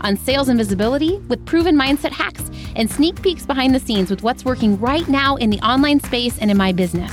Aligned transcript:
on 0.00 0.16
sales 0.16 0.48
and 0.48 0.58
visibility 0.58 1.18
with 1.28 1.44
proven 1.46 1.76
mindset 1.76 2.12
hacks 2.12 2.50
and 2.76 2.90
sneak 2.90 3.20
peeks 3.22 3.46
behind 3.46 3.74
the 3.74 3.80
scenes 3.80 4.10
with 4.10 4.22
what's 4.22 4.44
working 4.44 4.78
right 4.80 5.08
now 5.08 5.36
in 5.36 5.50
the 5.50 5.60
online 5.60 6.00
space 6.00 6.38
and 6.38 6.50
in 6.50 6.56
my 6.56 6.72
business. 6.72 7.12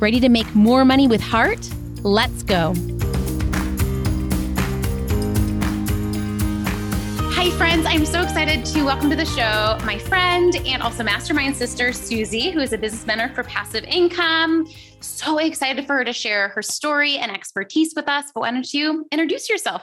Ready 0.00 0.20
to 0.20 0.28
make 0.28 0.54
more 0.54 0.84
money 0.84 1.08
with 1.08 1.20
heart? 1.20 1.68
Let's 2.02 2.42
go. 2.42 2.74
Hi, 7.32 7.50
friends. 7.56 7.86
I'm 7.86 8.04
so 8.04 8.22
excited 8.22 8.64
to 8.66 8.84
welcome 8.84 9.10
to 9.10 9.16
the 9.16 9.24
show 9.24 9.78
my 9.84 9.98
friend 9.98 10.54
and 10.66 10.82
also 10.82 11.02
mastermind 11.02 11.56
sister, 11.56 11.88
Suzie, 11.88 12.52
who 12.52 12.60
is 12.60 12.72
a 12.72 12.78
business 12.78 13.06
mentor 13.06 13.28
for 13.34 13.42
passive 13.42 13.84
income. 13.84 14.66
So 15.00 15.38
excited 15.38 15.86
for 15.86 15.96
her 15.96 16.04
to 16.04 16.12
share 16.12 16.48
her 16.48 16.62
story 16.62 17.16
and 17.18 17.30
expertise 17.32 17.94
with 17.96 18.08
us. 18.08 18.26
But 18.34 18.40
why 18.40 18.50
don't 18.50 18.72
you 18.72 19.06
introduce 19.12 19.48
yourself? 19.48 19.82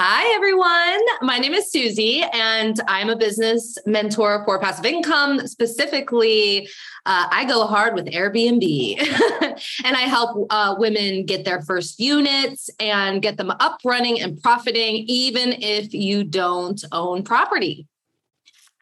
Hi, 0.00 0.32
everyone. 0.36 1.28
My 1.28 1.38
name 1.38 1.54
is 1.54 1.72
Suzie, 1.72 2.24
and 2.32 2.80
I'm 2.86 3.10
a 3.10 3.16
business 3.16 3.76
mentor 3.84 4.44
for 4.44 4.60
passive 4.60 4.84
income. 4.86 5.48
Specifically, 5.48 6.68
uh, 7.04 7.26
I 7.32 7.44
go 7.46 7.66
hard 7.66 7.96
with 7.96 8.06
Airbnb 8.06 8.96
and 9.84 9.96
I 9.96 10.02
help 10.02 10.46
uh, 10.50 10.76
women 10.78 11.26
get 11.26 11.44
their 11.44 11.62
first 11.62 11.98
units 11.98 12.70
and 12.78 13.20
get 13.20 13.38
them 13.38 13.50
up 13.50 13.80
running 13.84 14.20
and 14.20 14.40
profiting, 14.40 15.04
even 15.08 15.54
if 15.60 15.92
you 15.92 16.22
don't 16.22 16.80
own 16.92 17.24
property. 17.24 17.88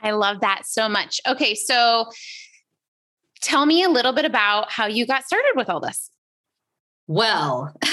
I 0.03 0.11
love 0.11 0.43
that 0.43 0.67
so 0.67 0.87
much. 0.87 1.23
Okay, 1.27 1.55
so 1.55 2.11
tell 3.41 3.65
me 3.65 3.85
a 3.85 3.89
little 3.89 4.13
bit 4.13 4.27
about 4.27 4.71
how 4.71 4.85
you 4.85 5.07
got 5.07 5.25
started 5.25 5.55
with 5.57 5.71
all 5.71 5.81
this. 5.81 6.11
Well, 7.09 7.73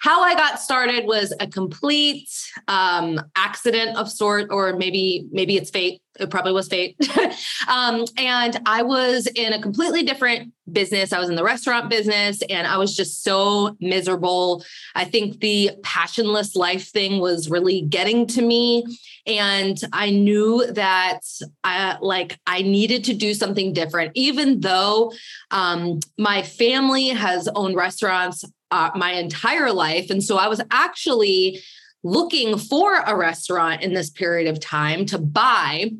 how 0.00 0.22
I 0.22 0.34
got 0.34 0.60
started 0.60 1.06
was 1.06 1.34
a 1.40 1.46
complete 1.48 2.28
um, 2.68 3.20
accident 3.34 3.96
of 3.96 4.08
sort, 4.08 4.48
or 4.50 4.76
maybe 4.76 5.26
maybe 5.32 5.56
it's 5.56 5.70
fate. 5.70 6.00
It 6.20 6.30
probably 6.30 6.52
was 6.52 6.68
fate. 6.68 6.96
um, 7.68 8.04
and 8.16 8.60
I 8.66 8.82
was 8.82 9.26
in 9.26 9.52
a 9.52 9.60
completely 9.60 10.04
different 10.04 10.52
business. 10.70 11.12
I 11.12 11.18
was 11.18 11.28
in 11.28 11.36
the 11.36 11.42
restaurant 11.42 11.90
business, 11.90 12.40
and 12.48 12.66
I 12.66 12.76
was 12.76 12.94
just 12.94 13.24
so 13.24 13.76
miserable. 13.80 14.64
I 14.94 15.04
think 15.04 15.40
the 15.40 15.72
passionless 15.82 16.54
life 16.54 16.88
thing 16.90 17.20
was 17.20 17.50
really 17.50 17.82
getting 17.82 18.26
to 18.28 18.42
me, 18.42 18.84
and 19.28 19.78
I 19.92 20.10
knew 20.10 20.66
that 20.72 21.20
I 21.62 21.98
like 22.00 22.38
I 22.46 22.62
needed 22.62 23.04
to 23.04 23.14
do 23.14 23.34
something 23.34 23.72
different. 23.72 24.12
Even 24.14 24.60
though 24.60 25.12
um, 25.50 26.00
my 26.16 26.42
family 26.42 27.08
has 27.08 27.48
owned 27.54 27.76
restaurants 27.76 28.44
uh, 28.70 28.90
my 28.96 29.12
entire 29.12 29.70
life, 29.70 30.10
and 30.10 30.24
so 30.24 30.38
I 30.38 30.48
was 30.48 30.62
actually 30.70 31.60
looking 32.02 32.56
for 32.56 32.94
a 32.94 33.14
restaurant 33.14 33.82
in 33.82 33.92
this 33.92 34.10
period 34.10 34.48
of 34.48 34.60
time 34.60 35.04
to 35.06 35.18
buy. 35.18 35.90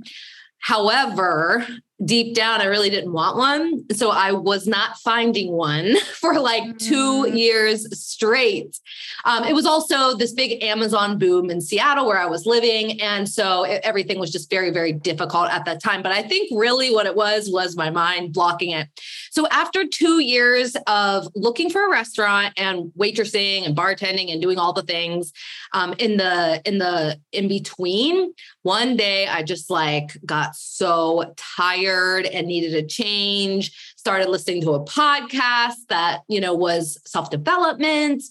However, 0.61 1.67
deep 2.05 2.35
down, 2.35 2.61
I 2.61 2.67
really 2.67 2.91
didn't 2.91 3.13
want 3.13 3.37
one. 3.37 3.85
So 3.93 4.11
I 4.11 4.33
was 4.33 4.67
not 4.67 4.99
finding 4.99 5.53
one 5.53 5.97
for 6.15 6.39
like 6.39 6.79
two 6.79 7.25
mm. 7.25 7.37
years 7.37 7.99
straight. 7.99 8.79
Um, 9.25 9.45
it 9.45 9.55
was 9.55 9.67
also 9.67 10.17
this 10.17 10.33
big 10.33 10.63
Amazon 10.63 11.19
boom 11.19 11.51
in 11.51 11.61
Seattle 11.61 12.07
where 12.07 12.19
I 12.19 12.27
was 12.27 12.47
living. 12.47 13.01
And 13.01 13.29
so 13.29 13.65
it, 13.65 13.81
everything 13.83 14.19
was 14.19 14.31
just 14.31 14.51
very, 14.51 14.71
very 14.71 14.93
difficult 14.93 15.51
at 15.51 15.65
that 15.65 15.83
time. 15.83 16.03
But 16.03 16.13
I 16.13 16.23
think 16.23 16.51
really 16.53 16.93
what 16.93 17.07
it 17.07 17.17
was 17.17 17.51
was 17.51 17.77
my 17.77 17.91
mind 17.91 18.33
blocking 18.33 18.71
it. 18.71 18.89
So 19.31 19.47
after 19.49 19.87
two 19.87 20.21
years 20.21 20.77
of 20.87 21.29
looking 21.35 21.71
for 21.71 21.87
a 21.87 21.91
restaurant 21.91 22.55
and 22.57 22.93
waitressing 22.99 23.67
and 23.67 23.77
bartending 23.77 24.33
and 24.33 24.41
doing 24.41 24.59
all 24.59 24.73
the 24.73 24.83
things 24.83 25.33
um, 25.73 25.95
in 25.99 26.17
the 26.17 26.61
in 26.65 26.79
the 26.79 27.21
in 27.33 27.49
between, 27.49 28.33
one 28.63 28.97
day 28.97 29.27
I 29.27 29.43
just 29.43 29.71
like 29.71 30.17
got 30.25 30.57
so 30.57 31.35
tired 31.37 32.27
and 32.27 32.47
needed 32.47 32.75
a 32.75 32.87
change. 32.87 33.95
Started 33.97 34.29
listening 34.29 34.63
to 34.63 34.73
a 34.73 34.85
podcast 34.85 35.77
that 35.89 36.23
you 36.29 36.41
know 36.41 36.55
was 36.55 36.99
self 37.07 37.31
development 37.31 38.23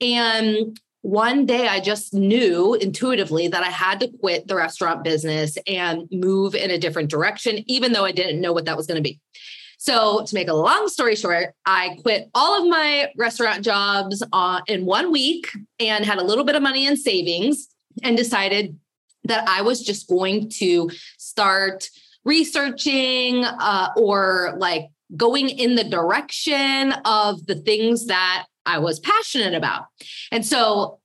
and 0.00 0.78
one 1.04 1.44
day 1.44 1.68
I 1.68 1.80
just 1.80 2.14
knew 2.14 2.72
intuitively 2.72 3.46
that 3.48 3.62
I 3.62 3.68
had 3.68 4.00
to 4.00 4.08
quit 4.08 4.48
the 4.48 4.56
restaurant 4.56 5.04
business 5.04 5.58
and 5.66 6.08
move 6.10 6.54
in 6.54 6.70
a 6.70 6.78
different 6.78 7.10
direction, 7.10 7.62
even 7.66 7.92
though 7.92 8.06
I 8.06 8.12
didn't 8.12 8.40
know 8.40 8.54
what 8.54 8.64
that 8.64 8.78
was 8.78 8.86
going 8.86 8.96
to 8.96 9.02
be. 9.02 9.20
So, 9.84 10.24
to 10.24 10.34
make 10.34 10.48
a 10.48 10.54
long 10.54 10.88
story 10.88 11.14
short, 11.14 11.52
I 11.66 11.98
quit 12.00 12.30
all 12.34 12.58
of 12.58 12.66
my 12.70 13.10
restaurant 13.18 13.62
jobs 13.62 14.22
uh, 14.32 14.62
in 14.66 14.86
one 14.86 15.12
week 15.12 15.50
and 15.78 16.06
had 16.06 16.16
a 16.16 16.24
little 16.24 16.44
bit 16.44 16.56
of 16.56 16.62
money 16.62 16.86
in 16.86 16.96
savings 16.96 17.68
and 18.02 18.16
decided 18.16 18.78
that 19.24 19.46
I 19.46 19.60
was 19.60 19.82
just 19.82 20.08
going 20.08 20.48
to 20.60 20.88
start 21.18 21.90
researching 22.24 23.44
uh, 23.44 23.90
or 23.94 24.54
like 24.56 24.88
going 25.18 25.50
in 25.50 25.74
the 25.74 25.84
direction 25.84 26.92
of 27.04 27.44
the 27.44 27.56
things 27.56 28.06
that 28.06 28.46
I 28.64 28.78
was 28.78 29.00
passionate 29.00 29.52
about. 29.52 29.84
And 30.32 30.46
so 30.46 30.98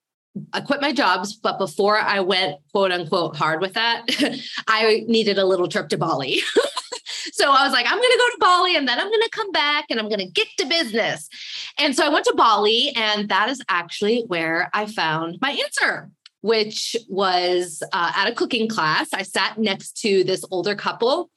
I 0.53 0.61
quit 0.61 0.79
my 0.79 0.93
jobs, 0.93 1.35
but 1.35 1.57
before 1.57 1.97
I 1.97 2.21
went 2.21 2.61
quote 2.71 2.93
unquote 2.93 3.35
hard 3.35 3.59
with 3.59 3.73
that, 3.73 4.05
I 4.69 5.03
needed 5.05 5.37
a 5.37 5.43
little 5.43 5.67
trip 5.67 5.89
to 5.89 5.97
Bali. 5.97 6.39
so 7.33 7.51
I 7.51 7.63
was 7.63 7.71
like, 7.71 7.85
I'm 7.85 7.97
going 7.97 8.11
to 8.11 8.17
go 8.17 8.29
to 8.29 8.37
Bali 8.39 8.75
and 8.75 8.87
then 8.87 8.99
I'm 8.99 9.07
going 9.07 9.21
to 9.21 9.29
come 9.31 9.51
back 9.51 9.85
and 9.89 9.99
I'm 9.99 10.07
going 10.07 10.19
to 10.19 10.31
get 10.31 10.47
to 10.57 10.65
business. 10.65 11.29
And 11.77 11.95
so 11.95 12.05
I 12.05 12.09
went 12.09 12.25
to 12.25 12.33
Bali, 12.35 12.91
and 12.95 13.29
that 13.29 13.49
is 13.49 13.61
actually 13.69 14.23
where 14.27 14.69
I 14.73 14.85
found 14.85 15.37
my 15.41 15.51
answer 15.51 16.09
which 16.41 16.95
was 17.09 17.83
uh, 17.91 18.11
at 18.15 18.29
a 18.29 18.33
cooking 18.33 18.67
class. 18.67 19.09
I 19.13 19.23
sat 19.23 19.57
next 19.57 19.97
to 20.01 20.23
this 20.23 20.45
older 20.51 20.75
couple 20.75 21.29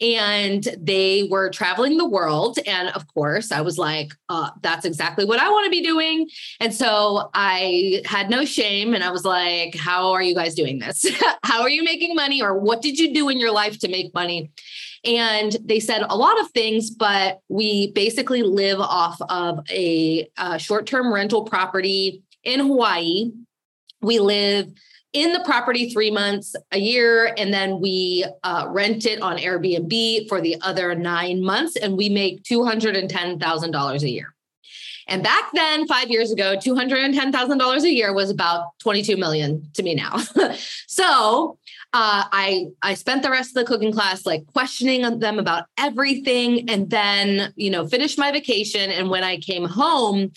and 0.00 0.66
they 0.78 1.28
were 1.30 1.50
traveling 1.50 1.96
the 1.96 2.08
world. 2.08 2.58
And 2.66 2.88
of 2.90 3.06
course, 3.08 3.52
I 3.52 3.60
was 3.60 3.78
like, 3.78 4.12
uh, 4.28 4.50
that's 4.62 4.84
exactly 4.84 5.24
what 5.24 5.40
I 5.40 5.50
want 5.50 5.64
to 5.64 5.70
be 5.70 5.82
doing. 5.82 6.28
And 6.58 6.74
so 6.74 7.30
I 7.34 8.02
had 8.04 8.30
no 8.30 8.44
shame 8.44 8.94
and 8.94 9.02
I 9.02 9.10
was 9.10 9.24
like, 9.24 9.74
how 9.76 10.12
are 10.12 10.22
you 10.22 10.34
guys 10.34 10.54
doing 10.54 10.78
this? 10.78 11.06
how 11.42 11.62
are 11.62 11.70
you 11.70 11.82
making 11.82 12.14
money? 12.14 12.42
Or 12.42 12.58
what 12.58 12.82
did 12.82 12.98
you 12.98 13.14
do 13.14 13.28
in 13.28 13.38
your 13.38 13.52
life 13.52 13.78
to 13.80 13.88
make 13.88 14.12
money? 14.14 14.50
And 15.04 15.56
they 15.64 15.80
said 15.80 16.02
a 16.08 16.16
lot 16.16 16.38
of 16.40 16.50
things, 16.50 16.90
but 16.90 17.40
we 17.48 17.92
basically 17.92 18.42
live 18.42 18.80
off 18.80 19.20
of 19.28 19.60
a, 19.70 20.28
a 20.36 20.58
short 20.58 20.86
term 20.86 21.12
rental 21.12 21.44
property 21.44 22.22
in 22.44 22.60
Hawaii. 22.60 23.30
We 24.02 24.18
live 24.18 24.72
in 25.12 25.32
the 25.32 25.40
property 25.40 25.90
three 25.90 26.10
months 26.10 26.54
a 26.70 26.78
year, 26.78 27.34
and 27.36 27.52
then 27.52 27.80
we 27.80 28.24
uh, 28.44 28.66
rent 28.68 29.06
it 29.06 29.20
on 29.20 29.38
Airbnb 29.38 30.28
for 30.28 30.40
the 30.40 30.56
other 30.60 30.94
nine 30.94 31.42
months, 31.42 31.76
and 31.76 31.96
we 31.96 32.08
make 32.08 32.42
$210,000 32.44 34.02
a 34.02 34.08
year. 34.08 34.34
And 35.08 35.24
back 35.24 35.50
then, 35.52 35.88
five 35.88 36.08
years 36.08 36.30
ago, 36.30 36.56
$210,000 36.56 37.82
a 37.82 37.90
year 37.90 38.14
was 38.14 38.30
about 38.30 38.66
22 38.78 39.16
million 39.16 39.68
to 39.74 39.82
me 39.82 39.96
now. 39.96 40.18
so 40.86 41.58
uh, 41.92 42.24
I 42.30 42.66
I 42.82 42.94
spent 42.94 43.22
the 43.22 43.30
rest 43.30 43.50
of 43.50 43.54
the 43.54 43.64
cooking 43.64 43.92
class 43.92 44.24
like 44.24 44.46
questioning 44.46 45.18
them 45.18 45.38
about 45.38 45.64
everything, 45.76 46.70
and 46.70 46.88
then 46.88 47.52
you 47.56 47.70
know 47.70 47.88
finished 47.88 48.18
my 48.18 48.30
vacation. 48.30 48.90
And 48.90 49.10
when 49.10 49.24
I 49.24 49.38
came 49.38 49.64
home, 49.64 50.32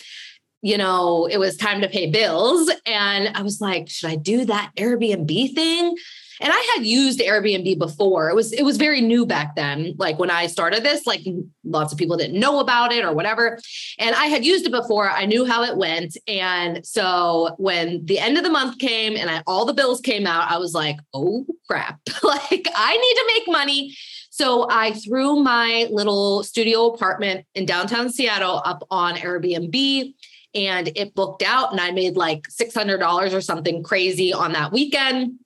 you 0.62 0.76
know, 0.76 1.26
it 1.26 1.38
was 1.38 1.56
time 1.56 1.80
to 1.82 1.88
pay 1.88 2.10
bills, 2.10 2.70
and 2.86 3.36
I 3.36 3.42
was 3.42 3.60
like, 3.60 3.88
should 3.88 4.10
I 4.10 4.16
do 4.16 4.44
that 4.46 4.72
Airbnb 4.76 5.54
thing? 5.54 5.94
And 6.40 6.52
I 6.52 6.74
had 6.74 6.86
used 6.86 7.20
Airbnb 7.20 7.78
before. 7.78 8.28
It 8.28 8.34
was 8.34 8.52
it 8.52 8.62
was 8.62 8.76
very 8.76 9.00
new 9.00 9.26
back 9.26 9.56
then. 9.56 9.94
Like 9.98 10.18
when 10.18 10.30
I 10.30 10.46
started 10.46 10.82
this, 10.82 11.06
like 11.06 11.20
lots 11.64 11.92
of 11.92 11.98
people 11.98 12.16
didn't 12.16 12.38
know 12.38 12.60
about 12.60 12.92
it 12.92 13.04
or 13.04 13.12
whatever. 13.12 13.58
And 13.98 14.14
I 14.14 14.26
had 14.26 14.44
used 14.44 14.66
it 14.66 14.72
before. 14.72 15.10
I 15.10 15.26
knew 15.26 15.44
how 15.44 15.62
it 15.62 15.76
went. 15.76 16.16
And 16.26 16.84
so 16.84 17.54
when 17.58 18.04
the 18.04 18.18
end 18.18 18.36
of 18.36 18.44
the 18.44 18.50
month 18.50 18.78
came 18.78 19.16
and 19.16 19.30
I, 19.30 19.42
all 19.46 19.64
the 19.64 19.74
bills 19.74 20.00
came 20.00 20.26
out, 20.26 20.50
I 20.50 20.58
was 20.58 20.74
like, 20.74 20.96
"Oh 21.12 21.46
crap. 21.68 22.00
like 22.22 22.66
I 22.74 22.96
need 22.96 23.14
to 23.14 23.32
make 23.34 23.48
money." 23.48 23.96
So 24.30 24.66
I 24.68 24.92
threw 24.94 25.36
my 25.36 25.86
little 25.92 26.42
studio 26.42 26.86
apartment 26.86 27.46
in 27.54 27.66
downtown 27.66 28.10
Seattle 28.10 28.62
up 28.64 28.84
on 28.90 29.14
Airbnb 29.14 30.12
and 30.54 30.90
it 30.96 31.14
booked 31.14 31.42
out 31.42 31.72
and 31.72 31.80
I 31.80 31.90
made 31.90 32.16
like 32.16 32.48
$600 32.48 33.32
or 33.32 33.40
something 33.40 33.82
crazy 33.82 34.32
on 34.32 34.52
that 34.52 34.72
weekend 34.72 35.38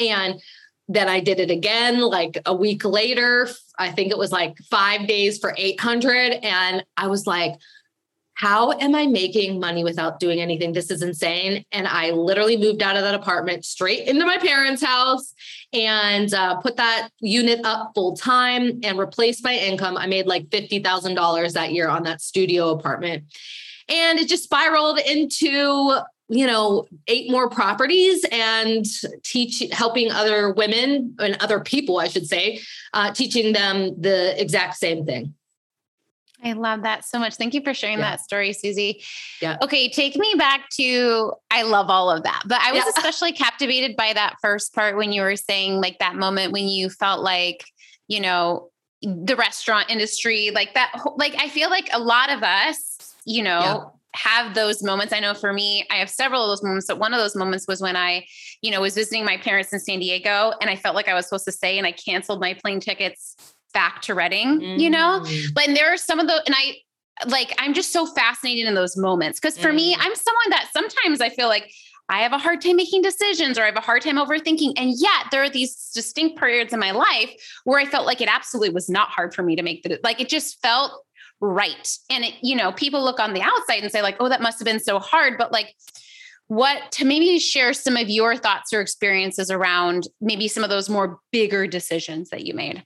And 0.00 0.40
then 0.88 1.08
I 1.08 1.20
did 1.20 1.40
it 1.40 1.50
again 1.50 2.00
like 2.00 2.38
a 2.44 2.54
week 2.54 2.84
later. 2.84 3.48
I 3.78 3.90
think 3.90 4.10
it 4.10 4.18
was 4.18 4.32
like 4.32 4.56
five 4.70 5.06
days 5.06 5.38
for 5.38 5.54
800. 5.56 6.32
And 6.42 6.84
I 6.96 7.06
was 7.06 7.26
like, 7.26 7.54
how 8.34 8.72
am 8.72 8.94
I 8.96 9.06
making 9.06 9.60
money 9.60 9.84
without 9.84 10.18
doing 10.18 10.40
anything? 10.40 10.72
This 10.72 10.90
is 10.90 11.02
insane. 11.02 11.64
And 11.70 11.86
I 11.86 12.10
literally 12.10 12.56
moved 12.56 12.82
out 12.82 12.96
of 12.96 13.02
that 13.02 13.14
apartment 13.14 13.64
straight 13.64 14.08
into 14.08 14.26
my 14.26 14.38
parents' 14.38 14.82
house 14.82 15.32
and 15.72 16.34
uh, 16.34 16.56
put 16.56 16.76
that 16.76 17.10
unit 17.20 17.60
up 17.64 17.92
full 17.94 18.16
time 18.16 18.80
and 18.82 18.98
replaced 18.98 19.44
my 19.44 19.54
income. 19.54 19.96
I 19.96 20.06
made 20.06 20.26
like 20.26 20.46
$50,000 20.48 21.52
that 21.52 21.72
year 21.72 21.88
on 21.88 22.02
that 22.02 22.20
studio 22.20 22.70
apartment. 22.70 23.24
And 23.88 24.18
it 24.18 24.28
just 24.28 24.44
spiraled 24.44 24.98
into 24.98 25.96
you 26.28 26.46
know 26.46 26.86
eight 27.06 27.30
more 27.30 27.50
properties 27.50 28.24
and 28.32 28.86
teach 29.22 29.62
helping 29.72 30.10
other 30.10 30.52
women 30.52 31.14
and 31.18 31.36
other 31.40 31.60
people 31.60 31.98
i 31.98 32.08
should 32.08 32.26
say 32.26 32.60
uh, 32.94 33.12
teaching 33.12 33.52
them 33.52 34.00
the 34.00 34.40
exact 34.40 34.76
same 34.76 35.04
thing 35.04 35.34
I 36.44 36.52
love 36.52 36.82
that 36.82 37.06
so 37.06 37.18
much. 37.18 37.36
Thank 37.36 37.54
you 37.54 37.62
for 37.62 37.72
sharing 37.72 37.98
yeah. 37.98 38.10
that 38.10 38.20
story, 38.20 38.50
Suzie. 38.50 39.02
Yeah. 39.40 39.56
Okay, 39.62 39.88
take 39.88 40.14
me 40.14 40.34
back 40.36 40.68
to 40.76 41.32
I 41.50 41.62
love 41.62 41.88
all 41.88 42.10
of 42.10 42.22
that. 42.24 42.42
But 42.44 42.60
I 42.60 42.72
was 42.72 42.84
yeah. 42.84 42.92
especially 42.96 43.32
captivated 43.32 43.96
by 43.96 44.12
that 44.12 44.36
first 44.42 44.74
part 44.74 44.96
when 44.96 45.10
you 45.10 45.22
were 45.22 45.36
saying 45.36 45.80
like 45.80 45.98
that 46.00 46.16
moment 46.16 46.52
when 46.52 46.68
you 46.68 46.90
felt 46.90 47.22
like, 47.22 47.64
you 48.08 48.20
know, 48.20 48.68
the 49.00 49.36
restaurant 49.36 49.88
industry, 49.90 50.50
like 50.54 50.74
that 50.74 50.92
like 51.16 51.34
I 51.38 51.48
feel 51.48 51.70
like 51.70 51.88
a 51.94 51.98
lot 51.98 52.30
of 52.30 52.42
us, 52.42 53.14
you 53.24 53.42
know, 53.42 53.60
yeah. 53.60 53.84
Have 54.14 54.54
those 54.54 54.82
moments. 54.82 55.12
I 55.12 55.20
know 55.20 55.34
for 55.34 55.52
me, 55.52 55.86
I 55.90 55.96
have 55.96 56.08
several 56.08 56.42
of 56.42 56.48
those 56.48 56.62
moments, 56.62 56.86
but 56.86 56.98
one 56.98 57.12
of 57.12 57.20
those 57.20 57.34
moments 57.34 57.66
was 57.66 57.80
when 57.80 57.96
I, 57.96 58.24
you 58.62 58.70
know, 58.70 58.80
was 58.80 58.94
visiting 58.94 59.24
my 59.24 59.36
parents 59.36 59.72
in 59.72 59.80
San 59.80 59.98
Diego 59.98 60.52
and 60.60 60.70
I 60.70 60.76
felt 60.76 60.94
like 60.94 61.08
I 61.08 61.14
was 61.14 61.26
supposed 61.26 61.44
to 61.46 61.52
stay 61.52 61.78
and 61.78 61.86
I 61.86 61.92
canceled 61.92 62.40
my 62.40 62.54
plane 62.54 62.80
tickets 62.80 63.36
back 63.72 64.02
to 64.02 64.14
Redding, 64.14 64.60
mm. 64.60 64.78
you 64.78 64.88
know? 64.88 65.20
Mm. 65.24 65.54
But 65.54 65.68
and 65.68 65.76
there 65.76 65.92
are 65.92 65.96
some 65.96 66.20
of 66.20 66.28
the, 66.28 66.42
and 66.46 66.54
I 66.56 66.76
like, 67.26 67.54
I'm 67.58 67.74
just 67.74 67.92
so 67.92 68.06
fascinated 68.06 68.66
in 68.66 68.74
those 68.74 68.96
moments. 68.96 69.40
Cause 69.40 69.58
for 69.58 69.70
mm. 69.70 69.76
me, 69.76 69.94
I'm 69.94 70.14
someone 70.14 70.50
that 70.50 70.70
sometimes 70.72 71.20
I 71.20 71.28
feel 71.30 71.48
like 71.48 71.70
I 72.08 72.20
have 72.20 72.32
a 72.32 72.38
hard 72.38 72.60
time 72.60 72.76
making 72.76 73.02
decisions 73.02 73.58
or 73.58 73.62
I 73.62 73.66
have 73.66 73.76
a 73.76 73.80
hard 73.80 74.02
time 74.02 74.16
overthinking. 74.16 74.74
And 74.76 74.92
yet 74.96 75.26
there 75.30 75.42
are 75.42 75.50
these 75.50 75.90
distinct 75.94 76.38
periods 76.38 76.72
in 76.72 76.78
my 76.78 76.90
life 76.92 77.32
where 77.64 77.80
I 77.80 77.86
felt 77.86 78.06
like 78.06 78.20
it 78.20 78.28
absolutely 78.28 78.70
was 78.70 78.88
not 78.88 79.08
hard 79.08 79.34
for 79.34 79.42
me 79.42 79.56
to 79.56 79.62
make 79.62 79.82
the, 79.82 79.98
like 80.04 80.20
it 80.20 80.28
just 80.28 80.60
felt 80.60 81.04
right. 81.44 81.98
And 82.10 82.24
it, 82.24 82.34
you 82.42 82.56
know, 82.56 82.72
people 82.72 83.02
look 83.02 83.20
on 83.20 83.34
the 83.34 83.42
outside 83.42 83.82
and 83.82 83.92
say, 83.92 84.02
like, 84.02 84.16
oh, 84.20 84.28
that 84.28 84.42
must 84.42 84.58
have 84.58 84.66
been 84.66 84.80
so 84.80 84.98
hard. 84.98 85.36
But 85.38 85.52
like, 85.52 85.74
what 86.48 86.92
to 86.92 87.04
maybe 87.04 87.38
share 87.38 87.72
some 87.72 87.96
of 87.96 88.08
your 88.08 88.36
thoughts 88.36 88.72
or 88.72 88.80
experiences 88.80 89.50
around 89.50 90.08
maybe 90.20 90.48
some 90.48 90.62
of 90.62 90.70
those 90.70 90.90
more 90.90 91.18
bigger 91.32 91.66
decisions 91.66 92.30
that 92.30 92.44
you 92.44 92.54
made? 92.54 92.84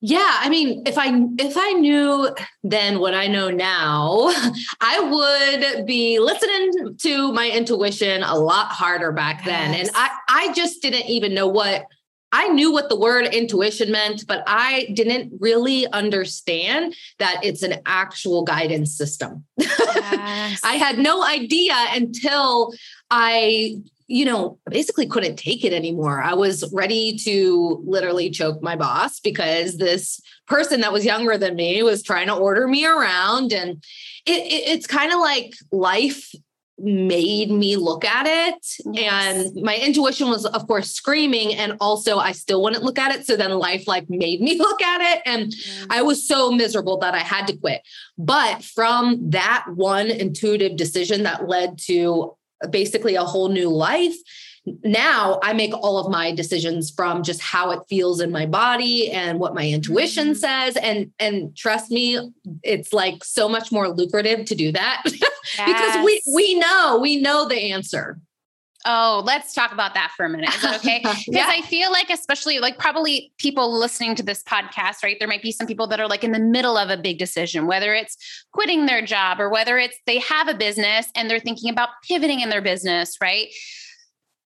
Yeah, 0.00 0.36
I 0.40 0.50
mean, 0.50 0.82
if 0.84 0.98
I 0.98 1.08
if 1.38 1.56
I 1.56 1.72
knew 1.72 2.28
then 2.62 2.98
what 2.98 3.14
I 3.14 3.26
know 3.26 3.48
now, 3.48 4.30
I 4.80 5.00
would 5.00 5.86
be 5.86 6.18
listening 6.18 6.96
to 6.98 7.32
my 7.32 7.48
intuition 7.48 8.22
a 8.22 8.36
lot 8.36 8.66
harder 8.66 9.12
back 9.12 9.38
yes. 9.38 9.46
then. 9.46 9.74
And 9.74 9.90
I 9.94 10.10
I 10.28 10.52
just 10.52 10.82
didn't 10.82 11.06
even 11.06 11.32
know 11.32 11.46
what 11.46 11.86
I 12.34 12.48
knew 12.48 12.72
what 12.72 12.88
the 12.88 12.98
word 12.98 13.26
intuition 13.32 13.92
meant, 13.92 14.26
but 14.26 14.42
I 14.48 14.88
didn't 14.92 15.34
really 15.38 15.86
understand 15.86 16.96
that 17.20 17.38
it's 17.44 17.62
an 17.62 17.76
actual 17.86 18.42
guidance 18.42 18.92
system. 18.98 19.44
Yes. 19.56 20.60
I 20.64 20.74
had 20.74 20.98
no 20.98 21.24
idea 21.24 21.74
until 21.92 22.74
I 23.08 23.76
you 24.06 24.24
know, 24.24 24.58
basically 24.68 25.06
couldn't 25.06 25.36
take 25.36 25.64
it 25.64 25.72
anymore. 25.72 26.22
I 26.22 26.34
was 26.34 26.70
ready 26.74 27.16
to 27.24 27.82
literally 27.86 28.28
choke 28.28 28.62
my 28.62 28.76
boss 28.76 29.18
because 29.18 29.78
this 29.78 30.20
person 30.46 30.82
that 30.82 30.92
was 30.92 31.06
younger 31.06 31.38
than 31.38 31.56
me 31.56 31.82
was 31.82 32.02
trying 32.02 32.26
to 32.26 32.34
order 32.34 32.68
me 32.68 32.84
around. 32.84 33.52
And 33.52 33.82
it, 34.26 34.42
it, 34.42 34.68
it's 34.68 34.86
kind 34.86 35.10
of 35.10 35.20
like 35.20 35.54
life 35.72 36.34
made 36.78 37.50
me 37.50 37.76
look 37.76 38.04
at 38.04 38.26
it. 38.26 38.66
Yes. 38.92 39.44
And 39.46 39.62
my 39.62 39.76
intuition 39.76 40.28
was, 40.28 40.44
of 40.44 40.66
course, 40.66 40.90
screaming. 40.90 41.54
And 41.54 41.76
also, 41.80 42.18
I 42.18 42.32
still 42.32 42.62
wouldn't 42.62 42.82
look 42.82 42.98
at 42.98 43.14
it. 43.14 43.26
So 43.26 43.36
then 43.36 43.52
life 43.52 43.86
like 43.86 44.08
made 44.08 44.40
me 44.40 44.58
look 44.58 44.82
at 44.82 45.16
it. 45.16 45.22
And 45.24 45.52
mm. 45.52 45.86
I 45.90 46.02
was 46.02 46.26
so 46.26 46.50
miserable 46.50 46.98
that 46.98 47.14
I 47.14 47.20
had 47.20 47.46
to 47.46 47.56
quit. 47.56 47.82
But 48.18 48.64
from 48.64 49.30
that 49.30 49.66
one 49.74 50.10
intuitive 50.10 50.76
decision 50.76 51.22
that 51.22 51.48
led 51.48 51.78
to 51.86 52.36
basically 52.70 53.14
a 53.14 53.24
whole 53.24 53.48
new 53.48 53.68
life 53.68 54.16
now 54.82 55.38
I 55.42 55.52
make 55.52 55.74
all 55.74 55.98
of 55.98 56.10
my 56.10 56.34
decisions 56.34 56.90
from 56.90 57.22
just 57.22 57.40
how 57.40 57.70
it 57.70 57.80
feels 57.88 58.20
in 58.20 58.30
my 58.30 58.46
body 58.46 59.10
and 59.10 59.38
what 59.38 59.54
my 59.54 59.68
intuition 59.68 60.28
mm-hmm. 60.28 60.34
says 60.34 60.76
and 60.76 61.10
and 61.18 61.54
trust 61.56 61.90
me 61.90 62.32
it's 62.62 62.92
like 62.92 63.22
so 63.24 63.48
much 63.48 63.70
more 63.70 63.88
lucrative 63.88 64.46
to 64.46 64.54
do 64.54 64.72
that 64.72 65.02
yes. 65.04 65.20
because 65.66 66.04
we 66.04 66.22
we 66.34 66.58
know 66.58 66.98
we 67.00 67.20
know 67.20 67.46
the 67.46 67.72
answer 67.72 68.18
Oh, 68.86 69.22
let's 69.24 69.54
talk 69.54 69.72
about 69.72 69.94
that 69.94 70.12
for 70.14 70.26
a 70.26 70.28
minute. 70.28 70.54
Is 70.54 70.60
that 70.60 70.76
okay? 70.76 71.00
Because 71.02 71.24
yeah. 71.28 71.46
I 71.48 71.62
feel 71.62 71.90
like, 71.90 72.10
especially 72.10 72.58
like 72.58 72.78
probably 72.78 73.32
people 73.38 73.78
listening 73.78 74.14
to 74.16 74.22
this 74.22 74.42
podcast, 74.42 75.02
right? 75.02 75.16
There 75.18 75.28
might 75.28 75.40
be 75.40 75.52
some 75.52 75.66
people 75.66 75.86
that 75.86 76.00
are 76.00 76.06
like 76.06 76.22
in 76.22 76.32
the 76.32 76.38
middle 76.38 76.76
of 76.76 76.90
a 76.90 76.98
big 76.98 77.18
decision, 77.18 77.66
whether 77.66 77.94
it's 77.94 78.18
quitting 78.52 78.84
their 78.84 79.00
job 79.00 79.40
or 79.40 79.48
whether 79.48 79.78
it's 79.78 79.96
they 80.06 80.18
have 80.18 80.48
a 80.48 80.54
business 80.54 81.06
and 81.16 81.30
they're 81.30 81.40
thinking 81.40 81.70
about 81.70 81.88
pivoting 82.06 82.40
in 82.40 82.50
their 82.50 82.60
business, 82.60 83.16
right? 83.22 83.48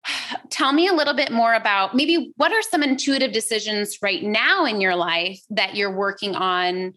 Tell 0.50 0.72
me 0.72 0.88
a 0.88 0.92
little 0.92 1.14
bit 1.14 1.30
more 1.30 1.54
about 1.54 1.94
maybe 1.94 2.32
what 2.36 2.52
are 2.52 2.62
some 2.62 2.82
intuitive 2.82 3.32
decisions 3.32 3.98
right 4.02 4.22
now 4.22 4.64
in 4.64 4.80
your 4.80 4.96
life 4.96 5.40
that 5.50 5.74
you're 5.74 5.94
working 5.94 6.34
on 6.34 6.94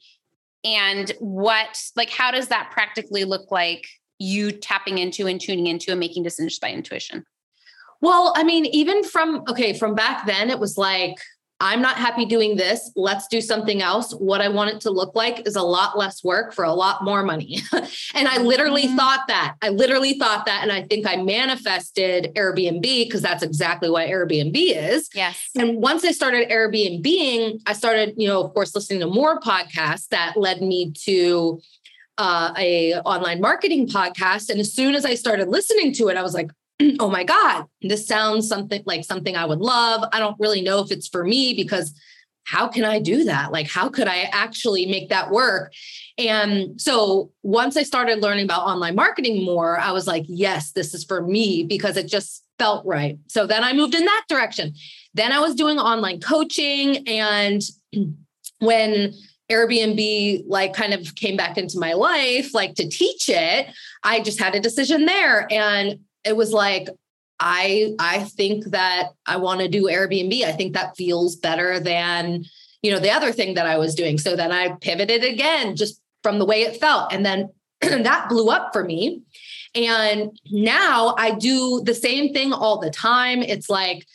and 0.63 1.11
what 1.19 1.81
like 1.95 2.09
how 2.09 2.31
does 2.31 2.49
that 2.49 2.69
practically 2.71 3.23
look 3.23 3.51
like 3.51 3.85
you 4.19 4.51
tapping 4.51 4.99
into 4.99 5.25
and 5.27 5.41
tuning 5.41 5.67
into 5.67 5.91
and 5.91 5.99
making 5.99 6.23
decisions 6.23 6.59
by 6.59 6.69
intuition? 6.69 7.25
Well, 8.01 8.33
I 8.35 8.43
mean, 8.43 8.65
even 8.67 9.03
from, 9.03 9.43
okay, 9.47 9.73
from 9.73 9.93
back 9.93 10.25
then, 10.25 10.49
it 10.49 10.59
was 10.59 10.77
like, 10.77 11.15
I'm 11.61 11.79
not 11.79 11.97
happy 11.97 12.25
doing 12.25 12.55
this. 12.57 12.91
Let's 12.95 13.27
do 13.27 13.39
something 13.39 13.83
else. 13.83 14.13
What 14.13 14.41
I 14.41 14.49
want 14.49 14.71
it 14.71 14.81
to 14.81 14.89
look 14.89 15.13
like 15.13 15.47
is 15.47 15.55
a 15.55 15.61
lot 15.61 15.95
less 15.95 16.23
work 16.23 16.53
for 16.53 16.65
a 16.65 16.73
lot 16.73 17.03
more 17.03 17.21
money. 17.23 17.59
and 18.15 18.27
I 18.27 18.39
literally 18.39 18.85
mm-hmm. 18.85 18.95
thought 18.95 19.27
that. 19.27 19.55
I 19.61 19.69
literally 19.69 20.17
thought 20.17 20.47
that. 20.47 20.63
And 20.63 20.71
I 20.71 20.81
think 20.81 21.05
I 21.05 21.17
manifested 21.17 22.31
Airbnb 22.35 22.81
because 22.81 23.21
that's 23.21 23.43
exactly 23.43 23.91
what 23.91 24.07
Airbnb 24.07 24.55
is. 24.55 25.07
Yes. 25.13 25.49
And 25.55 25.77
once 25.77 26.03
I 26.03 26.11
started 26.11 26.49
Airbnb, 26.49 27.61
I 27.67 27.73
started, 27.73 28.15
you 28.17 28.27
know, 28.27 28.43
of 28.43 28.55
course, 28.55 28.73
listening 28.73 29.01
to 29.01 29.07
more 29.07 29.39
podcasts 29.39 30.07
that 30.07 30.37
led 30.37 30.61
me 30.61 30.91
to 31.05 31.61
uh, 32.17 32.53
a 32.57 32.95
online 33.01 33.39
marketing 33.39 33.87
podcast. 33.87 34.49
And 34.49 34.59
as 34.59 34.73
soon 34.73 34.95
as 34.95 35.05
I 35.05 35.13
started 35.13 35.47
listening 35.47 35.93
to 35.93 36.07
it, 36.07 36.17
I 36.17 36.23
was 36.23 36.33
like, 36.33 36.49
oh 36.99 37.09
my 37.09 37.23
God, 37.23 37.65
this 37.81 38.07
sounds 38.07 38.47
something 38.47 38.83
like 38.85 39.03
something 39.03 39.35
I 39.35 39.45
would 39.45 39.59
love. 39.59 40.03
I 40.13 40.19
don't 40.19 40.39
really 40.39 40.61
know 40.61 40.79
if 40.79 40.91
it's 40.91 41.07
for 41.07 41.23
me 41.23 41.53
because 41.53 41.93
how 42.43 42.67
can 42.67 42.83
I 42.83 42.99
do 42.99 43.23
that? 43.25 43.51
Like, 43.51 43.69
how 43.69 43.89
could 43.89 44.07
I 44.07 44.29
actually 44.33 44.85
make 44.85 45.09
that 45.09 45.31
work? 45.31 45.73
And 46.17 46.79
so 46.81 47.31
once 47.43 47.77
I 47.77 47.83
started 47.83 48.21
learning 48.21 48.45
about 48.45 48.65
online 48.65 48.95
marketing 48.95 49.45
more, 49.45 49.79
I 49.79 49.91
was 49.91 50.07
like, 50.07 50.25
yes, 50.27 50.71
this 50.71 50.93
is 50.93 51.03
for 51.03 51.21
me 51.21 51.63
because 51.63 51.97
it 51.97 52.07
just 52.07 52.43
felt 52.57 52.85
right. 52.85 53.17
So 53.27 53.45
then 53.45 53.63
I 53.63 53.73
moved 53.73 53.95
in 53.95 54.05
that 54.05 54.25
direction. 54.27 54.73
Then 55.13 55.31
I 55.31 55.39
was 55.39 55.55
doing 55.55 55.77
online 55.77 56.19
coaching. 56.19 57.07
And 57.07 57.61
when 58.59 59.13
Airbnb 59.51 60.43
like 60.47 60.73
kind 60.73 60.93
of 60.93 61.15
came 61.15 61.37
back 61.37 61.57
into 61.57 61.79
my 61.79 61.93
life, 61.93 62.53
like 62.53 62.75
to 62.75 62.87
teach 62.87 63.29
it, 63.29 63.67
I 64.03 64.19
just 64.21 64.39
had 64.39 64.55
a 64.55 64.59
decision 64.59 65.05
there. 65.05 65.47
And 65.51 65.99
it 66.23 66.35
was 66.35 66.51
like, 66.51 66.89
I 67.39 67.95
I 67.99 68.23
think 68.23 68.65
that 68.65 69.09
I 69.25 69.37
want 69.37 69.61
to 69.61 69.67
do 69.67 69.85
Airbnb. 69.85 70.43
I 70.43 70.51
think 70.51 70.73
that 70.73 70.95
feels 70.95 71.35
better 71.35 71.79
than, 71.79 72.45
you 72.83 72.91
know, 72.91 72.99
the 72.99 73.11
other 73.11 73.31
thing 73.31 73.55
that 73.55 73.65
I 73.65 73.77
was 73.77 73.95
doing. 73.95 74.17
So 74.17 74.35
then 74.35 74.51
I 74.51 74.73
pivoted 74.75 75.23
again 75.23 75.75
just 75.75 75.99
from 76.21 76.37
the 76.37 76.45
way 76.45 76.61
it 76.61 76.79
felt. 76.79 77.11
And 77.11 77.25
then 77.25 77.49
that 77.81 78.29
blew 78.29 78.49
up 78.49 78.71
for 78.71 78.83
me. 78.83 79.23
And 79.73 80.37
now 80.51 81.15
I 81.17 81.31
do 81.31 81.81
the 81.83 81.95
same 81.95 82.33
thing 82.33 82.53
all 82.53 82.79
the 82.79 82.91
time. 82.91 83.41
It's 83.41 83.69
like, 83.69 84.05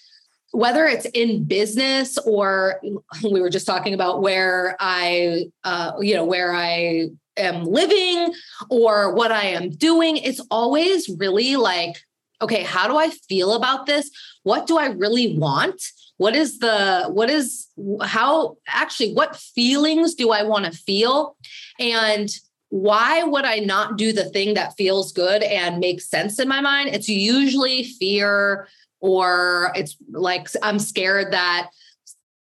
whether 0.53 0.87
it's 0.87 1.07
in 1.07 1.45
business 1.45 2.17
or 2.19 2.81
we 3.23 3.41
were 3.41 3.51
just 3.51 3.67
talking 3.67 3.93
about 3.93 4.23
where 4.23 4.77
I, 4.79 5.47
uh, 5.65 5.93
you 6.01 6.15
know, 6.15 6.25
where 6.25 6.55
I 6.55 7.09
am 7.37 7.64
living 7.64 8.35
or 8.71 9.14
what 9.14 9.33
I 9.33 9.45
am 9.45 9.71
doing, 9.71 10.16
it's 10.16 10.40
always 10.50 11.09
really 11.09 11.57
like, 11.57 11.97
okay, 12.43 12.62
how 12.62 12.88
do 12.88 12.97
I 12.97 13.11
feel 13.28 13.55
about 13.55 13.87
this? 13.87 14.11
What 14.43 14.66
do 14.66 14.78
I 14.78 14.87
really 14.87 15.38
want? 15.38 15.83
What 16.19 16.35
is 16.35 16.59
the, 16.59 17.05
what 17.09 17.31
is, 17.31 17.69
how 18.02 18.57
actually, 18.66 19.12
what 19.12 19.37
feelings 19.37 20.14
do 20.14 20.31
I 20.31 20.43
want 20.43 20.64
to 20.64 20.73
feel? 20.73 21.37
And 21.78 22.28
why 22.71 23.23
would 23.23 23.45
I 23.45 23.59
not 23.59 23.97
do 23.97 24.12
the 24.12 24.25
thing 24.25 24.55
that 24.55 24.75
feels 24.76 25.12
good 25.12 25.43
and 25.43 25.78
makes 25.78 26.09
sense 26.09 26.38
in 26.38 26.49
my 26.49 26.61
mind? 26.61 26.90
It's 26.95 27.09
usually 27.09 27.85
fear, 27.85 28.69
or 29.00 29.73
it's 29.76 29.97
like 30.11 30.49
I'm 30.62 30.78
scared 30.78 31.33
that 31.33 31.71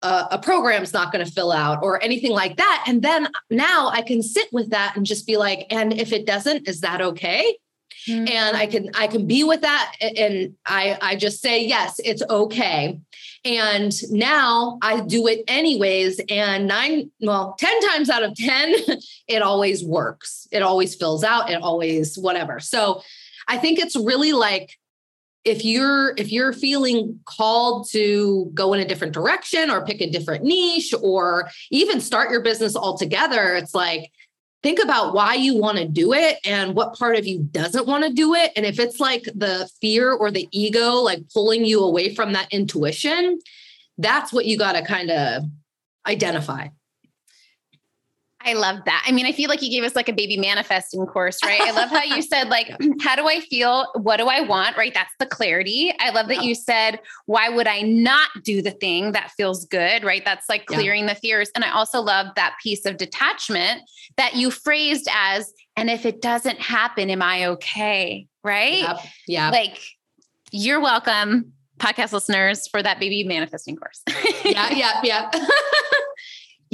a 0.03 0.37
program's 0.37 0.93
not 0.93 1.11
going 1.11 1.25
to 1.25 1.31
fill 1.31 1.51
out 1.51 1.81
or 1.81 2.03
anything 2.03 2.31
like 2.31 2.57
that. 2.57 2.83
And 2.87 3.01
then 3.01 3.29
now 3.49 3.87
I 3.89 4.01
can 4.01 4.21
sit 4.21 4.51
with 4.51 4.69
that 4.71 4.95
and 4.95 5.05
just 5.05 5.25
be 5.25 5.37
like, 5.37 5.65
and 5.69 5.93
if 5.93 6.11
it 6.11 6.25
doesn't, 6.25 6.67
is 6.67 6.81
that 6.81 7.01
okay? 7.01 7.57
Mm-hmm. 8.07 8.27
And 8.27 8.57
I 8.57 8.65
can 8.65 8.89
I 8.95 9.07
can 9.07 9.27
be 9.27 9.43
with 9.43 9.61
that 9.61 9.95
and 10.01 10.55
I 10.65 10.97
I 11.01 11.15
just 11.15 11.41
say 11.41 11.65
yes, 11.65 11.99
it's 12.03 12.21
okay. 12.29 12.99
And 13.45 13.93
now 14.11 14.77
I 14.81 15.01
do 15.01 15.27
it 15.27 15.43
anyways 15.47 16.19
and 16.29 16.67
9 16.67 17.11
well 17.21 17.55
10 17.57 17.81
times 17.81 18.09
out 18.09 18.23
of 18.23 18.35
10 18.35 18.75
it 19.27 19.41
always 19.41 19.85
works. 19.85 20.47
It 20.51 20.63
always 20.63 20.95
fills 20.95 21.23
out, 21.23 21.49
it 21.49 21.61
always 21.61 22.17
whatever. 22.17 22.59
So 22.59 23.01
I 23.47 23.57
think 23.57 23.79
it's 23.79 23.95
really 23.95 24.33
like 24.33 24.77
if 25.45 25.65
you're 25.65 26.13
if 26.17 26.31
you're 26.31 26.53
feeling 26.53 27.19
called 27.25 27.87
to 27.89 28.49
go 28.53 28.73
in 28.73 28.79
a 28.79 28.87
different 28.87 29.13
direction 29.13 29.69
or 29.69 29.85
pick 29.85 30.01
a 30.01 30.09
different 30.09 30.43
niche 30.43 30.93
or 31.01 31.49
even 31.69 31.99
start 31.99 32.31
your 32.31 32.41
business 32.41 32.75
altogether 32.75 33.55
it's 33.55 33.75
like 33.75 34.11
think 34.61 34.81
about 34.81 35.13
why 35.13 35.33
you 35.33 35.57
want 35.57 35.77
to 35.77 35.87
do 35.87 36.13
it 36.13 36.37
and 36.45 36.73
what 36.73 36.93
part 36.93 37.17
of 37.17 37.27
you 37.27 37.39
doesn't 37.39 37.85
want 37.85 38.05
to 38.05 38.13
do 38.13 38.33
it. 38.33 38.53
And 38.55 38.65
if 38.65 38.79
it's 38.79 38.97
like 38.97 39.23
the 39.35 39.69
fear 39.81 40.13
or 40.13 40.31
the 40.31 40.47
ego 40.53 40.93
like 40.93 41.19
pulling 41.33 41.65
you 41.65 41.83
away 41.83 42.15
from 42.15 42.31
that 42.31 42.47
intuition 42.49 43.39
that's 43.97 44.33
what 44.33 44.45
you 44.45 44.57
got 44.57 44.73
to 44.73 44.83
kind 44.83 45.11
of 45.11 45.43
identify 46.07 46.67
I 48.45 48.53
love 48.53 48.79
that. 48.85 49.03
I 49.07 49.11
mean, 49.11 49.25
I 49.25 49.31
feel 49.31 49.49
like 49.49 49.61
you 49.61 49.69
gave 49.69 49.83
us 49.83 49.95
like 49.95 50.09
a 50.09 50.13
baby 50.13 50.37
manifesting 50.37 51.05
course, 51.05 51.39
right? 51.43 51.61
I 51.61 51.71
love 51.71 51.89
how 51.89 52.03
you 52.03 52.21
said, 52.21 52.49
like, 52.49 52.75
how 53.01 53.15
do 53.15 53.27
I 53.27 53.39
feel? 53.39 53.87
What 53.95 54.17
do 54.17 54.27
I 54.27 54.41
want? 54.41 54.77
Right. 54.77 54.93
That's 54.93 55.13
the 55.19 55.25
clarity. 55.25 55.93
I 55.99 56.09
love 56.09 56.27
that 56.27 56.37
yeah. 56.37 56.43
you 56.43 56.55
said, 56.55 56.99
why 57.25 57.49
would 57.49 57.67
I 57.67 57.81
not 57.81 58.29
do 58.43 58.61
the 58.61 58.71
thing 58.71 59.13
that 59.13 59.31
feels 59.31 59.65
good? 59.65 60.03
Right. 60.03 60.23
That's 60.25 60.49
like 60.49 60.65
clearing 60.65 61.07
yeah. 61.07 61.13
the 61.13 61.19
fears. 61.19 61.49
And 61.55 61.63
I 61.63 61.71
also 61.71 62.01
love 62.01 62.27
that 62.35 62.55
piece 62.61 62.85
of 62.85 62.97
detachment 62.97 63.81
that 64.17 64.35
you 64.35 64.51
phrased 64.51 65.07
as, 65.13 65.51
and 65.75 65.89
if 65.89 66.05
it 66.05 66.21
doesn't 66.21 66.59
happen, 66.59 67.09
am 67.09 67.21
I 67.21 67.45
okay? 67.47 68.27
Right. 68.43 68.81
Yep. 68.81 68.99
Yeah. 69.27 69.49
Like, 69.49 69.79
you're 70.51 70.79
welcome, 70.79 71.53
podcast 71.79 72.11
listeners, 72.11 72.67
for 72.67 72.83
that 72.83 72.99
baby 72.99 73.23
manifesting 73.23 73.75
course. 73.75 74.01
yeah. 74.45 74.71
Yeah. 74.71 74.99
Yeah. 75.03 75.31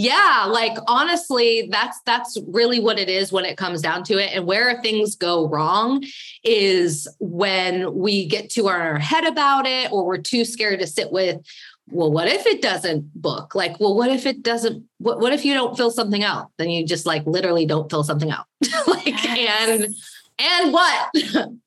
Yeah, 0.02 0.46
like 0.48 0.78
honestly, 0.88 1.68
that's 1.70 2.00
that's 2.06 2.38
really 2.48 2.80
what 2.80 2.98
it 2.98 3.10
is 3.10 3.34
when 3.34 3.44
it 3.44 3.58
comes 3.58 3.82
down 3.82 4.06
to 4.06 4.18
it. 4.18 4.34
And 4.34 4.46
where 4.46 4.82
things 4.82 5.18
go 5.18 5.46
wrong 5.50 6.06
is 6.42 7.06
when 7.20 7.94
we 7.94 8.26
get 8.26 8.50
too 8.50 8.68
our 8.68 8.98
head 8.98 9.26
about 9.26 9.66
it 9.66 9.92
or 9.92 10.06
we're 10.06 10.20
too 10.20 10.46
scared 10.46 10.80
to 10.80 10.88
sit 10.88 11.12
with 11.12 11.46
well, 11.90 12.10
what 12.10 12.30
if 12.30 12.46
it 12.46 12.62
doesn't 12.62 13.14
book? 13.14 13.56
Like, 13.56 13.78
well, 13.82 13.94
what 13.94 14.10
if 14.10 14.26
it 14.26 14.42
doesn't 14.42 14.86
what 15.00 15.20
what 15.20 15.34
if 15.34 15.44
you 15.44 15.54
don't 15.54 15.76
fill 15.76 15.92
something 15.92 16.24
out? 16.24 16.50
Then 16.58 16.70
you 16.70 16.86
just 16.86 17.06
like 17.06 17.26
literally 17.26 17.66
don't 17.66 17.90
fill 17.90 18.06
something 18.06 18.32
out. 18.32 18.46
like 18.88 19.06
yes. 19.06 19.70
and 19.70 19.96
and 20.40 20.72
what? 20.72 21.14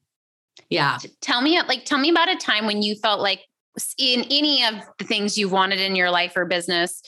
yeah. 0.71 0.97
Tell 1.21 1.43
me 1.43 1.61
like 1.61 1.85
tell 1.85 1.99
me 1.99 2.09
about 2.09 2.31
a 2.31 2.37
time 2.37 2.65
when 2.65 2.83
you 2.83 2.95
felt 2.95 3.21
like 3.21 3.41
in 3.99 4.25
any 4.31 4.65
of 4.65 4.77
the 4.99 5.05
things 5.05 5.37
you've 5.37 5.53
wanted 5.53 5.81
in 5.81 5.97
your 5.97 6.11
life 6.11 6.35
or 6.35 6.47
business 6.47 7.03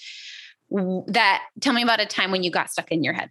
that 1.08 1.42
tell 1.60 1.72
me 1.72 1.82
about 1.82 2.00
a 2.00 2.06
time 2.06 2.30
when 2.30 2.42
you 2.42 2.50
got 2.50 2.70
stuck 2.70 2.90
in 2.90 3.04
your 3.04 3.14
head 3.14 3.30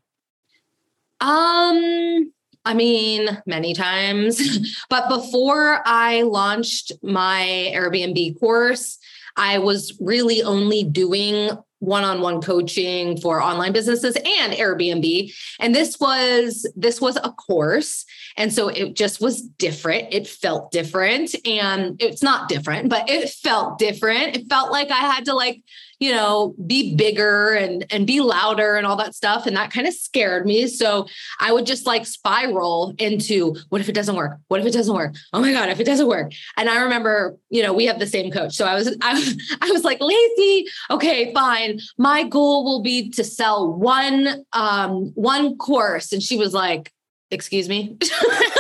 um 1.21 2.31
I 2.65 2.73
mean, 2.73 3.41
many 3.45 3.73
times. 3.73 4.41
but 4.89 5.09
before 5.09 5.81
I 5.85 6.21
launched 6.21 6.93
my 7.01 7.71
Airbnb 7.75 8.39
course, 8.39 8.97
I 9.35 9.57
was 9.59 9.97
really 9.99 10.43
only 10.43 10.83
doing 10.83 11.49
one-on-one 11.79 12.41
coaching 12.41 13.19
for 13.19 13.41
online 13.41 13.73
businesses 13.73 14.15
and 14.15 14.53
Airbnb. 14.53 15.33
And 15.59 15.75
this 15.75 15.99
was 15.99 16.71
this 16.77 17.01
was 17.01 17.17
a 17.17 17.31
course. 17.31 18.05
And 18.37 18.53
so 18.53 18.69
it 18.69 18.95
just 18.95 19.19
was 19.19 19.41
different. 19.41 20.13
It 20.13 20.25
felt 20.27 20.71
different. 20.71 21.35
And 21.45 22.01
it's 22.01 22.23
not 22.23 22.47
different, 22.47 22.89
but 22.89 23.09
it 23.09 23.29
felt 23.29 23.79
different. 23.79 24.37
It 24.37 24.47
felt 24.47 24.71
like 24.71 24.91
I 24.91 24.99
had 24.99 25.25
to 25.25 25.33
like 25.33 25.61
you 25.99 26.11
know, 26.11 26.55
be 26.65 26.95
bigger 26.95 27.53
and 27.53 27.85
and 27.91 28.05
be 28.07 28.21
louder 28.21 28.75
and 28.75 28.85
all 28.85 28.95
that 28.97 29.15
stuff. 29.15 29.45
And 29.45 29.55
that 29.55 29.71
kind 29.71 29.87
of 29.87 29.93
scared 29.93 30.45
me. 30.45 30.67
So 30.67 31.07
I 31.39 31.51
would 31.51 31.65
just 31.65 31.85
like 31.85 32.05
spiral 32.05 32.93
into 32.97 33.55
what 33.69 33.81
if 33.81 33.89
it 33.89 33.93
doesn't 33.93 34.15
work? 34.15 34.37
What 34.47 34.59
if 34.59 34.65
it 34.65 34.73
doesn't 34.73 34.93
work? 34.93 35.15
Oh 35.33 35.41
my 35.41 35.51
God, 35.51 35.69
if 35.69 35.79
it 35.79 35.85
doesn't 35.85 36.07
work. 36.07 36.31
And 36.57 36.69
I 36.69 36.81
remember, 36.81 37.37
you 37.49 37.61
know, 37.63 37.73
we 37.73 37.85
have 37.85 37.99
the 37.99 38.07
same 38.07 38.31
coach. 38.31 38.53
So 38.53 38.65
I 38.65 38.75
was 38.75 38.95
I 39.01 39.13
was 39.13 39.57
I 39.61 39.71
was 39.71 39.83
like, 39.83 39.99
Lacey, 40.01 40.65
okay, 40.89 41.33
fine. 41.33 41.79
My 41.97 42.23
goal 42.23 42.63
will 42.63 42.81
be 42.81 43.09
to 43.11 43.23
sell 43.23 43.73
one 43.73 44.45
um 44.53 45.11
one 45.15 45.57
course. 45.57 46.11
And 46.11 46.21
she 46.21 46.37
was 46.37 46.53
like, 46.53 46.91
excuse 47.31 47.67
me. 47.67 47.97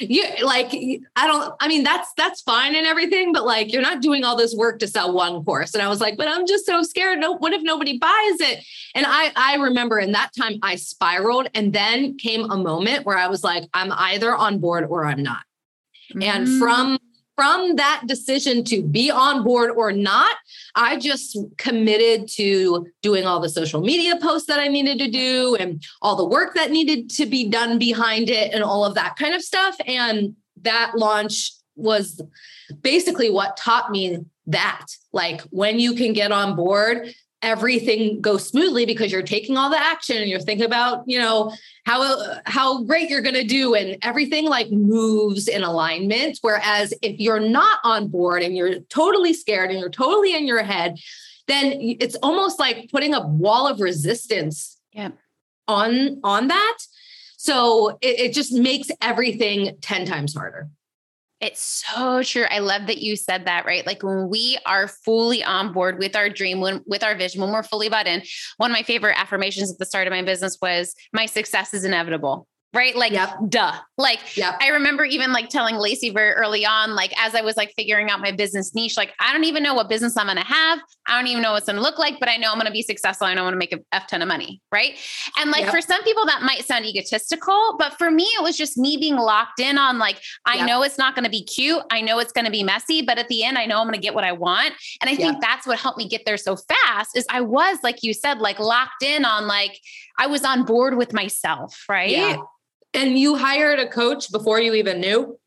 you 0.00 0.24
like 0.42 0.68
i 1.16 1.26
don't 1.26 1.54
i 1.60 1.68
mean 1.68 1.82
that's 1.82 2.12
that's 2.16 2.40
fine 2.42 2.74
and 2.74 2.86
everything 2.86 3.32
but 3.32 3.44
like 3.44 3.72
you're 3.72 3.82
not 3.82 4.02
doing 4.02 4.24
all 4.24 4.36
this 4.36 4.54
work 4.54 4.78
to 4.78 4.86
sell 4.86 5.12
one 5.12 5.44
course 5.44 5.74
and 5.74 5.82
i 5.82 5.88
was 5.88 6.00
like 6.00 6.16
but 6.16 6.28
i'm 6.28 6.46
just 6.46 6.66
so 6.66 6.82
scared 6.82 7.18
no 7.18 7.32
what 7.36 7.52
if 7.52 7.62
nobody 7.62 7.98
buys 7.98 8.40
it 8.40 8.64
and 8.94 9.06
i 9.08 9.32
i 9.36 9.56
remember 9.56 9.98
in 9.98 10.12
that 10.12 10.30
time 10.36 10.58
i 10.62 10.74
spiraled 10.76 11.48
and 11.54 11.72
then 11.72 12.16
came 12.18 12.50
a 12.50 12.56
moment 12.56 13.06
where 13.06 13.16
i 13.16 13.26
was 13.26 13.42
like 13.42 13.64
i'm 13.74 13.92
either 13.92 14.34
on 14.34 14.58
board 14.58 14.84
or 14.88 15.04
i'm 15.04 15.22
not 15.22 15.42
mm-hmm. 16.10 16.22
and 16.22 16.46
mm. 16.46 16.58
from 16.58 16.98
from 17.36 17.76
that 17.76 18.02
decision 18.06 18.64
to 18.64 18.82
be 18.82 19.10
on 19.10 19.44
board 19.44 19.70
or 19.70 19.92
not, 19.92 20.34
I 20.74 20.96
just 20.96 21.38
committed 21.58 22.28
to 22.30 22.86
doing 23.02 23.26
all 23.26 23.40
the 23.40 23.48
social 23.48 23.82
media 23.82 24.16
posts 24.16 24.48
that 24.48 24.58
I 24.58 24.68
needed 24.68 24.98
to 25.00 25.10
do 25.10 25.54
and 25.60 25.82
all 26.00 26.16
the 26.16 26.24
work 26.24 26.54
that 26.54 26.70
needed 26.70 27.10
to 27.10 27.26
be 27.26 27.48
done 27.48 27.78
behind 27.78 28.30
it 28.30 28.54
and 28.54 28.64
all 28.64 28.84
of 28.84 28.94
that 28.94 29.16
kind 29.16 29.34
of 29.34 29.42
stuff. 29.42 29.76
And 29.86 30.34
that 30.62 30.92
launch 30.96 31.52
was 31.76 32.20
basically 32.80 33.30
what 33.30 33.56
taught 33.56 33.90
me 33.90 34.18
that 34.46 34.86
like 35.12 35.42
when 35.50 35.78
you 35.78 35.94
can 35.94 36.12
get 36.12 36.32
on 36.32 36.56
board 36.56 37.12
everything 37.42 38.20
goes 38.20 38.48
smoothly 38.48 38.86
because 38.86 39.12
you're 39.12 39.22
taking 39.22 39.56
all 39.56 39.70
the 39.70 39.78
action 39.78 40.16
and 40.16 40.28
you're 40.28 40.40
thinking 40.40 40.66
about 40.66 41.04
you 41.06 41.18
know 41.18 41.52
how 41.84 42.40
how 42.46 42.82
great 42.84 43.10
you're 43.10 43.20
going 43.20 43.34
to 43.34 43.44
do 43.44 43.74
and 43.74 43.98
everything 44.02 44.46
like 44.46 44.70
moves 44.70 45.48
in 45.48 45.62
alignment. 45.62 46.38
Whereas 46.42 46.94
if 47.02 47.20
you're 47.20 47.40
not 47.40 47.78
on 47.84 48.08
board 48.08 48.42
and 48.42 48.56
you're 48.56 48.80
totally 48.88 49.32
scared 49.32 49.70
and 49.70 49.78
you're 49.78 49.90
totally 49.90 50.34
in 50.34 50.46
your 50.46 50.62
head 50.62 50.96
then 51.46 51.74
it's 51.80 52.16
almost 52.22 52.58
like 52.58 52.90
putting 52.90 53.14
a 53.14 53.26
wall 53.26 53.66
of 53.66 53.80
resistance 53.80 54.78
yeah. 54.92 55.10
on 55.68 56.20
on 56.24 56.48
that. 56.48 56.78
So 57.36 57.98
it, 58.00 58.20
it 58.20 58.32
just 58.32 58.52
makes 58.52 58.88
everything 59.00 59.76
10 59.80 60.06
times 60.06 60.34
harder 60.34 60.68
it's 61.40 61.84
so 61.86 62.22
true. 62.22 62.44
I 62.50 62.60
love 62.60 62.86
that 62.86 62.98
you 62.98 63.14
said 63.14 63.44
that, 63.44 63.66
right? 63.66 63.86
Like 63.86 64.02
when 64.02 64.28
we 64.28 64.58
are 64.64 64.88
fully 64.88 65.44
on 65.44 65.72
board 65.72 65.98
with 65.98 66.16
our 66.16 66.30
dream, 66.30 66.60
when, 66.60 66.82
with 66.86 67.04
our 67.04 67.14
vision, 67.14 67.42
when 67.42 67.52
we're 67.52 67.62
fully 67.62 67.88
bought 67.88 68.06
in, 68.06 68.22
one 68.56 68.70
of 68.70 68.74
my 68.74 68.82
favorite 68.82 69.20
affirmations 69.20 69.70
at 69.70 69.78
the 69.78 69.84
start 69.84 70.06
of 70.06 70.12
my 70.12 70.22
business 70.22 70.56
was 70.62 70.94
my 71.12 71.26
success 71.26 71.74
is 71.74 71.84
inevitable 71.84 72.46
right? 72.74 72.94
Like, 72.94 73.12
yep. 73.12 73.30
duh. 73.48 73.72
Like, 73.96 74.36
yep. 74.36 74.56
I 74.60 74.68
remember 74.68 75.04
even 75.04 75.32
like 75.32 75.48
telling 75.48 75.76
Lacey 75.76 76.10
very 76.10 76.32
early 76.32 76.66
on, 76.66 76.94
like, 76.94 77.12
as 77.18 77.34
I 77.34 77.40
was 77.40 77.56
like 77.56 77.72
figuring 77.74 78.10
out 78.10 78.20
my 78.20 78.32
business 78.32 78.74
niche, 78.74 78.96
like, 78.96 79.14
I 79.18 79.32
don't 79.32 79.44
even 79.44 79.62
know 79.62 79.72
what 79.72 79.88
business 79.88 80.16
I'm 80.16 80.26
going 80.26 80.36
to 80.36 80.44
have. 80.44 80.80
I 81.08 81.16
don't 81.16 81.26
even 81.28 81.42
know 81.42 81.52
what's 81.52 81.66
going 81.66 81.76
to 81.76 81.82
look 81.82 81.98
like, 81.98 82.20
but 82.20 82.28
I 82.28 82.36
know 82.36 82.50
I'm 82.50 82.56
going 82.56 82.66
to 82.66 82.72
be 82.72 82.82
successful. 82.82 83.26
I 83.26 83.34
know 83.34 83.46
I'm 83.46 83.52
going 83.52 83.54
to 83.54 83.58
make 83.58 83.72
a 83.72 83.78
F 83.92 84.06
ton 84.08 84.20
of 84.20 84.28
money. 84.28 84.60
Right. 84.70 84.98
And 85.38 85.50
like, 85.50 85.62
yep. 85.62 85.70
for 85.70 85.80
some 85.80 86.02
people, 86.04 86.26
that 86.26 86.42
might 86.42 86.66
sound 86.66 86.84
egotistical, 86.84 87.76
but 87.78 87.96
for 87.96 88.10
me, 88.10 88.24
it 88.24 88.42
was 88.42 88.56
just 88.58 88.76
me 88.76 88.98
being 88.98 89.16
locked 89.16 89.60
in 89.60 89.78
on 89.78 89.98
like, 89.98 90.20
I 90.44 90.66
know 90.66 90.82
it's 90.82 90.98
not 90.98 91.14
going 91.14 91.24
to 91.24 91.30
be 91.30 91.44
cute. 91.44 91.82
I 91.90 92.02
know 92.02 92.18
it's 92.18 92.32
going 92.32 92.44
to 92.44 92.50
be 92.50 92.62
messy, 92.62 93.00
but 93.00 93.18
at 93.18 93.28
the 93.28 93.42
end, 93.44 93.56
I 93.56 93.64
know 93.64 93.78
I'm 93.78 93.86
going 93.86 93.94
to 93.94 94.00
get 94.00 94.14
what 94.14 94.24
I 94.24 94.32
want. 94.32 94.74
And 95.00 95.08
I 95.08 95.16
think 95.16 95.40
that's 95.40 95.66
what 95.66 95.78
helped 95.78 95.96
me 95.96 96.08
get 96.08 96.26
there 96.26 96.36
so 96.36 96.56
fast 96.56 97.16
is 97.16 97.24
I 97.30 97.40
was, 97.40 97.78
like 97.82 98.02
you 98.02 98.12
said, 98.12 98.38
like 98.38 98.58
locked 98.58 99.02
in 99.02 99.24
on 99.24 99.46
like, 99.46 99.80
I 100.18 100.26
was 100.26 100.44
on 100.44 100.64
board 100.64 100.96
with 100.96 101.12
myself. 101.12 101.84
Right. 101.88 102.10
Yeah. 102.10 102.36
And 102.96 103.18
you 103.18 103.36
hired 103.36 103.78
a 103.78 103.86
coach 103.86 104.32
before 104.32 104.60
you 104.60 104.74
even 104.74 105.00
knew? 105.00 105.38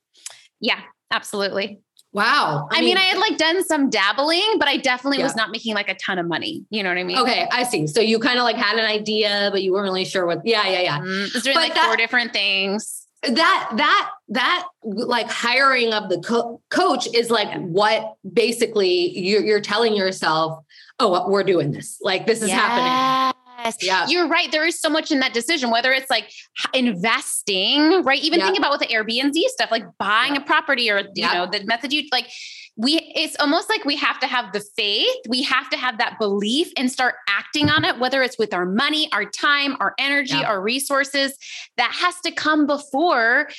Yeah, 0.59 0.79
absolutely. 1.11 1.79
Wow. 2.11 2.67
I, 2.71 2.77
I 2.77 2.79
mean, 2.79 2.89
mean, 2.89 2.97
I 2.97 3.01
had 3.01 3.17
like 3.19 3.37
done 3.37 3.63
some 3.63 3.89
dabbling, 3.89 4.55
but 4.57 4.67
I 4.67 4.77
definitely 4.77 5.19
yeah. 5.19 5.25
was 5.25 5.35
not 5.35 5.51
making 5.51 5.75
like 5.75 5.89
a 5.89 5.95
ton 5.95 6.17
of 6.17 6.27
money. 6.27 6.65
You 6.69 6.81
know 6.83 6.89
what 6.89 6.97
I 6.97 7.03
mean? 7.03 7.19
Okay, 7.19 7.47
I 7.51 7.63
see. 7.63 7.85
So 7.87 8.01
you 8.01 8.19
kind 8.19 8.39
of 8.39 8.43
like 8.43 8.55
had 8.55 8.77
an 8.77 8.85
idea, 8.85 9.49
but 9.51 9.61
you 9.61 9.73
weren't 9.73 9.83
really 9.83 10.05
sure 10.05 10.25
what. 10.25 10.41
Yeah, 10.43 10.67
yeah, 10.67 10.81
yeah. 10.81 10.99
Mm, 10.99 11.43
doing 11.43 11.55
but 11.55 11.61
like 11.61 11.73
that, 11.75 11.85
four 11.85 11.97
different 11.97 12.33
things. 12.33 13.05
That 13.21 13.69
that 13.75 14.11
that 14.29 14.67
like 14.83 15.29
hiring 15.29 15.93
of 15.93 16.09
the 16.09 16.19
co- 16.19 16.61
coach 16.69 17.07
is 17.13 17.29
like 17.29 17.49
yeah. 17.49 17.59
what 17.59 18.15
basically 18.31 19.19
you're, 19.19 19.43
you're 19.43 19.61
telling 19.61 19.95
yourself, 19.95 20.63
oh, 20.99 21.29
we're 21.29 21.43
doing 21.43 21.71
this. 21.71 21.99
Like 22.01 22.25
this 22.25 22.41
is 22.41 22.49
yes. 22.49 22.59
happening. 22.59 23.38
Yes. 23.81 23.83
Yeah. 23.83 24.07
You're 24.07 24.27
right. 24.27 24.51
There 24.51 24.65
is 24.65 24.79
so 24.79 24.89
much 24.89 25.11
in 25.11 25.19
that 25.19 25.33
decision, 25.33 25.69
whether 25.69 25.91
it's 25.91 26.09
like 26.09 26.31
investing, 26.73 28.03
right? 28.03 28.21
Even 28.21 28.39
yeah. 28.39 28.45
think 28.45 28.57
about 28.57 28.71
with 28.71 28.81
the 28.81 28.87
Airbnb 28.87 29.35
stuff, 29.45 29.71
like 29.71 29.85
buying 29.97 30.35
yeah. 30.35 30.41
a 30.41 30.45
property 30.45 30.89
or, 30.89 31.03
you 31.15 31.25
know, 31.25 31.45
the 31.45 31.63
method 31.65 31.93
you 31.93 32.03
like, 32.11 32.29
we 32.79 33.11
it's 33.13 33.35
almost 33.41 33.67
like 33.67 33.83
we 33.83 33.97
have 33.97 34.19
to 34.21 34.25
have 34.25 34.53
the 34.53 34.61
faith 34.77 35.17
we 35.27 35.43
have 35.43 35.69
to 35.69 35.75
have 35.75 35.97
that 35.97 36.17
belief 36.17 36.71
and 36.77 36.89
start 36.89 37.15
acting 37.27 37.69
on 37.69 37.83
it 37.83 37.99
whether 37.99 38.23
it's 38.23 38.39
with 38.39 38.53
our 38.53 38.65
money 38.65 39.09
our 39.11 39.25
time 39.25 39.75
our 39.81 39.93
energy 39.99 40.35
our 40.35 40.61
resources 40.61 41.35
that 41.75 41.91
has 41.91 42.15
to 42.21 42.31
come 42.31 42.65
before 42.65 43.49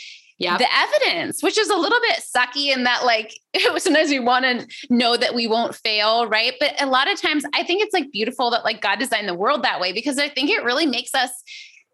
yeah. 0.40 0.56
the 0.56 0.66
evidence, 0.74 1.42
which 1.42 1.58
is 1.58 1.68
a 1.68 1.76
little 1.76 2.00
bit 2.00 2.22
sucky 2.36 2.74
in 2.74 2.84
that 2.84 3.04
like 3.04 3.34
sometimes 3.78 4.08
we 4.08 4.18
want 4.18 4.44
to 4.44 4.66
know 4.88 5.16
that 5.16 5.34
we 5.34 5.46
won't 5.46 5.74
fail, 5.74 6.26
right? 6.26 6.54
But 6.58 6.80
a 6.80 6.86
lot 6.86 7.12
of 7.12 7.20
times 7.20 7.44
I 7.54 7.62
think 7.62 7.82
it's 7.82 7.92
like 7.92 8.10
beautiful 8.10 8.50
that 8.50 8.64
like 8.64 8.80
God 8.80 8.98
designed 8.98 9.28
the 9.28 9.34
world 9.34 9.62
that 9.62 9.80
way 9.80 9.92
because 9.92 10.18
I 10.18 10.28
think 10.28 10.50
it 10.50 10.64
really 10.64 10.86
makes 10.86 11.14
us 11.14 11.30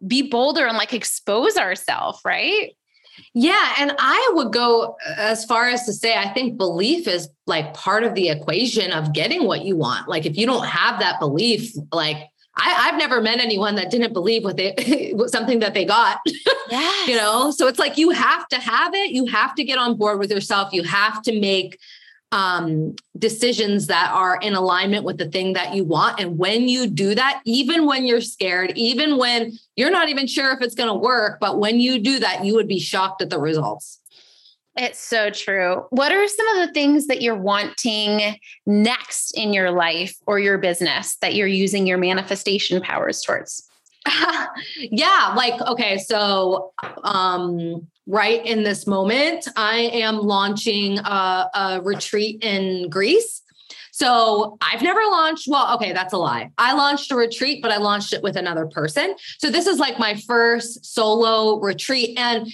be 0.06 0.22
bolder 0.22 0.66
and 0.66 0.76
like 0.76 0.92
expose 0.92 1.56
ourselves, 1.56 2.20
right? 2.24 2.76
Yeah. 3.34 3.74
And 3.78 3.92
I 3.98 4.30
would 4.34 4.52
go 4.52 4.96
uh, 5.06 5.14
as 5.16 5.44
far 5.44 5.68
as 5.68 5.84
to 5.86 5.92
say, 5.92 6.16
I 6.16 6.28
think 6.28 6.56
belief 6.56 7.08
is 7.08 7.28
like 7.46 7.74
part 7.74 8.04
of 8.04 8.14
the 8.14 8.28
equation 8.28 8.92
of 8.92 9.12
getting 9.12 9.44
what 9.44 9.64
you 9.64 9.74
want. 9.76 10.08
Like, 10.08 10.26
if 10.26 10.36
you 10.36 10.46
don't 10.46 10.66
have 10.66 11.00
that 11.00 11.18
belief, 11.18 11.72
like, 11.92 12.18
I, 12.56 12.88
have 12.88 12.96
never 12.96 13.20
met 13.20 13.38
anyone 13.38 13.74
that 13.74 13.90
didn't 13.90 14.12
believe 14.12 14.44
what 14.44 14.56
they 14.56 15.14
something 15.26 15.60
that 15.60 15.74
they 15.74 15.84
got. 15.84 16.20
Yes. 16.68 17.08
you 17.08 17.14
know, 17.14 17.52
so 17.52 17.68
it's 17.68 17.78
like 17.78 17.96
you 17.96 18.10
have 18.10 18.48
to 18.48 18.56
have 18.56 18.92
it. 18.92 19.12
You 19.12 19.26
have 19.26 19.54
to 19.54 19.62
get 19.62 19.78
on 19.78 19.96
board 19.96 20.18
with 20.18 20.32
yourself. 20.32 20.72
You 20.72 20.82
have 20.82 21.22
to 21.22 21.40
make 21.40 21.78
um, 22.32 22.96
decisions 23.16 23.86
that 23.86 24.10
are 24.12 24.36
in 24.42 24.54
alignment 24.54 25.04
with 25.04 25.16
the 25.16 25.30
thing 25.30 25.52
that 25.52 25.74
you 25.74 25.84
want. 25.84 26.18
And 26.20 26.38
when 26.38 26.68
you 26.68 26.88
do 26.88 27.14
that, 27.14 27.40
even 27.44 27.86
when 27.86 28.04
you're 28.04 28.20
scared, 28.20 28.72
even 28.74 29.16
when 29.16 29.56
you're 29.76 29.92
not 29.92 30.08
even 30.08 30.26
sure 30.26 30.52
if 30.52 30.60
it's 30.60 30.74
going 30.74 30.88
to 30.88 30.94
work, 30.94 31.38
but 31.40 31.60
when 31.60 31.78
you 31.78 32.00
do 32.00 32.18
that, 32.18 32.44
you 32.44 32.54
would 32.56 32.68
be 32.68 32.80
shocked 32.80 33.22
at 33.22 33.30
the 33.30 33.38
results. 33.38 34.00
It's 34.76 34.98
so 34.98 35.30
true. 35.30 35.86
What 35.90 36.12
are 36.12 36.28
some 36.28 36.48
of 36.48 36.66
the 36.66 36.72
things 36.72 37.06
that 37.06 37.22
you're 37.22 37.36
wanting 37.36 38.38
next 38.66 39.32
in 39.32 39.52
your 39.52 39.70
life 39.70 40.14
or 40.26 40.38
your 40.38 40.58
business 40.58 41.16
that 41.16 41.34
you're 41.34 41.46
using 41.46 41.86
your 41.86 41.98
manifestation 41.98 42.80
powers 42.80 43.22
towards? 43.22 43.68
yeah, 44.76 45.32
like 45.36 45.60
okay, 45.62 45.98
so 45.98 46.72
um 47.02 47.86
right 48.06 48.44
in 48.46 48.62
this 48.62 48.86
moment, 48.86 49.48
I 49.56 49.78
am 49.78 50.18
launching 50.18 50.98
a, 50.98 51.48
a 51.54 51.80
retreat 51.82 52.42
in 52.44 52.88
Greece. 52.88 53.42
So 53.96 54.58
I've 54.60 54.82
never 54.82 55.00
launched, 55.00 55.48
well, 55.48 55.74
okay, 55.76 55.94
that's 55.94 56.12
a 56.12 56.18
lie. 56.18 56.50
I 56.58 56.74
launched 56.74 57.10
a 57.12 57.16
retreat, 57.16 57.62
but 57.62 57.72
I 57.72 57.78
launched 57.78 58.12
it 58.12 58.22
with 58.22 58.36
another 58.36 58.66
person. 58.66 59.14
So 59.38 59.50
this 59.50 59.66
is 59.66 59.78
like 59.78 59.98
my 59.98 60.16
first 60.26 60.84
solo 60.84 61.58
retreat. 61.58 62.18
And 62.18 62.46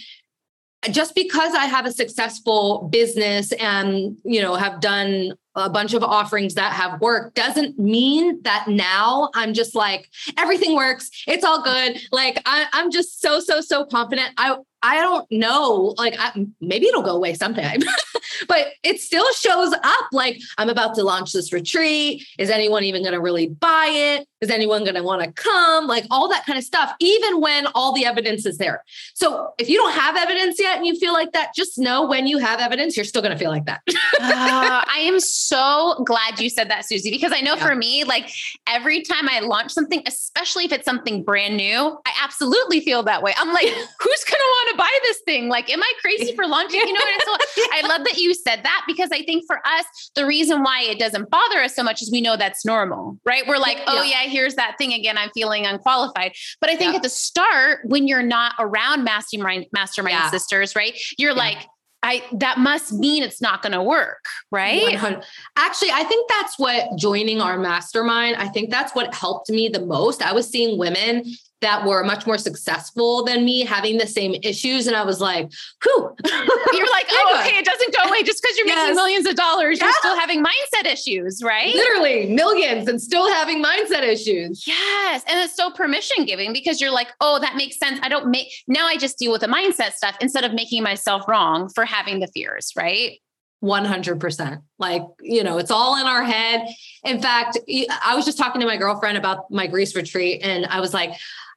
just 0.90 1.14
because 1.14 1.54
I 1.54 1.66
have 1.66 1.86
a 1.86 1.92
successful 1.92 2.88
business 2.90 3.52
and, 3.52 4.18
you 4.24 4.42
know, 4.42 4.54
have 4.54 4.80
done 4.80 5.34
a 5.54 5.68
bunch 5.68 5.94
of 5.94 6.02
offerings 6.02 6.54
that 6.54 6.72
have 6.72 7.00
worked 7.00 7.34
doesn't 7.34 7.78
mean 7.78 8.42
that 8.42 8.66
now 8.68 9.28
I'm 9.34 9.52
just 9.52 9.74
like 9.74 10.08
everything 10.38 10.74
works. 10.74 11.10
It's 11.28 11.44
all 11.44 11.62
good. 11.62 12.00
Like 12.10 12.40
I, 12.46 12.66
am 12.72 12.90
just 12.90 13.20
so 13.20 13.38
so 13.38 13.60
so 13.60 13.84
confident. 13.84 14.30
I 14.38 14.56
I 14.82 15.00
don't 15.00 15.30
know. 15.30 15.94
Like 15.96 16.14
I, 16.18 16.46
maybe 16.60 16.86
it'll 16.86 17.02
go 17.02 17.14
away 17.14 17.34
sometime, 17.34 17.80
but 18.48 18.68
it 18.82 19.00
still 19.00 19.30
shows 19.34 19.72
up. 19.72 20.04
Like 20.12 20.40
I'm 20.58 20.68
about 20.68 20.94
to 20.96 21.04
launch 21.04 21.32
this 21.32 21.52
retreat. 21.52 22.26
Is 22.38 22.50
anyone 22.50 22.84
even 22.84 23.02
going 23.02 23.14
to 23.14 23.20
really 23.20 23.48
buy 23.48 23.86
it? 23.90 24.28
Is 24.40 24.50
anyone 24.50 24.82
going 24.82 24.96
to 24.96 25.04
want 25.04 25.22
to 25.22 25.30
come? 25.30 25.86
Like 25.86 26.04
all 26.10 26.28
that 26.28 26.44
kind 26.44 26.58
of 26.58 26.64
stuff. 26.64 26.92
Even 26.98 27.40
when 27.40 27.68
all 27.74 27.92
the 27.92 28.04
evidence 28.04 28.44
is 28.44 28.58
there. 28.58 28.82
So 29.14 29.54
if 29.58 29.68
you 29.68 29.78
don't 29.78 29.92
have 29.92 30.16
evidence 30.16 30.58
yet 30.58 30.76
and 30.78 30.86
you 30.86 30.96
feel 30.96 31.12
like 31.12 31.30
that, 31.32 31.54
just 31.54 31.78
know 31.78 32.06
when 32.06 32.26
you 32.26 32.38
have 32.38 32.58
evidence, 32.58 32.96
you're 32.96 33.04
still 33.04 33.22
going 33.22 33.32
to 33.32 33.38
feel 33.38 33.50
like 33.50 33.66
that. 33.66 33.82
uh, 33.88 33.94
I 34.21 34.99
am 35.02 35.21
so 35.21 36.02
glad 36.04 36.40
you 36.40 36.50
said 36.50 36.71
that, 36.71 36.84
Suzie, 36.90 37.12
because 37.12 37.32
I 37.32 37.40
know 37.40 37.54
yeah. 37.54 37.66
for 37.68 37.76
me, 37.76 38.02
like 38.02 38.32
every 38.66 39.02
time 39.02 39.28
I 39.28 39.40
launch 39.40 39.71
something, 39.71 40.02
especially 40.06 40.64
if 40.64 40.73
it's 40.73 40.84
something 40.84 41.23
brand 41.23 41.56
new, 41.56 41.97
I 42.04 42.12
absolutely 42.23 42.80
feel 42.80 43.04
that 43.04 43.23
way. 43.23 43.32
I'm 43.36 43.52
like, 43.52 43.66
who's 44.00 44.25
going 44.25 44.40
to 44.40 44.52
want 44.52 44.71
to 44.71 44.72
buy 44.76 44.99
this 45.02 45.21
thing? 45.25 45.49
Like, 45.49 45.71
am 45.71 45.82
I 45.82 45.93
crazy 46.00 46.35
for 46.35 46.47
launching? 46.47 46.80
You 46.80 46.93
know, 46.93 47.00
and 47.00 47.23
so 47.25 47.63
I 47.73 47.87
love 47.87 48.04
that 48.04 48.19
you 48.19 48.35
said 48.35 48.63
that 48.63 48.85
because 48.87 49.11
I 49.13 49.23
think 49.23 49.45
for 49.47 49.61
us, 49.67 50.11
the 50.15 50.26
reason 50.26 50.63
why 50.63 50.82
it 50.82 50.99
doesn't 50.99 51.30
bother 51.30 51.58
us 51.61 51.75
so 51.75 51.82
much 51.82 52.02
is 52.02 52.11
we 52.11 52.21
know 52.21 52.37
that's 52.37 52.65
normal, 52.65 53.19
right? 53.25 53.47
We're 53.47 53.58
like, 53.58 53.78
oh, 53.87 54.02
yeah, 54.02 54.23
here's 54.23 54.54
that 54.56 54.76
thing 54.78 54.93
again. 54.93 55.19
I'm 55.19 55.30
feeling 55.30 55.67
unqualified. 55.67 56.32
But 56.61 56.71
I 56.71 56.76
think 56.76 56.93
yeah. 56.93 56.97
at 56.97 57.02
the 57.02 57.08
start, 57.08 57.80
when 57.85 58.06
you're 58.06 58.23
not 58.23 58.54
around 58.58 59.04
mastermind, 59.04 59.67
mastermind 59.73 60.15
yeah. 60.15 60.30
sisters, 60.30 60.76
right? 60.76 60.99
You're 61.19 61.35
like, 61.35 61.67
I 62.02 62.25
that 62.32 62.58
must 62.58 62.93
mean 62.93 63.23
it's 63.23 63.41
not 63.41 63.63
going 63.63 63.73
to 63.73 63.82
work, 63.82 64.25
right? 64.50 64.82
100. 64.82 65.25
Actually, 65.56 65.93
I 65.93 66.02
think 66.02 66.28
that's 66.28 66.58
what 66.58 66.99
joining 66.99 67.41
our 67.41 67.58
mastermind, 67.58 68.37
I 68.37 68.49
think 68.49 68.71
that's 68.71 68.93
what 68.93 69.15
helped 69.15 69.50
me 69.50 69.69
the 69.69 69.85
most. 69.87 70.21
I 70.21 70.32
was 70.32 70.49
seeing 70.49 70.78
women 70.78 71.25
that 71.62 71.86
were 71.86 72.04
much 72.04 72.26
more 72.26 72.36
successful 72.36 73.25
than 73.25 73.44
me 73.44 73.60
having 73.64 73.98
the 73.98 74.06
same 74.06 74.34
issues. 74.42 74.86
And 74.86 74.94
I 74.94 75.04
was 75.04 75.20
like, 75.20 75.50
whew. 75.82 76.14
You're 76.25 76.90
like, 76.90 77.06
oh, 77.10 77.40
okay, 77.40 77.56
it 77.56 77.64
doesn't 77.64 77.94
go 77.94 78.08
away 78.08 78.22
just 78.22 78.42
because 78.42 78.58
you're 78.58 78.66
yes. 78.66 78.76
making 78.76 78.96
millions 78.96 79.26
of 79.26 79.34
dollars. 79.34 79.78
Yeah. 79.78 79.86
You're 79.86 79.94
still 79.94 80.18
having 80.18 80.44
mindset 80.44 80.86
issues, 80.86 81.42
right? 81.42 81.75
Literally 81.75 82.26
millions 82.26 82.88
and 82.88 83.00
still 83.00 83.32
having 83.32 83.62
mindset 83.62 84.02
issues. 84.02 84.66
Yes. 84.66 85.22
And 85.28 85.38
it's 85.40 85.54
so 85.54 85.70
permission 85.70 86.25
giving 86.25 86.52
because 86.52 86.80
you're 86.80 86.92
like, 86.92 87.08
oh, 87.20 87.38
that 87.40 87.56
makes 87.56 87.78
sense. 87.78 88.00
I 88.02 88.08
don't 88.08 88.28
make, 88.30 88.48
now 88.66 88.86
I 88.86 88.96
just 88.96 89.18
deal 89.18 89.32
with 89.32 89.42
the 89.42 89.46
mindset 89.46 89.92
stuff 89.92 90.16
instead 90.20 90.44
of 90.44 90.52
making 90.52 90.82
myself 90.82 91.28
wrong 91.28 91.68
for 91.68 91.84
having 91.84 92.20
the 92.20 92.28
fears, 92.28 92.72
right? 92.76 93.18
100%. 93.62 94.62
Like, 94.78 95.02
you 95.20 95.44
know, 95.44 95.58
it's 95.58 95.70
all 95.70 96.00
in 96.00 96.06
our 96.06 96.25
head. 96.25 96.68
In 97.04 97.22
fact, 97.22 97.58
I 98.04 98.14
was 98.16 98.25
just 98.25 98.36
talking 98.36 98.60
to 98.60 98.66
my 98.66 98.76
girlfriend 98.76 99.16
about 99.16 99.50
my 99.50 99.68
Greece 99.68 99.94
retreat, 99.94 100.40
and 100.42 100.66
I 100.66 100.80
was 100.80 100.92
like, 100.92 101.12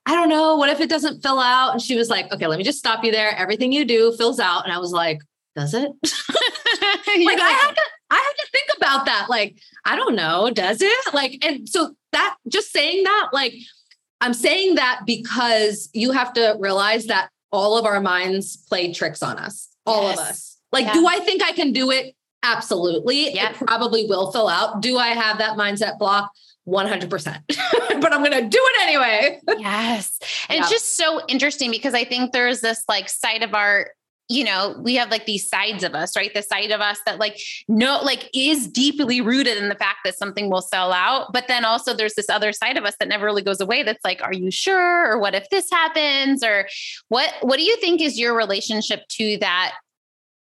I 0.05 0.13
don't 0.13 0.29
know. 0.29 0.55
What 0.55 0.69
if 0.69 0.79
it 0.79 0.89
doesn't 0.89 1.21
fill 1.21 1.39
out? 1.39 1.71
And 1.71 1.81
she 1.81 1.95
was 1.95 2.09
like, 2.09 2.31
okay, 2.31 2.47
let 2.47 2.57
me 2.57 2.63
just 2.63 2.79
stop 2.79 3.03
you 3.03 3.11
there. 3.11 3.35
Everything 3.35 3.71
you 3.71 3.85
do 3.85 4.15
fills 4.17 4.39
out. 4.39 4.63
And 4.63 4.71
I 4.71 4.77
was 4.77 4.91
like, 4.91 5.19
does 5.55 5.73
it? 5.73 5.91
like 6.03 7.39
I 7.41 7.59
had 7.59 7.71
to, 7.71 7.81
I 8.11 8.15
had 8.15 8.33
to 8.33 8.47
think 8.51 8.67
about 8.77 9.05
that. 9.05 9.27
Like, 9.29 9.57
I 9.83 9.95
don't 9.95 10.15
know, 10.15 10.51
does 10.51 10.81
it? 10.81 11.13
Like, 11.13 11.43
and 11.43 11.67
so 11.67 11.95
that 12.11 12.35
just 12.47 12.71
saying 12.71 13.03
that, 13.03 13.29
like, 13.33 13.53
I'm 14.21 14.33
saying 14.33 14.75
that 14.75 15.01
because 15.05 15.89
you 15.93 16.11
have 16.11 16.33
to 16.33 16.55
realize 16.59 17.07
that 17.07 17.29
all 17.51 17.77
of 17.77 17.85
our 17.85 17.99
minds 17.99 18.57
play 18.57 18.93
tricks 18.93 19.23
on 19.23 19.37
us, 19.37 19.69
all 19.85 20.03
yes. 20.03 20.19
of 20.19 20.25
us. 20.25 20.57
Like, 20.71 20.85
yeah. 20.85 20.93
do 20.93 21.07
I 21.07 21.19
think 21.19 21.41
I 21.41 21.51
can 21.51 21.71
do 21.71 21.91
it? 21.91 22.15
Absolutely. 22.43 23.33
Yeah. 23.33 23.49
It 23.49 23.55
probably 23.55 24.05
will 24.05 24.31
fill 24.31 24.47
out. 24.47 24.81
Do 24.81 24.97
I 24.97 25.07
have 25.09 25.39
that 25.39 25.57
mindset 25.57 25.97
block? 25.97 26.31
100%. 26.67 27.41
but 28.01 28.13
I'm 28.13 28.23
going 28.23 28.32
to 28.32 28.47
do 28.47 28.60
it 28.62 28.82
anyway. 28.82 29.39
yes. 29.58 30.19
And 30.49 30.58
yeah. 30.58 30.62
it's 30.62 30.69
just 30.69 30.97
so 30.97 31.21
interesting 31.28 31.71
because 31.71 31.93
I 31.93 32.04
think 32.04 32.32
there's 32.32 32.62
this 32.62 32.84
like 32.88 33.10
side 33.10 33.43
of 33.43 33.54
our 33.54 33.91
you 34.28 34.43
know, 34.43 34.75
we 34.80 34.95
have 34.95 35.12
like 35.12 35.25
these 35.25 35.47
sides 35.47 35.84
of 35.84 35.93
us, 35.93 36.15
right? 36.15 36.34
The 36.34 36.41
side 36.41 36.71
of 36.71 36.82
us 36.82 36.99
that 37.06 37.19
like 37.19 37.39
no, 37.67 37.99
like 38.01 38.30
is 38.34 38.67
deeply 38.67 39.21
rooted 39.21 39.58
in 39.58 39.69
the 39.69 39.75
fact 39.75 39.99
that 40.04 40.17
something 40.17 40.49
will 40.49 40.63
sell 40.63 40.91
out. 40.91 41.32
But 41.32 41.47
then 41.47 41.63
also 41.63 41.93
there's 41.93 42.15
this 42.15 42.30
other 42.30 42.51
side 42.51 42.78
of 42.78 42.86
us 42.86 42.95
that 42.99 43.08
never 43.08 43.25
really 43.25 43.43
goes 43.43 43.62
away. 43.62 43.84
That's 43.84 44.04
like, 44.04 44.23
are 44.23 44.34
you 44.34 44.49
sure? 44.49 45.12
Or 45.12 45.19
what 45.19 45.36
if 45.36 45.47
this 45.51 45.69
happens? 45.69 46.43
Or 46.43 46.67
what 47.10 47.32
what 47.41 47.58
do 47.58 47.63
you 47.63 47.78
think 47.78 48.01
is 48.01 48.17
your 48.17 48.36
relationship 48.36 49.01
to 49.10 49.38
that 49.41 49.75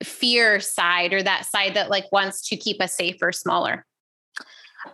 fear 0.02 0.60
side 0.60 1.14
or 1.14 1.22
that 1.22 1.46
side 1.46 1.74
that 1.74 1.88
like 1.88 2.04
wants 2.12 2.48
to 2.48 2.56
keep 2.56 2.82
us 2.82 2.94
safe 2.94 3.16
or 3.22 3.32
smaller? 3.32 3.86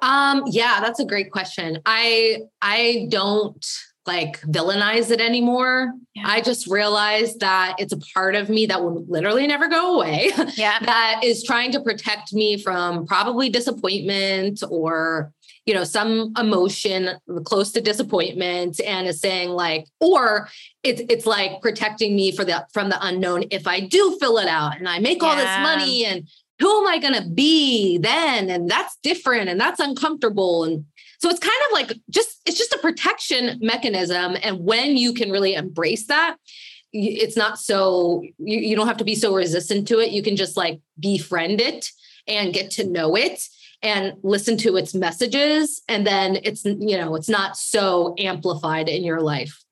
Um, 0.03 0.45
yeah, 0.47 0.81
that's 0.81 1.01
a 1.01 1.05
great 1.05 1.31
question. 1.31 1.81
I 1.87 2.43
I 2.61 3.09
don't 3.11 3.65
like 4.07 4.41
villainize 4.43 5.11
it 5.11 5.21
anymore. 5.21 5.93
Yeah. 6.15 6.25
I 6.27 6.41
just 6.41 6.67
realized 6.69 7.41
that 7.41 7.77
it's 7.79 7.93
a 7.93 7.99
part 8.15 8.35
of 8.35 8.49
me 8.49 8.67
that 8.67 8.83
will 8.83 9.05
literally 9.09 9.47
never 9.47 9.69
go 9.69 9.97
away. 9.97 10.31
Yeah. 10.57 10.79
that 10.81 11.21
is 11.23 11.43
trying 11.43 11.73
to 11.73 11.81
protect 11.81 12.33
me 12.33 12.57
from 12.57 13.07
probably 13.07 13.51
disappointment 13.51 14.63
or 14.71 15.33
you 15.67 15.75
know 15.75 15.85
some 15.85 16.33
emotion 16.39 17.11
close 17.45 17.73
to 17.73 17.81
disappointment 17.81 18.81
and 18.81 19.09
is 19.09 19.21
saying 19.21 19.51
like 19.51 19.87
or 20.01 20.49
it's 20.83 21.03
it's 21.11 21.27
like 21.27 21.61
protecting 21.61 22.15
me 22.15 22.31
for 22.31 22.45
the 22.45 22.65
from 22.73 22.89
the 22.89 23.05
unknown 23.05 23.45
if 23.51 23.67
I 23.67 23.81
do 23.81 24.17
fill 24.21 24.39
it 24.39 24.49
out 24.49 24.79
and 24.79 24.89
I 24.89 25.01
make 25.01 25.21
yeah. 25.21 25.29
all 25.29 25.37
this 25.37 25.59
money 25.63 26.05
and 26.07 26.29
who 26.59 26.81
am 26.81 26.87
I 26.87 26.99
going 26.99 27.15
to 27.15 27.29
be 27.29 27.99
then? 27.99 28.51
And 28.51 28.69
that's 28.69 28.97
different 29.03 29.49
and 29.49 29.61
that's 29.61 29.81
uncomfortable. 29.81 30.65
And 30.65 30.85
so 31.19 31.29
it's 31.29 31.41
kind 31.41 31.61
of 31.67 31.73
like 31.73 31.99
just, 32.11 32.41
it's 32.47 32.59
just 32.59 32.73
a 32.73 32.79
protection 32.79 33.59
mechanism. 33.61 34.37
And 34.43 34.61
when 34.61 34.97
you 34.97 35.13
can 35.13 35.31
really 35.31 35.55
embrace 35.55 36.07
that, 36.07 36.37
it's 36.93 37.37
not 37.37 37.59
so, 37.59 38.23
you, 38.39 38.59
you 38.59 38.77
don't 38.77 38.87
have 38.87 38.97
to 38.99 39.05
be 39.05 39.15
so 39.15 39.35
resistant 39.35 39.89
to 39.89 39.99
it. 39.99 40.13
You 40.13 40.23
can 40.23 40.37
just 40.37 40.57
like 40.57 40.81
befriend 40.99 41.61
it 41.61 41.91
and 42.27 42.55
get 42.55 42.71
to 42.73 42.87
know 42.87 43.17
it 43.17 43.43
and 43.83 44.15
listen 44.23 44.57
to 44.57 44.77
its 44.77 44.95
messages 44.95 45.83
and 45.89 46.07
then 46.07 46.39
it's 46.43 46.65
you 46.65 46.97
know 46.97 47.15
it's 47.15 47.29
not 47.29 47.57
so 47.57 48.15
amplified 48.19 48.89
in 48.89 49.05
your 49.05 49.21
life 49.21 49.63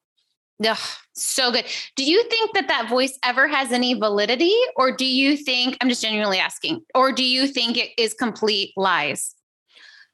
Ugh, 0.65 0.79
so 1.15 1.51
good. 1.51 1.65
Do 1.97 2.05
you 2.05 2.23
think 2.29 2.55
that 2.55 2.69
that 2.69 2.89
voice 2.89 3.19
ever 3.25 3.49
has 3.49 3.73
any 3.73 3.95
validity, 3.95 4.55
or 4.77 4.95
do 4.95 5.05
you 5.05 5.37
think 5.37 5.77
I'm 5.81 5.89
just 5.89 6.03
genuinely 6.03 6.39
asking, 6.39 6.83
or 6.95 7.13
do 7.13 7.25
you 7.25 7.47
think 7.49 7.77
it 7.77 7.91
is 7.99 8.15
complete 8.15 8.73
lies? 8.77 9.35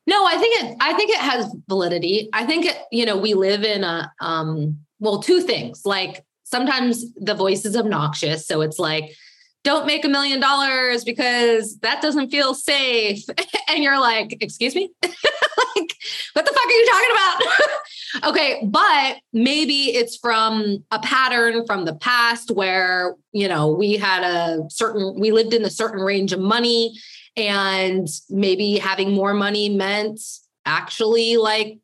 No, 0.06 0.24
I 0.24 0.36
think 0.38 0.62
it. 0.62 0.76
I 0.80 0.94
think 0.94 1.10
it 1.10 1.20
has 1.20 1.54
validity. 1.68 2.30
I 2.32 2.46
think 2.46 2.64
it. 2.64 2.76
You 2.90 3.04
know, 3.04 3.18
we 3.18 3.34
live 3.34 3.64
in 3.64 3.84
a 3.84 4.10
um. 4.20 4.78
Well, 4.98 5.22
two 5.22 5.40
things. 5.40 5.82
Like 5.84 6.24
sometimes 6.44 7.04
the 7.14 7.34
voice 7.34 7.64
is 7.64 7.76
obnoxious, 7.76 8.46
so 8.46 8.62
it's 8.62 8.78
like 8.78 9.14
don't 9.62 9.86
make 9.86 10.04
a 10.04 10.08
million 10.08 10.40
dollars 10.40 11.04
because 11.04 11.78
that 11.78 12.00
doesn't 12.00 12.30
feel 12.30 12.54
safe. 12.54 13.24
And 13.68 13.84
you're 13.84 14.00
like, 14.00 14.36
excuse 14.40 14.74
me? 14.74 14.90
like, 15.04 15.14
what 16.32 16.44
the 16.44 16.52
fuck 16.52 16.66
are 16.66 16.70
you 16.70 16.86
talking 16.90 17.10
about? 17.12 18.28
okay. 18.30 18.62
But 18.64 19.18
maybe 19.32 19.94
it's 19.94 20.16
from 20.16 20.84
a 20.90 20.98
pattern 20.98 21.64
from 21.66 21.84
the 21.84 21.94
past 21.94 22.50
where, 22.50 23.14
you 23.30 23.46
know, 23.46 23.68
we 23.68 23.96
had 23.96 24.24
a 24.24 24.68
certain, 24.70 25.14
we 25.20 25.30
lived 25.30 25.54
in 25.54 25.64
a 25.64 25.70
certain 25.70 26.00
range 26.00 26.32
of 26.32 26.40
money 26.40 26.98
and 27.36 28.08
maybe 28.28 28.78
having 28.78 29.12
more 29.12 29.34
money 29.34 29.68
meant 29.68 30.20
actually 30.66 31.36
like 31.36 31.78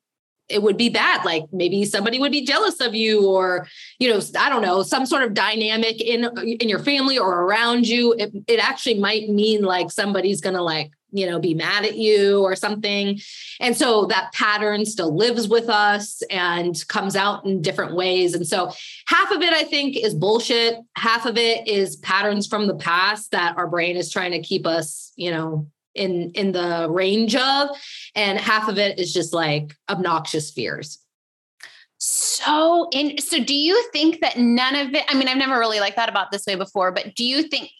it 0.49 0.63
would 0.63 0.77
be 0.77 0.89
bad. 0.89 1.25
Like 1.25 1.45
maybe 1.53 1.85
somebody 1.85 2.19
would 2.19 2.33
be 2.33 2.45
jealous 2.45 2.81
of 2.81 2.95
you 2.95 3.29
or 3.29 3.67
you 3.99 4.09
know 4.09 4.21
i 4.39 4.49
don't 4.49 4.63
know 4.63 4.83
some 4.83 5.07
sort 5.07 5.23
of 5.23 5.35
dynamic 5.35 6.01
in 6.01 6.25
in 6.61 6.69
your 6.69 6.79
family 6.79 7.19
or 7.19 7.43
around 7.43 7.89
you. 7.89 8.15
It, 8.19 8.33
it 8.47 8.65
actually 8.65 8.99
might 8.99 9.29
mean 9.29 9.63
like 9.63 9.91
somebody's 9.91 10.41
gonna 10.41 10.63
like 10.63 10.93
you 11.11 11.27
know 11.27 11.39
be 11.39 11.55
mad 11.55 11.85
at 11.85 11.97
you 11.97 12.43
or 12.43 12.55
something. 12.55 13.19
And 13.61 13.77
so 13.77 14.07
that 14.07 14.33
pattern 14.33 14.85
still 14.85 15.17
lives 15.17 15.49
with 15.49 15.69
us 15.69 16.23
and 16.31 16.77
comes 16.89 17.17
out 17.17 17.45
in 17.47 17.63
different 17.63 17.97
ways. 17.97 18.35
And 18.35 18.47
so 18.47 18.73
half 19.07 19.31
of 19.33 19.43
it 19.43 19.53
i 19.53 19.65
think 19.65 19.97
is 19.97 20.15
bullshit. 20.15 20.77
Half 20.97 21.27
of 21.27 21.37
it 21.37 21.67
is 21.67 21.97
patterns 21.97 22.47
from 22.47 22.67
the 22.67 22.77
past 22.77 23.33
that 23.33 23.57
our 23.57 23.67
brain 23.67 23.97
is 23.97 24.13
trying 24.13 24.33
to 24.33 24.43
keep 24.43 24.67
us 24.67 25.13
you 25.17 25.31
know 25.31 25.67
in 25.97 26.31
in 26.33 26.53
the 26.53 26.89
range 26.91 27.35
of 27.35 27.69
and 28.15 28.39
half 28.39 28.69
of 28.69 28.79
it 28.79 28.99
is 28.99 29.13
just 29.13 29.33
like 29.33 29.75
obnoxious 29.89 30.51
fears. 30.51 30.99
So 31.99 32.89
in 32.93 33.19
so 33.19 33.43
do 33.43 33.55
you 33.55 33.91
think 33.93 34.21
that 34.21 34.39
none 34.39 34.77
of 34.77 34.95
it 34.95 35.05
i 35.09 35.15
mean 35.15 35.29
i've 35.29 35.39
never 35.39 35.59
really 35.59 35.81
like 35.81 35.95
thought 35.95 36.11
about 36.11 36.31
this 36.31 36.45
way 36.47 36.55
before 36.55 36.93
but 36.93 37.15
do 37.15 37.25
you 37.25 37.45
think 37.45 37.71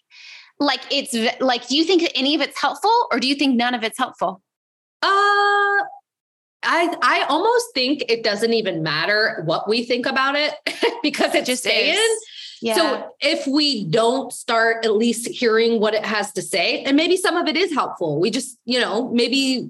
like 0.59 0.81
it's 0.91 1.15
like 1.41 1.69
do 1.69 1.77
you 1.77 1.85
think 1.85 2.03
that 2.03 2.17
any 2.17 2.35
of 2.35 2.41
it's 2.41 2.61
helpful 2.61 3.09
or 3.13 3.21
do 3.21 3.29
you 3.29 3.35
think 3.35 3.57
none 3.57 3.75
of 3.75 3.85
it's 3.85 3.99
helpful? 3.99 4.43
Uh 5.03 5.85
I 6.63 6.97
I 7.03 7.27
almost 7.29 7.67
think 7.75 8.05
it 8.09 8.25
doesn't 8.25 8.53
even 8.53 8.83
matter 8.83 9.43
what 9.45 9.69
we 9.69 9.85
think 9.85 10.07
about 10.07 10.35
it 10.35 10.55
because 11.03 11.35
it 11.35 11.45
just 11.45 11.65
stays. 11.65 11.99
Yeah. 12.63 12.75
So 12.75 13.11
if 13.21 13.47
we 13.47 13.85
don't 13.85 14.33
start 14.33 14.85
at 14.85 14.95
least 14.95 15.29
hearing 15.29 15.81
what 15.81 15.95
it 15.95 16.05
has 16.05 16.33
to 16.33 16.43
say, 16.43 16.83
and 16.85 16.97
maybe 16.97 17.17
some 17.17 17.37
of 17.37 17.47
it 17.47 17.57
is 17.57 17.73
helpful, 17.73 18.19
we 18.21 18.31
just, 18.31 18.59
you 18.65 18.81
know, 18.81 19.11
maybe 19.11 19.69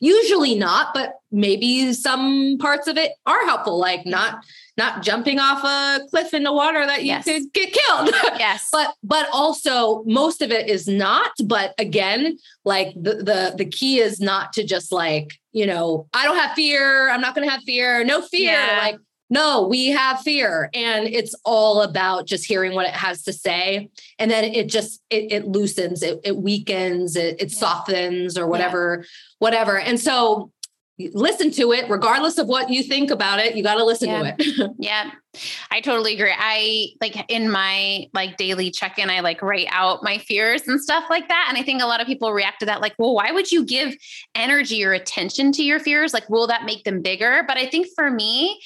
usually 0.00 0.54
not, 0.54 0.94
but 0.94 1.14
maybe 1.30 1.92
some 1.92 2.56
parts 2.58 2.86
of 2.88 2.96
it 2.96 3.12
are 3.26 3.44
helpful, 3.44 3.78
like 3.78 4.06
not 4.06 4.44
not 4.76 5.02
jumping 5.02 5.40
off 5.40 5.64
a 5.64 6.06
cliff 6.08 6.32
into 6.32 6.52
water 6.52 6.86
that 6.86 7.00
you 7.00 7.08
yes. 7.08 7.24
could 7.24 7.52
get 7.52 7.72
killed. 7.72 8.14
Yes. 8.38 8.68
but 8.70 8.94
but 9.02 9.28
also 9.32 10.04
most 10.04 10.40
of 10.40 10.52
it 10.52 10.68
is 10.68 10.86
not. 10.86 11.32
But 11.44 11.74
again, 11.78 12.38
like 12.64 12.94
the 12.94 13.14
the 13.16 13.54
the 13.56 13.64
key 13.64 13.98
is 13.98 14.20
not 14.20 14.52
to 14.54 14.64
just 14.64 14.92
like, 14.92 15.32
you 15.52 15.66
know, 15.66 16.06
I 16.14 16.24
don't 16.24 16.36
have 16.36 16.52
fear. 16.52 17.10
I'm 17.10 17.20
not 17.20 17.34
gonna 17.34 17.50
have 17.50 17.62
fear. 17.64 18.04
No 18.04 18.22
fear. 18.22 18.52
Yeah. 18.52 18.78
Like 18.80 18.98
no, 19.30 19.66
we 19.66 19.88
have 19.88 20.20
fear. 20.20 20.70
And 20.72 21.06
it's 21.06 21.34
all 21.44 21.82
about 21.82 22.26
just 22.26 22.46
hearing 22.46 22.74
what 22.74 22.86
it 22.86 22.94
has 22.94 23.22
to 23.24 23.32
say. 23.32 23.90
And 24.18 24.30
then 24.30 24.44
it 24.44 24.68
just, 24.68 25.02
it, 25.10 25.32
it 25.32 25.46
loosens, 25.46 26.02
it, 26.02 26.20
it 26.24 26.36
weakens, 26.36 27.16
it, 27.16 27.40
it 27.40 27.52
yeah. 27.52 27.58
softens 27.58 28.38
or 28.38 28.46
whatever, 28.46 29.00
yeah. 29.00 29.06
whatever. 29.38 29.78
And 29.78 30.00
so 30.00 30.50
listen 31.12 31.50
to 31.52 31.72
it 31.72 31.88
regardless 31.88 32.38
of 32.38 32.48
what 32.48 32.70
you 32.70 32.82
think 32.82 33.10
about 33.10 33.38
it 33.38 33.56
you 33.56 33.62
got 33.62 33.76
to 33.76 33.84
listen 33.84 34.08
yeah. 34.08 34.34
to 34.34 34.36
it 34.40 34.70
yeah 34.78 35.10
i 35.70 35.80
totally 35.80 36.14
agree 36.14 36.34
i 36.36 36.88
like 37.00 37.24
in 37.28 37.48
my 37.48 38.04
like 38.14 38.36
daily 38.36 38.68
check-in 38.68 39.08
i 39.08 39.20
like 39.20 39.40
write 39.40 39.68
out 39.70 40.02
my 40.02 40.18
fears 40.18 40.66
and 40.66 40.80
stuff 40.80 41.04
like 41.08 41.28
that 41.28 41.46
and 41.48 41.56
i 41.56 41.62
think 41.62 41.80
a 41.80 41.86
lot 41.86 42.00
of 42.00 42.06
people 42.06 42.32
react 42.32 42.58
to 42.58 42.66
that 42.66 42.80
like 42.80 42.94
well 42.98 43.14
why 43.14 43.30
would 43.30 43.52
you 43.52 43.64
give 43.64 43.94
energy 44.34 44.84
or 44.84 44.92
attention 44.92 45.52
to 45.52 45.62
your 45.62 45.78
fears 45.78 46.12
like 46.12 46.28
will 46.28 46.48
that 46.48 46.64
make 46.64 46.82
them 46.82 47.00
bigger 47.00 47.44
but 47.46 47.56
i 47.56 47.64
think 47.64 47.86
for 47.94 48.10
me 48.10 48.60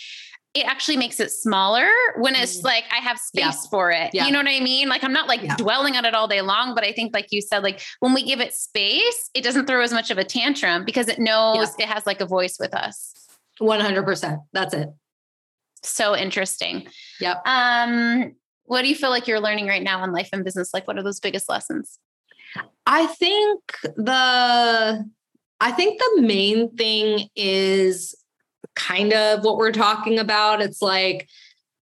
it 0.55 0.67
actually 0.67 0.99
makes 0.99 1.19
it 1.19 1.31
smaller 1.31 1.89
when 2.17 2.35
it's 2.35 2.61
mm. 2.61 2.65
like 2.65 2.85
I 2.93 2.97
have 2.97 3.19
space 3.19 3.43
yeah. 3.43 3.71
for 3.71 3.91
it. 3.91 4.11
Yeah. 4.13 4.27
You 4.27 4.33
know 4.33 4.39
what 4.39 4.49
I 4.49 4.61
mean? 4.61 4.89
Like 4.89 5.03
I'm 5.03 5.13
not 5.13 5.27
like 5.27 5.43
yeah. 5.43 5.57
dwelling 5.57 5.97
on 5.97 6.05
it 6.05 6.15
all 6.15 6.29
day 6.29 6.43
long, 6.43 6.75
but 6.75 6.85
I 6.85 6.93
think 6.93 7.15
like 7.15 7.29
you 7.31 7.41
said, 7.41 7.63
like 7.63 7.81
when 8.01 8.13
we 8.13 8.23
give 8.23 8.41
it 8.41 8.53
space, 8.53 9.31
it 9.35 9.43
doesn't 9.43 9.67
throw 9.67 9.81
as 9.81 9.93
much 9.93 10.11
of 10.11 10.19
a 10.19 10.25
tantrum 10.25 10.85
because 10.85 11.09
it 11.09 11.19
knows 11.19 11.75
it 11.79 11.87
has 11.87 12.05
like 12.07 12.21
a 12.21 12.27
voice 12.27 12.59
with 12.61 12.75
us. 12.75 13.15
100%. 13.61 14.41
That's 14.53 14.75
it. 14.75 14.89
So 15.83 16.17
interesting. 16.17 16.87
Yep. 17.21 17.43
Um, 17.47 18.35
what 18.65 18.83
do 18.83 18.89
you 18.89 18.95
feel 18.95 19.11
like 19.11 19.27
you're 19.27 19.41
learning 19.41 19.69
right 19.69 19.83
now 19.83 20.05
in 20.05 20.13
life 20.13 20.29
and 20.33 20.45
business? 20.45 20.75
Like 20.75 20.87
what 20.87 20.99
are 20.99 21.03
those 21.03 21.21
biggest 21.21 21.49
lessons? 21.49 21.99
I 22.87 23.07
think 23.07 23.61
the 23.97 25.11
I 25.61 25.71
think 25.71 26.01
the 26.01 26.23
main 26.23 26.75
thing 26.77 27.29
is 27.37 28.15
kind 28.75 29.13
of 29.13 29.45
what 29.45 29.57
we're 29.57 29.73
talking 29.73 30.19
about. 30.19 30.63
It's 30.63 30.83
like 30.83 31.29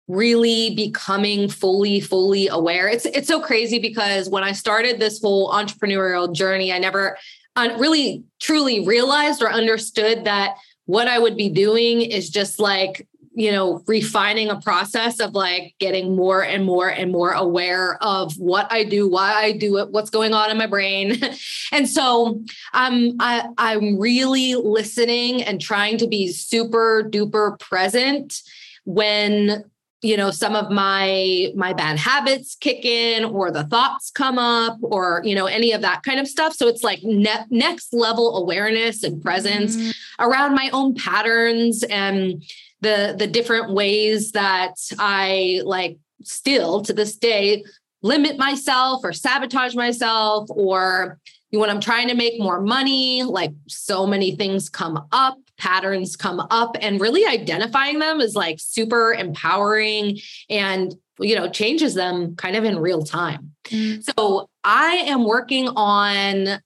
really 0.08 0.76
becoming 0.76 1.48
fully 1.48 2.00
fully 2.00 2.48
aware. 2.48 2.88
It's 2.88 3.06
it's 3.06 3.28
so 3.28 3.42
crazy 3.42 3.80
because 3.80 4.30
when 4.30 4.44
I 4.44 4.52
started 4.52 5.00
this 5.00 5.22
whole 5.22 5.52
entrepreneurial 5.52 6.34
journey, 6.34 6.74
I 6.74 6.80
never 6.80 7.18
really 7.58 8.24
truly 8.40 8.86
realized 8.86 9.42
or 9.42 9.52
understood 9.52 10.26
that 10.26 10.56
what 10.86 11.08
I 11.08 11.20
would 11.20 11.38
be 11.38 11.50
doing 11.50 12.02
is 12.02 12.30
just 12.30 12.60
like 12.60 13.08
you 13.34 13.52
know, 13.52 13.82
refining 13.88 14.50
a 14.50 14.60
process 14.60 15.20
of 15.20 15.34
like 15.34 15.74
getting 15.80 16.16
more 16.16 16.44
and 16.44 16.66
more 16.66 16.90
and 16.90 17.12
more 17.12 17.32
aware 17.32 17.98
of 18.04 18.34
what 18.38 18.68
I 18.72 18.84
do, 18.84 19.08
why 19.08 19.34
I 19.34 19.54
do 19.54 19.78
it, 19.78 19.92
what's 19.92 20.10
going 20.10 20.34
on 20.34 20.52
in 20.52 20.58
my 20.58 20.68
brain. 20.68 21.18
and 21.72 21.88
so 21.88 22.44
I'm 22.74 23.16
I, 23.20 23.48
I'm 23.58 23.98
really 23.98 24.56
listening 24.56 25.44
and 25.44 25.62
trying 25.62 25.98
to 26.00 26.08
be 26.08 26.32
super 26.32 27.04
duper 27.10 27.58
present 27.60 28.42
when 28.84 29.64
you 30.02 30.18
know 30.18 30.32
some 30.32 30.56
of 30.56 30.72
my 30.72 31.52
my 31.56 31.74
bad 31.74 32.00
habits 32.00 32.56
kick 32.60 32.84
in 32.84 33.24
or 33.24 33.52
the 33.52 33.64
thoughts 33.66 34.10
come 34.10 34.40
up 34.40 34.78
or 34.82 35.22
you 35.24 35.36
know 35.36 35.46
any 35.46 35.72
of 35.72 35.82
that 35.82 36.02
kind 36.02 36.20
of 36.20 36.28
stuff 36.28 36.54
so 36.54 36.68
it's 36.68 36.84
like 36.84 37.00
ne- 37.04 37.46
next 37.52 37.94
level 37.94 38.36
awareness 38.38 39.04
and 39.04 39.22
presence 39.22 39.76
mm-hmm. 39.76 39.92
around 40.20 40.56
my 40.56 40.72
own 40.74 40.96
patterns 40.96 41.84
and 41.84 42.44
the 42.82 43.16
the 43.18 43.28
different 43.28 43.74
ways 43.74 44.32
that 44.32 44.76
I 45.00 45.62
like 45.64 45.98
still 46.24 46.82
to 46.84 46.94
this 46.94 47.16
day 47.16 47.64
limit 48.04 48.38
myself 48.38 49.02
or 49.04 49.14
sabotage 49.14 49.76
myself 49.76 50.48
or 50.50 51.20
when 51.52 51.70
I'm 51.70 51.82
trying 51.82 52.08
to 52.08 52.16
make 52.16 52.40
more 52.40 52.62
money, 52.62 53.24
like 53.24 53.52
so 53.68 54.08
many 54.08 54.36
things 54.36 54.70
come 54.70 55.06
up, 55.12 55.38
patterns 55.58 56.16
come 56.16 56.40
up, 56.40 56.78
and 56.80 57.02
really 57.02 57.26
identifying 57.26 58.00
them 58.00 58.22
is 58.22 58.36
like 58.36 58.58
super 58.60 59.14
empowering 59.14 60.20
and 60.50 60.96
you 61.20 61.36
know 61.36 61.50
changes 61.50 61.94
them 61.94 62.36
kind 62.36 62.56
of 62.56 62.64
in 62.64 62.80
real 62.80 63.04
time. 63.04 63.52
Mm. 63.66 64.04
So 64.18 64.50
I 64.64 65.04
am 65.08 65.26
working 65.26 65.68
on 65.70 66.62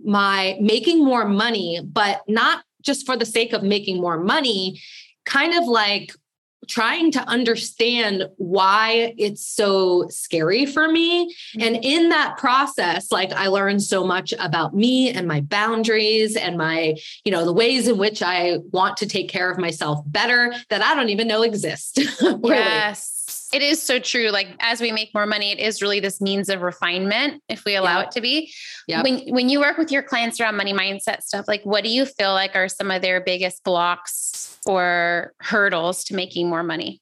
my 0.00 0.56
making 0.60 1.04
more 1.04 1.26
money, 1.26 1.80
but 1.84 2.22
not 2.28 2.64
just 2.82 3.04
for 3.06 3.16
the 3.16 3.26
sake 3.26 3.52
of 3.52 3.64
making 3.64 4.00
more 4.00 4.18
money 4.18 4.80
kind 5.28 5.54
of 5.54 5.68
like 5.68 6.12
trying 6.68 7.10
to 7.10 7.20
understand 7.20 8.24
why 8.36 9.14
it's 9.16 9.46
so 9.46 10.06
scary 10.08 10.66
for 10.66 10.88
me. 10.88 11.26
Mm-hmm. 11.26 11.62
And 11.62 11.84
in 11.84 12.08
that 12.10 12.36
process, 12.36 13.10
like 13.10 13.32
I 13.32 13.46
learned 13.46 13.82
so 13.82 14.04
much 14.04 14.34
about 14.38 14.74
me 14.74 15.10
and 15.10 15.26
my 15.26 15.40
boundaries 15.40 16.36
and 16.36 16.58
my, 16.58 16.96
you 17.24 17.32
know, 17.32 17.44
the 17.44 17.52
ways 17.52 17.88
in 17.88 17.96
which 17.98 18.22
I 18.22 18.58
want 18.70 18.98
to 18.98 19.06
take 19.06 19.28
care 19.28 19.50
of 19.50 19.58
myself 19.58 20.00
better 20.06 20.52
that 20.68 20.82
I 20.82 20.94
don't 20.94 21.08
even 21.08 21.28
know 21.28 21.42
exist. 21.42 22.00
really. 22.22 22.56
Yes. 22.56 23.17
It 23.52 23.62
is 23.62 23.82
so 23.82 23.98
true. 23.98 24.30
Like 24.30 24.48
as 24.60 24.80
we 24.80 24.92
make 24.92 25.14
more 25.14 25.26
money, 25.26 25.52
it 25.52 25.58
is 25.58 25.80
really 25.80 26.00
this 26.00 26.20
means 26.20 26.48
of 26.48 26.60
refinement 26.60 27.42
if 27.48 27.64
we 27.64 27.76
allow 27.76 28.00
it 28.00 28.10
to 28.12 28.20
be. 28.20 28.52
Yep. 28.88 29.04
When 29.04 29.28
when 29.28 29.48
you 29.48 29.60
work 29.60 29.78
with 29.78 29.90
your 29.90 30.02
clients 30.02 30.40
around 30.40 30.56
money 30.56 30.72
mindset 30.72 31.22
stuff, 31.22 31.46
like 31.48 31.62
what 31.62 31.82
do 31.82 31.90
you 31.90 32.04
feel 32.04 32.32
like 32.34 32.54
are 32.54 32.68
some 32.68 32.90
of 32.90 33.00
their 33.00 33.20
biggest 33.20 33.64
blocks 33.64 34.58
or 34.66 35.32
hurdles 35.40 36.04
to 36.04 36.14
making 36.14 36.48
more 36.48 36.62
money? 36.62 37.00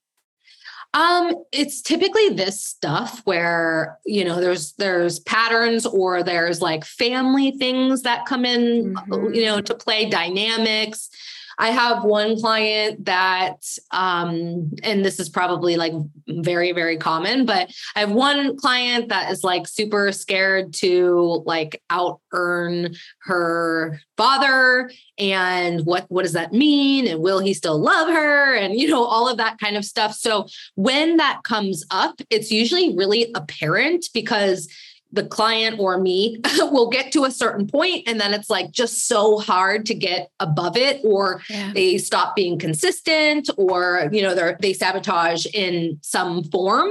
Um, 0.95 1.35
it's 1.53 1.83
typically 1.83 2.31
this 2.31 2.65
stuff 2.65 3.21
where 3.25 3.99
you 4.07 4.25
know 4.25 4.41
there's 4.41 4.73
there's 4.75 5.19
patterns 5.21 5.85
or 5.85 6.23
there's 6.23 6.63
like 6.63 6.85
family 6.85 7.51
things 7.51 8.03
that 8.03 8.25
come 8.25 8.45
in, 8.45 8.95
mm-hmm. 8.95 9.35
you 9.35 9.45
know, 9.45 9.61
to 9.61 9.75
play 9.75 10.09
dynamics. 10.09 11.11
I 11.59 11.71
have 11.71 12.05
one 12.05 12.39
client 12.39 13.07
that, 13.07 13.65
um, 13.91 14.71
and 14.83 15.05
this 15.05 15.19
is 15.19 15.29
probably 15.29 15.77
like 15.77 15.93
very, 16.29 16.73
very 16.73 16.99
common, 16.99 17.47
but 17.47 17.71
I 17.95 18.01
have 18.01 18.13
one 18.13 18.57
client 18.57 19.09
that 19.09 19.31
is 19.31 19.43
like 19.43 19.67
super 19.67 20.13
scared 20.13 20.75
to 20.75 21.43
like 21.47 21.83
out 21.89 22.21
earn 22.33 22.95
her 23.21 24.01
father 24.17 24.91
and 25.19 25.85
what 25.87 26.05
what 26.09 26.23
does 26.23 26.35
that 26.35 26.53
mean? 26.53 27.07
And 27.07 27.21
will 27.21 27.39
he 27.39 27.55
still 27.55 27.79
love 27.79 28.09
her? 28.09 28.55
And 28.55 28.79
you 28.79 28.89
know 28.89 29.05
all 29.05 29.29
of 29.29 29.39
that 29.39 29.59
kind 29.59 29.77
of 29.77 29.85
stuff. 29.85 30.15
So 30.15 30.47
when 30.75 31.17
that 31.17 31.43
comes 31.45 31.85
up 31.91 32.21
it's 32.31 32.51
usually 32.51 32.95
really 32.97 33.31
apparent 33.35 34.07
because 34.13 34.69
the 35.13 35.25
client 35.25 35.79
or 35.79 35.99
me 35.99 36.41
will 36.59 36.91
get 36.91 37.13
to 37.13 37.25
a 37.25 37.31
certain 37.31 37.67
point 37.67 38.03
and 38.07 38.21
then 38.21 38.35
it's 38.35 38.51
like 38.51 38.71
just 38.71 39.07
so 39.07 39.39
hard 39.39 39.87
to 39.87 39.95
get 39.95 40.31
above 40.41 40.77
it 40.77 41.01
or 41.05 41.43
yeah. 41.49 41.73
they 41.75 41.97
stop 41.99 42.35
being 42.35 42.59
consistent 42.59 43.49
or 43.57 44.09
you 44.13 44.21
know 44.21 44.35
they 44.35 44.55
they 44.61 44.73
sabotage 44.73 45.47
in 45.47 45.99
some 46.03 46.43
form 46.45 46.91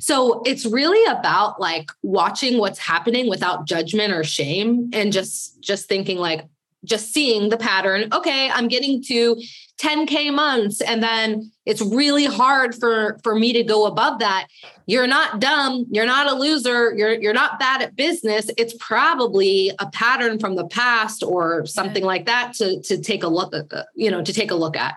so 0.00 0.42
it's 0.44 0.66
really 0.66 1.04
about 1.10 1.60
like 1.60 1.90
watching 2.02 2.58
what's 2.58 2.78
happening 2.78 3.28
without 3.28 3.66
judgment 3.66 4.12
or 4.12 4.24
shame 4.24 4.90
and 4.92 5.12
just 5.12 5.60
just 5.60 5.88
thinking 5.88 6.18
like 6.18 6.46
just 6.84 7.12
seeing 7.12 7.48
the 7.48 7.56
pattern. 7.56 8.08
Okay, 8.12 8.50
I'm 8.50 8.68
getting 8.68 9.02
to 9.04 9.40
10k 9.78 10.32
months 10.32 10.80
and 10.80 11.02
then 11.02 11.50
it's 11.66 11.80
really 11.82 12.26
hard 12.26 12.74
for 12.74 13.18
for 13.22 13.34
me 13.34 13.52
to 13.52 13.64
go 13.64 13.86
above 13.86 14.20
that. 14.20 14.46
You're 14.86 15.06
not 15.06 15.40
dumb, 15.40 15.86
you're 15.90 16.06
not 16.06 16.30
a 16.30 16.34
loser, 16.34 16.94
you're 16.94 17.14
you're 17.14 17.34
not 17.34 17.58
bad 17.58 17.82
at 17.82 17.96
business. 17.96 18.50
It's 18.56 18.74
probably 18.78 19.72
a 19.78 19.90
pattern 19.90 20.38
from 20.38 20.56
the 20.56 20.66
past 20.66 21.22
or 21.22 21.66
something 21.66 22.04
like 22.04 22.26
that 22.26 22.54
to 22.54 22.80
to 22.82 23.00
take 23.00 23.24
a 23.24 23.28
look 23.28 23.54
uh, 23.54 23.82
you 23.94 24.10
know, 24.10 24.22
to 24.22 24.32
take 24.32 24.50
a 24.50 24.56
look 24.56 24.76
at. 24.76 24.94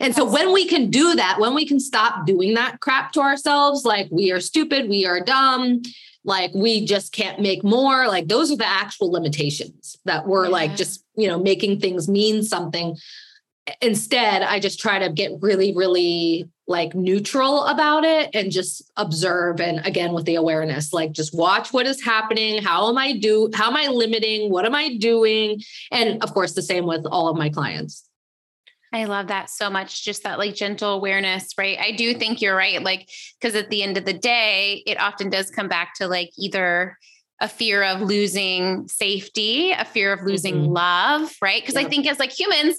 And 0.00 0.14
so 0.14 0.24
when 0.24 0.52
we 0.52 0.66
can 0.66 0.90
do 0.90 1.14
that, 1.14 1.38
when 1.38 1.54
we 1.54 1.66
can 1.66 1.78
stop 1.78 2.26
doing 2.26 2.54
that 2.54 2.80
crap 2.80 3.12
to 3.12 3.20
ourselves, 3.20 3.84
like 3.84 4.08
we 4.10 4.32
are 4.32 4.40
stupid, 4.40 4.88
we 4.88 5.06
are 5.06 5.20
dumb, 5.20 5.82
like 6.24 6.52
we 6.54 6.84
just 6.84 7.12
can't 7.12 7.40
make 7.40 7.62
more. 7.62 8.08
Like 8.08 8.28
those 8.28 8.50
are 8.50 8.56
the 8.56 8.66
actual 8.66 9.12
limitations 9.12 9.96
that 10.04 10.26
we're 10.26 10.44
yeah. 10.44 10.50
like 10.50 10.76
just 10.76 11.04
you 11.16 11.28
know 11.28 11.38
making 11.38 11.80
things 11.80 12.08
mean 12.08 12.42
something. 12.42 12.96
Instead 13.80 14.42
i 14.42 14.60
just 14.60 14.78
try 14.78 14.98
to 14.98 15.10
get 15.10 15.32
really 15.40 15.74
really 15.74 16.50
like 16.66 16.94
neutral 16.94 17.64
about 17.64 18.04
it 18.04 18.28
and 18.34 18.52
just 18.52 18.82
observe 18.98 19.58
and 19.58 19.86
again 19.86 20.12
with 20.12 20.26
the 20.26 20.34
awareness 20.34 20.92
like 20.92 21.12
just 21.12 21.34
watch 21.34 21.72
what 21.72 21.86
is 21.86 22.02
happening. 22.04 22.62
How 22.62 22.90
am 22.90 22.98
i 22.98 23.12
do 23.16 23.50
how 23.54 23.70
am 23.70 23.76
i 23.76 23.86
limiting? 23.86 24.50
What 24.50 24.66
am 24.66 24.74
i 24.74 24.96
doing? 24.98 25.62
And 25.90 26.22
of 26.22 26.34
course 26.34 26.52
the 26.52 26.62
same 26.62 26.86
with 26.86 27.06
all 27.06 27.28
of 27.28 27.38
my 27.38 27.48
clients 27.48 28.06
I 28.94 29.04
love 29.04 29.26
that 29.26 29.50
so 29.50 29.68
much. 29.68 30.04
Just 30.04 30.22
that 30.22 30.38
like 30.38 30.54
gentle 30.54 30.92
awareness, 30.92 31.52
right? 31.58 31.76
I 31.80 31.90
do 31.90 32.14
think 32.14 32.40
you're 32.40 32.56
right. 32.56 32.80
Like, 32.80 33.10
because 33.40 33.56
at 33.56 33.68
the 33.68 33.82
end 33.82 33.98
of 33.98 34.04
the 34.04 34.12
day, 34.12 34.84
it 34.86 35.00
often 35.00 35.30
does 35.30 35.50
come 35.50 35.68
back 35.68 35.94
to 35.96 36.06
like 36.06 36.30
either 36.38 36.96
a 37.40 37.48
fear 37.48 37.82
of 37.82 38.00
losing 38.00 38.86
safety, 38.86 39.72
a 39.72 39.84
fear 39.84 40.12
of 40.12 40.22
losing 40.22 40.54
mm-hmm. 40.54 40.72
love, 40.72 41.34
right? 41.42 41.60
Because 41.60 41.74
yep. 41.74 41.86
I 41.86 41.88
think 41.88 42.06
as 42.06 42.20
like 42.20 42.30
humans, 42.30 42.78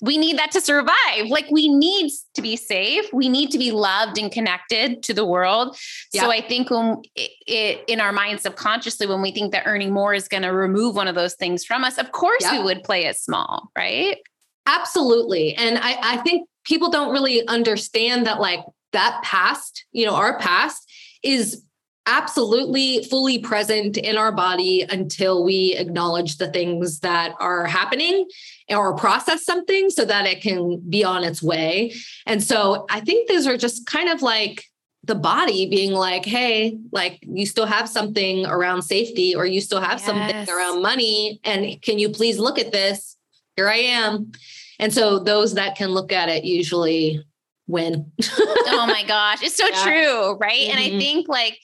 we 0.00 0.18
need 0.18 0.36
that 0.36 0.50
to 0.50 0.60
survive. 0.60 1.28
Like 1.28 1.46
we 1.52 1.68
need 1.68 2.10
to 2.34 2.42
be 2.42 2.56
safe. 2.56 3.04
We 3.12 3.28
need 3.28 3.52
to 3.52 3.58
be 3.58 3.70
loved 3.70 4.18
and 4.18 4.32
connected 4.32 5.04
to 5.04 5.14
the 5.14 5.24
world. 5.24 5.78
Yep. 6.12 6.24
So 6.24 6.30
I 6.32 6.40
think 6.40 6.70
when 6.70 7.02
it, 7.14 7.30
it, 7.46 7.84
in 7.86 8.00
our 8.00 8.10
minds 8.10 8.42
subconsciously, 8.42 9.06
when 9.06 9.22
we 9.22 9.30
think 9.30 9.52
that 9.52 9.62
earning 9.64 9.92
more 9.92 10.12
is 10.12 10.26
going 10.26 10.42
to 10.42 10.52
remove 10.52 10.96
one 10.96 11.06
of 11.06 11.14
those 11.14 11.34
things 11.34 11.64
from 11.64 11.84
us, 11.84 11.98
of 11.98 12.10
course 12.10 12.42
yep. 12.42 12.52
we 12.52 12.64
would 12.64 12.82
play 12.82 13.04
it 13.04 13.16
small, 13.16 13.70
right? 13.78 14.18
Absolutely. 14.66 15.54
And 15.54 15.78
I, 15.78 15.96
I 16.02 16.16
think 16.18 16.48
people 16.64 16.90
don't 16.90 17.12
really 17.12 17.46
understand 17.46 18.26
that, 18.26 18.40
like, 18.40 18.60
that 18.92 19.20
past, 19.24 19.86
you 19.92 20.06
know, 20.06 20.14
our 20.14 20.38
past 20.38 20.90
is 21.22 21.64
absolutely 22.06 23.04
fully 23.04 23.38
present 23.38 23.96
in 23.96 24.16
our 24.16 24.32
body 24.32 24.82
until 24.82 25.44
we 25.44 25.74
acknowledge 25.76 26.36
the 26.36 26.50
things 26.50 26.98
that 27.00 27.32
are 27.38 27.64
happening 27.64 28.26
or 28.68 28.96
process 28.96 29.44
something 29.44 29.88
so 29.88 30.04
that 30.04 30.26
it 30.26 30.40
can 30.40 30.82
be 30.90 31.04
on 31.04 31.22
its 31.22 31.42
way. 31.42 31.94
And 32.26 32.42
so 32.42 32.86
I 32.90 33.00
think 33.00 33.28
those 33.28 33.46
are 33.46 33.56
just 33.56 33.86
kind 33.86 34.08
of 34.08 34.20
like 34.20 34.64
the 35.04 35.14
body 35.14 35.68
being 35.68 35.92
like, 35.92 36.24
hey, 36.24 36.76
like 36.90 37.18
you 37.22 37.46
still 37.46 37.66
have 37.66 37.88
something 37.88 38.46
around 38.46 38.82
safety 38.82 39.34
or 39.34 39.46
you 39.46 39.60
still 39.60 39.80
have 39.80 39.98
yes. 40.00 40.06
something 40.06 40.48
around 40.48 40.82
money. 40.82 41.40
And 41.44 41.80
can 41.82 41.98
you 41.98 42.08
please 42.08 42.38
look 42.38 42.58
at 42.58 42.72
this? 42.72 43.16
Here 43.56 43.68
I 43.68 43.76
am. 43.76 44.32
And 44.78 44.92
so 44.92 45.18
those 45.18 45.54
that 45.54 45.76
can 45.76 45.90
look 45.90 46.12
at 46.12 46.28
it 46.28 46.44
usually 46.44 47.24
win. 47.66 48.10
oh 48.22 48.86
my 48.88 49.04
gosh. 49.06 49.42
It's 49.42 49.56
so 49.56 49.68
yeah. 49.68 49.82
true. 49.82 50.36
Right. 50.38 50.62
Mm-hmm. 50.62 50.70
And 50.70 50.80
I 50.80 50.88
mm-hmm. 50.88 50.98
think 50.98 51.28
like, 51.28 51.58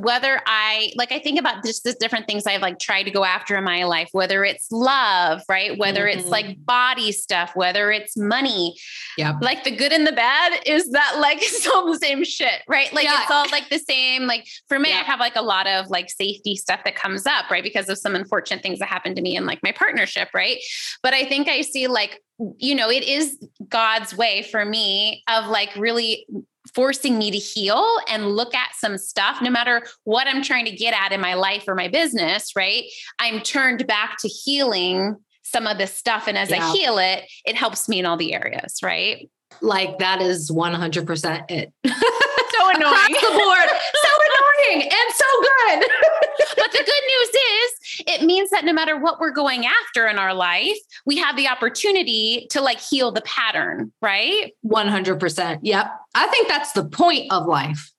whether 0.00 0.40
I 0.46 0.92
like, 0.96 1.12
I 1.12 1.18
think 1.18 1.38
about 1.38 1.64
just 1.64 1.84
the 1.84 1.92
different 1.94 2.26
things 2.26 2.46
I've 2.46 2.62
like 2.62 2.78
tried 2.78 3.04
to 3.04 3.10
go 3.10 3.24
after 3.24 3.56
in 3.56 3.64
my 3.64 3.84
life, 3.84 4.08
whether 4.12 4.44
it's 4.44 4.70
love, 4.70 5.42
right? 5.48 5.78
Whether 5.78 6.06
mm-hmm. 6.06 6.20
it's 6.20 6.28
like 6.28 6.46
mm-hmm. 6.46 6.62
body 6.62 7.12
stuff, 7.12 7.52
whether 7.54 7.90
it's 7.90 8.16
money. 8.16 8.76
Yeah. 9.16 9.38
Like 9.40 9.64
the 9.64 9.70
good 9.70 9.92
and 9.92 10.06
the 10.06 10.12
bad 10.12 10.60
is 10.66 10.90
that 10.90 11.18
like 11.20 11.38
it's 11.40 11.66
all 11.66 11.90
the 11.90 11.98
same 11.98 12.24
shit, 12.24 12.62
right? 12.68 12.92
Like 12.92 13.04
yeah. 13.04 13.22
it's 13.22 13.30
all 13.30 13.46
like 13.50 13.68
the 13.68 13.78
same. 13.78 14.26
Like 14.26 14.46
for 14.68 14.78
me, 14.78 14.90
yeah. 14.90 14.96
I 14.96 15.04
have 15.04 15.20
like 15.20 15.36
a 15.36 15.42
lot 15.42 15.66
of 15.66 15.88
like 15.88 16.10
safety 16.10 16.56
stuff 16.56 16.80
that 16.84 16.96
comes 16.96 17.26
up, 17.26 17.50
right? 17.50 17.62
Because 17.62 17.88
of 17.88 17.98
some 17.98 18.14
unfortunate 18.14 18.62
things 18.62 18.78
that 18.80 18.88
happened 18.88 19.16
to 19.16 19.22
me 19.22 19.36
in 19.36 19.46
like 19.46 19.62
my 19.62 19.72
partnership, 19.72 20.28
right? 20.34 20.58
But 21.02 21.14
I 21.14 21.24
think 21.24 21.48
I 21.48 21.62
see 21.62 21.86
like 21.86 22.20
you 22.58 22.74
know, 22.74 22.90
it 22.90 23.02
is 23.02 23.38
God's 23.68 24.16
way 24.16 24.42
for 24.50 24.64
me 24.64 25.22
of 25.28 25.46
like 25.46 25.74
really 25.76 26.26
forcing 26.74 27.18
me 27.18 27.30
to 27.30 27.38
heal 27.38 27.84
and 28.08 28.36
look 28.36 28.54
at 28.54 28.74
some 28.74 28.98
stuff, 28.98 29.40
no 29.40 29.50
matter 29.50 29.82
what 30.04 30.26
I'm 30.26 30.42
trying 30.42 30.66
to 30.66 30.70
get 30.70 30.94
at 30.94 31.12
in 31.12 31.20
my 31.20 31.34
life 31.34 31.64
or 31.66 31.74
my 31.74 31.88
business, 31.88 32.54
right? 32.54 32.84
I'm 33.18 33.40
turned 33.40 33.86
back 33.86 34.18
to 34.18 34.28
healing 34.28 35.16
some 35.42 35.66
of 35.66 35.78
this 35.78 35.92
stuff. 35.92 36.28
And 36.28 36.38
as 36.38 36.50
yeah. 36.50 36.64
I 36.64 36.72
heal 36.72 36.98
it, 36.98 37.24
it 37.44 37.56
helps 37.56 37.88
me 37.88 37.98
in 37.98 38.06
all 38.06 38.16
the 38.16 38.34
areas, 38.34 38.80
right? 38.82 39.28
Like 39.60 39.98
that 39.98 40.20
is 40.22 40.50
100% 40.50 41.50
it. 41.50 41.72
so 41.86 42.70
annoying. 42.70 42.92
Across 42.92 43.08
the 43.08 43.38
board. 43.38 43.68
So 43.94 44.10
annoying 44.70 44.82
and 44.82 45.14
so 45.14 45.24
good. 45.40 45.88
but 46.56 46.72
the 46.72 46.78
good 46.78 47.04
news 47.08 47.28
is 47.28 48.04
it 48.06 48.22
means 48.22 48.50
that 48.50 48.64
no 48.64 48.72
matter 48.72 48.98
what 48.98 49.20
we're 49.20 49.32
going 49.32 49.66
after 49.66 50.06
in 50.06 50.18
our 50.18 50.34
life, 50.34 50.76
we 51.04 51.18
have 51.18 51.36
the 51.36 51.48
opportunity 51.48 52.46
to 52.50 52.60
like 52.60 52.80
heal 52.80 53.12
the 53.12 53.22
pattern, 53.22 53.92
right? 54.00 54.52
100%. 54.64 55.58
Yep. 55.62 55.90
I 56.14 56.26
think 56.28 56.48
that's 56.48 56.72
the 56.72 56.84
point 56.84 57.32
of 57.32 57.46
life. 57.46 57.92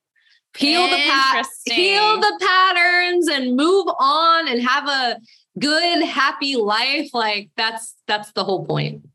Heal 0.58 0.82
the 0.90 0.98
pat- 0.98 1.46
heal 1.66 2.20
the 2.20 2.38
patterns 2.42 3.30
and 3.30 3.56
move 3.56 3.88
on 3.98 4.50
and 4.50 4.62
have 4.62 4.86
a 4.86 5.18
good 5.58 6.04
happy 6.04 6.56
life 6.56 7.14
like 7.14 7.50
that's 7.56 7.96
that's 8.06 8.34
the 8.34 8.44
whole 8.44 8.66
point. 8.66 9.08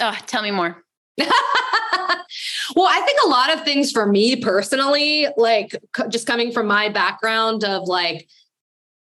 Oh, 0.00 0.16
tell 0.26 0.42
me 0.42 0.50
more. 0.50 0.82
well, 2.76 2.88
I 2.88 3.00
think 3.00 3.18
a 3.24 3.28
lot 3.28 3.52
of 3.52 3.64
things 3.64 3.92
for 3.92 4.06
me 4.06 4.36
personally, 4.36 5.26
like 5.36 5.76
just 6.08 6.26
coming 6.26 6.52
from 6.52 6.66
my 6.66 6.88
background 6.88 7.64
of 7.64 7.88
like 7.88 8.28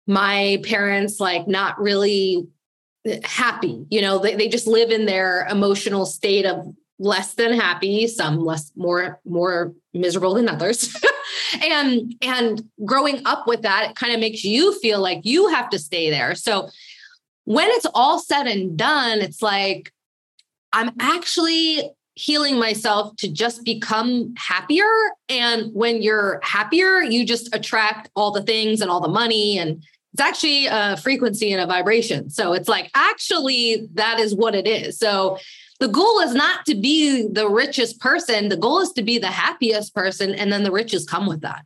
my 0.07 0.61
parents, 0.63 1.19
like 1.19 1.47
not 1.47 1.79
really 1.79 2.47
eh, 3.05 3.19
happy, 3.23 3.85
you 3.89 4.01
know, 4.01 4.19
they, 4.19 4.35
they 4.35 4.47
just 4.47 4.67
live 4.67 4.91
in 4.91 5.05
their 5.05 5.47
emotional 5.49 6.05
state 6.05 6.45
of 6.45 6.73
less 6.99 7.33
than 7.33 7.53
happy, 7.53 8.07
some 8.07 8.37
less, 8.37 8.71
more, 8.75 9.19
more 9.25 9.73
miserable 9.93 10.33
than 10.35 10.47
others. 10.47 10.95
and, 11.63 12.15
and 12.21 12.63
growing 12.85 13.21
up 13.25 13.47
with 13.47 13.63
that, 13.63 13.89
it 13.89 13.95
kind 13.95 14.13
of 14.13 14.19
makes 14.19 14.43
you 14.43 14.77
feel 14.79 15.01
like 15.01 15.19
you 15.23 15.49
have 15.49 15.69
to 15.69 15.79
stay 15.79 16.09
there. 16.09 16.35
So 16.35 16.69
when 17.43 17.67
it's 17.71 17.85
all 17.93 18.19
said 18.19 18.47
and 18.47 18.77
done, 18.77 19.19
it's 19.19 19.41
like, 19.41 19.91
I'm 20.75 20.91
actually 20.99 21.89
healing 22.15 22.59
myself 22.59 23.15
to 23.17 23.31
just 23.31 23.63
become 23.63 24.33
happier. 24.37 24.83
And 25.29 25.73
when 25.73 26.01
you're 26.01 26.41
happier, 26.43 27.01
you 27.01 27.25
just 27.25 27.53
attract 27.55 28.09
all 28.13 28.31
the 28.31 28.43
things 28.43 28.81
and 28.81 28.91
all 28.91 28.99
the 28.99 29.07
money. 29.07 29.57
And 29.57 29.81
it's 30.13 30.21
actually 30.21 30.67
a 30.67 30.97
frequency 30.97 31.53
and 31.53 31.61
a 31.61 31.65
vibration. 31.65 32.29
So 32.29 32.51
it's 32.51 32.67
like, 32.67 32.91
actually, 32.93 33.87
that 33.93 34.19
is 34.19 34.35
what 34.35 34.53
it 34.53 34.67
is. 34.67 34.99
So 34.99 35.37
the 35.79 35.87
goal 35.87 36.19
is 36.19 36.33
not 36.33 36.65
to 36.65 36.75
be 36.75 37.25
the 37.25 37.49
richest 37.49 38.01
person. 38.01 38.49
The 38.49 38.57
goal 38.57 38.81
is 38.81 38.91
to 38.93 39.01
be 39.01 39.17
the 39.17 39.27
happiest 39.27 39.95
person. 39.95 40.35
And 40.35 40.51
then 40.51 40.63
the 40.63 40.71
riches 40.71 41.05
come 41.05 41.25
with 41.25 41.41
that. 41.41 41.65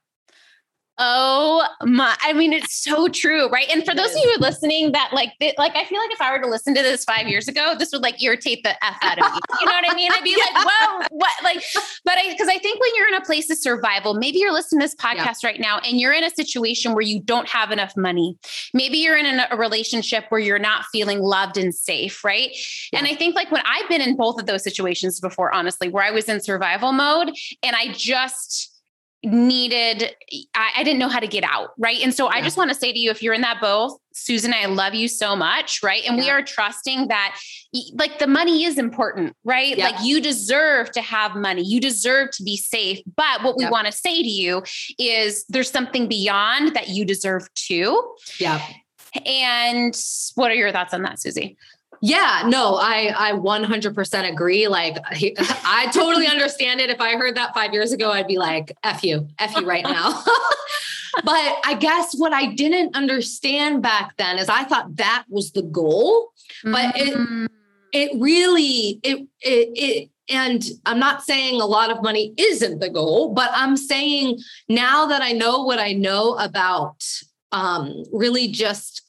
Oh 1.01 1.65
my, 1.83 2.13
I 2.19 2.33
mean, 2.33 2.51
it's 2.51 2.83
so 2.83 3.07
true, 3.07 3.47
right? 3.47 3.69
And 3.71 3.85
for 3.85 3.95
those 3.95 4.11
of 4.11 4.17
you 4.17 4.23
who 4.23 4.43
are 4.43 4.49
listening 4.49 4.91
that 4.91 5.11
like, 5.13 5.31
like, 5.57 5.73
I 5.75 5.85
feel 5.85 5.97
like 5.99 6.11
if 6.11 6.19
I 6.19 6.29
were 6.31 6.41
to 6.41 6.47
listen 6.47 6.75
to 6.75 6.81
this 6.81 7.05
five 7.05 7.25
years 7.27 7.47
ago, 7.47 7.73
this 7.79 7.93
would 7.93 8.01
like 8.01 8.21
irritate 8.21 8.63
the 8.63 8.71
F 8.83 8.97
out 9.01 9.17
of 9.17 9.33
me. 9.33 9.39
You 9.61 9.65
know 9.65 9.71
what 9.71 9.89
I 9.89 9.95
mean? 9.95 10.11
I'd 10.11 10.23
be 10.23 10.31
yeah. 10.37 10.59
like, 10.59 10.67
whoa, 10.69 11.07
what? 11.11 11.31
Like, 11.41 11.63
but 12.03 12.17
I, 12.17 12.35
cause 12.37 12.49
I 12.49 12.57
think 12.57 12.81
when 12.81 12.89
you're 12.95 13.07
in 13.07 13.13
a 13.15 13.21
place 13.21 13.49
of 13.49 13.57
survival, 13.57 14.13
maybe 14.13 14.39
you're 14.39 14.51
listening 14.51 14.81
to 14.81 14.87
this 14.87 14.95
podcast 14.95 15.41
yeah. 15.41 15.49
right 15.49 15.59
now 15.59 15.79
and 15.79 16.01
you're 16.01 16.11
in 16.11 16.25
a 16.25 16.29
situation 16.29 16.93
where 16.93 17.01
you 17.01 17.21
don't 17.21 17.47
have 17.47 17.71
enough 17.71 17.95
money. 17.95 18.37
Maybe 18.73 18.97
you're 18.97 19.17
in 19.17 19.39
a 19.39 19.55
relationship 19.55 20.25
where 20.27 20.41
you're 20.41 20.59
not 20.59 20.83
feeling 20.91 21.21
loved 21.21 21.57
and 21.57 21.73
safe, 21.73 22.25
right? 22.25 22.49
Yeah. 22.91 22.99
And 22.99 23.07
I 23.07 23.15
think 23.15 23.35
like 23.35 23.51
when 23.51 23.63
I've 23.65 23.87
been 23.87 24.01
in 24.01 24.17
both 24.17 24.37
of 24.37 24.47
those 24.47 24.63
situations 24.63 25.21
before, 25.21 25.53
honestly, 25.53 25.87
where 25.87 26.03
I 26.03 26.11
was 26.11 26.27
in 26.27 26.41
survival 26.41 26.91
mode 26.91 27.29
and 27.63 27.75
I 27.75 27.93
just, 27.93 28.78
needed 29.23 30.15
I, 30.55 30.71
I, 30.77 30.83
didn't 30.83 30.99
know 30.99 31.09
how 31.09 31.19
to 31.19 31.27
get 31.27 31.43
out 31.43 31.71
right? 31.77 32.01
And 32.01 32.13
so 32.13 32.29
yeah. 32.29 32.37
i 32.37 32.41
just 32.41 32.55
want 32.55 32.69
to 32.69 32.75
say 32.75 32.93
to 32.93 32.97
you 32.97 33.11
if 33.11 33.21
you're 33.21 33.33
in 33.33 33.41
that 33.41 33.59
boat 33.59 33.99
susan 34.13 34.53
i 34.53 34.65
love 34.65 34.95
you 34.95 35.07
so 35.09 35.35
much 35.35 35.83
right? 35.83 36.03
And 36.05 36.17
yeah. 36.17 36.23
we 36.23 36.29
are 36.29 36.41
trusting 36.41 37.09
that 37.09 37.37
like 37.93 38.19
the 38.19 38.27
money 38.27 38.63
is 38.63 38.77
important 38.77 39.35
right? 39.43 39.77
Yeah. 39.77 39.89
like 39.89 39.95
you 40.03 40.21
deserve 40.21 40.91
to 40.91 41.01
have 41.01 41.35
money. 41.35 41.63
You 41.63 41.79
deserve 41.79 42.31
to 42.31 42.43
be 42.43 42.57
safe. 42.57 42.99
But 43.15 43.43
what 43.43 43.57
we 43.57 43.67
want 43.69 43.87
to 43.87 43.91
say 43.91 44.21
to 44.21 44.27
you 44.27 44.63
is 44.97 45.45
there's 45.49 45.69
something 45.69 46.07
beyond 46.07 46.75
that 46.75 46.89
you 46.89 47.05
deserve 47.05 47.47
too. 47.55 48.15
Yeah. 48.39 48.61
And 49.25 49.99
what 50.35 50.51
are 50.51 50.55
your 50.55 50.71
thoughts 50.71 50.93
on 50.93 51.01
that 51.03 51.17
suzie 51.17 51.55
yeah, 52.01 52.43
no, 52.47 52.75
I 52.75 53.13
I 53.17 53.31
100% 53.33 54.31
agree. 54.31 54.67
Like 54.67 54.97
he, 55.13 55.35
I 55.39 55.87
totally 55.93 56.27
understand 56.27 56.79
it. 56.79 56.89
If 56.89 57.01
I 57.01 57.15
heard 57.15 57.35
that 57.35 57.53
5 57.53 57.73
years 57.73 57.91
ago, 57.91 58.11
I'd 58.11 58.27
be 58.27 58.37
like, 58.37 58.75
"F 58.83 59.03
you. 59.03 59.27
F 59.39 59.55
you 59.55 59.65
right 59.65 59.83
now." 59.83 60.11
but 61.23 61.57
I 61.65 61.77
guess 61.79 62.13
what 62.15 62.33
I 62.33 62.53
didn't 62.53 62.95
understand 62.95 63.81
back 63.81 64.15
then 64.17 64.37
is 64.37 64.49
I 64.49 64.63
thought 64.63 64.95
that 64.97 65.25
was 65.29 65.51
the 65.51 65.63
goal, 65.63 66.31
but 66.63 66.95
mm-hmm. 66.95 67.45
it 67.45 67.51
it 67.91 68.19
really 68.19 68.99
it 69.03 69.27
it 69.41 69.69
it 69.75 70.09
and 70.29 70.63
I'm 70.85 70.99
not 70.99 71.23
saying 71.23 71.59
a 71.59 71.65
lot 71.65 71.91
of 71.91 72.03
money 72.03 72.33
isn't 72.37 72.79
the 72.79 72.89
goal, 72.89 73.33
but 73.33 73.49
I'm 73.53 73.75
saying 73.75 74.39
now 74.67 75.07
that 75.07 75.23
I 75.23 75.31
know 75.31 75.63
what 75.63 75.79
I 75.79 75.93
know 75.93 76.35
about 76.35 77.03
um 77.51 78.03
really 78.13 78.47
just 78.47 79.08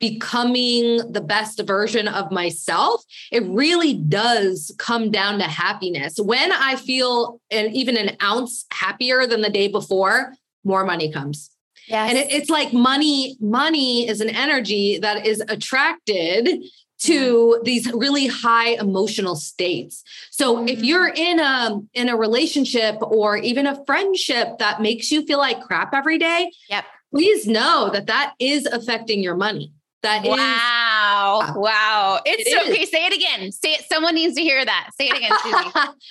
becoming 0.00 1.12
the 1.12 1.20
best 1.20 1.60
version 1.66 2.08
of 2.08 2.30
myself, 2.30 3.04
it 3.32 3.44
really 3.46 3.94
does 3.94 4.74
come 4.78 5.10
down 5.10 5.38
to 5.38 5.44
happiness. 5.44 6.18
When 6.18 6.52
I 6.52 6.76
feel 6.76 7.40
an, 7.50 7.74
even 7.74 7.96
an 7.96 8.16
ounce 8.22 8.64
happier 8.70 9.26
than 9.26 9.42
the 9.42 9.50
day 9.50 9.68
before, 9.68 10.34
more 10.64 10.84
money 10.84 11.10
comes. 11.12 11.50
Yes. 11.88 12.10
And 12.10 12.18
it, 12.18 12.30
it's 12.30 12.50
like 12.50 12.72
money, 12.72 13.36
money 13.40 14.08
is 14.08 14.20
an 14.20 14.28
energy 14.30 14.98
that 14.98 15.26
is 15.26 15.42
attracted 15.48 16.62
to 17.00 17.12
mm-hmm. 17.12 17.64
these 17.64 17.90
really 17.92 18.26
high 18.26 18.70
emotional 18.70 19.36
states. 19.36 20.02
So 20.30 20.56
mm-hmm. 20.56 20.68
if 20.68 20.82
you're 20.82 21.08
in 21.08 21.40
a 21.40 21.80
in 21.94 22.08
a 22.08 22.16
relationship 22.16 22.96
or 23.00 23.36
even 23.36 23.66
a 23.66 23.84
friendship 23.86 24.58
that 24.58 24.82
makes 24.82 25.10
you 25.10 25.24
feel 25.24 25.38
like 25.38 25.60
crap 25.62 25.94
every 25.94 26.18
day, 26.18 26.50
yep. 26.68 26.84
please 27.12 27.46
know 27.46 27.90
that 27.92 28.06
that 28.06 28.34
is 28.38 28.66
affecting 28.66 29.22
your 29.22 29.36
money. 29.36 29.72
That 30.02 30.24
wow. 30.24 31.40
Is, 31.42 31.56
wow. 31.56 32.20
It's 32.24 32.48
it 32.48 32.68
okay. 32.68 32.84
Say 32.84 33.06
it 33.06 33.12
again. 33.12 33.50
Say 33.50 33.72
it. 33.72 33.84
Someone 33.90 34.14
needs 34.14 34.36
to 34.36 34.42
hear 34.42 34.64
that. 34.64 34.90
Say 34.96 35.08
it 35.08 35.16
again, 35.16 35.32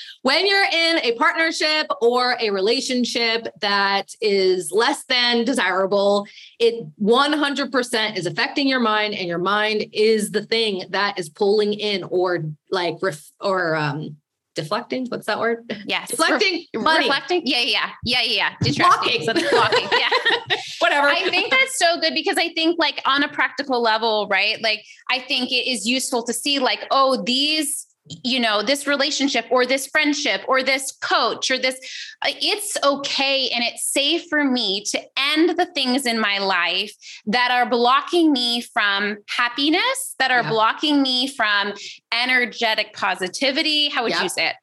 when 0.24 0.46
you're 0.46 0.66
in 0.66 1.00
a 1.00 1.14
partnership 1.14 1.88
or 2.02 2.36
a 2.42 2.50
relationship 2.50 3.48
that 3.62 4.08
is 4.20 4.72
less 4.74 5.06
than 5.06 5.46
desirable, 5.46 6.28
it 6.60 6.86
100% 7.02 8.18
is 8.18 8.26
affecting 8.26 8.68
your 8.68 8.82
mind, 8.82 9.14
and 9.14 9.28
your 9.28 9.38
mind 9.40 9.86
is 9.94 10.32
the 10.32 10.46
thing 10.46 10.84
that 10.90 11.18
is 11.18 11.30
pulling 11.30 11.74
in 11.74 12.04
or 12.04 12.44
like 12.72 12.96
ref, 13.02 13.32
or 13.40 13.76
um 13.76 14.18
deflecting. 14.58 15.08
What's 15.08 15.28
that 15.28 15.40
word? 15.40 15.72
Yes. 15.86 16.10
Deflecting 16.10 16.66
Re-. 16.74 16.98
Reflecting. 16.98 17.44
Yeah, 17.46 17.62
yeah, 17.62 17.92
yeah, 18.04 18.22
yeah. 18.24 18.56
Detracting. 18.62 19.24
So 19.24 19.34
blocking. 19.34 19.88
Yeah. 19.92 20.10
Whatever. 20.80 21.08
I 21.08 21.30
think 21.30 21.50
that's 21.50 21.78
so 21.78 22.00
good 22.02 22.14
because 22.14 22.38
I 22.38 22.50
think 22.54 22.78
like 22.78 23.02
on 23.06 23.24
a 23.24 23.30
practical 23.30 23.82
level, 23.82 24.28
right? 24.30 24.62
Like 24.62 24.84
I 25.10 25.20
think 25.20 25.52
it 25.52 25.68
is 25.68 25.88
useful 25.88 26.24
to 26.24 26.34
see 26.34 26.60
like, 26.60 26.86
oh, 26.92 27.24
these 27.24 27.87
you 28.24 28.40
know 28.40 28.62
this 28.62 28.88
relationship 28.88 29.46
or 29.50 29.66
this 29.66 29.88
friendship 29.88 30.42
or 30.48 30.64
this 30.64 30.92
coach 31.02 31.52
or 31.52 31.58
this 31.58 31.76
uh, 32.22 32.30
it's 32.42 32.78
okay 32.84 33.50
and 33.50 33.64
it's 33.64 33.86
safe 33.92 34.26
for 34.30 34.44
me 34.44 34.84
to 34.84 35.00
end 35.18 35.58
the 35.58 35.66
things 35.74 36.06
in 36.06 36.20
my 36.20 36.38
life 36.40 36.94
that 37.26 37.52
are 37.52 37.70
blocking 37.70 38.32
me 38.32 38.62
from 38.62 39.18
happiness 39.28 40.16
that 40.20 40.32
are 40.32 40.42
yeah. 40.42 40.50
blocking 40.50 41.02
me 41.02 41.28
from 41.28 41.74
energetic 42.12 42.94
positivity 42.94 43.90
how 43.90 44.04
would 44.04 44.12
yeah. 44.12 44.24
you 44.24 44.30
say 44.30 44.48
it 44.48 44.56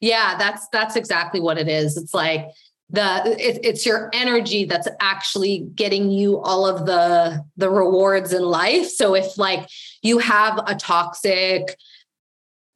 yeah 0.00 0.36
that's 0.38 0.68
that's 0.72 0.96
exactly 0.96 1.40
what 1.40 1.58
it 1.58 1.68
is 1.68 1.96
it's 1.96 2.14
like 2.14 2.48
the 2.90 3.36
it, 3.38 3.58
it's 3.64 3.84
your 3.84 4.10
energy 4.12 4.64
that's 4.64 4.86
actually 5.00 5.68
getting 5.74 6.10
you 6.10 6.38
all 6.38 6.66
of 6.66 6.86
the 6.86 7.44
the 7.56 7.68
rewards 7.68 8.32
in 8.32 8.42
life 8.42 8.88
so 8.88 9.14
if 9.14 9.36
like 9.36 9.68
you 10.02 10.18
have 10.18 10.60
a 10.66 10.74
toxic 10.74 11.76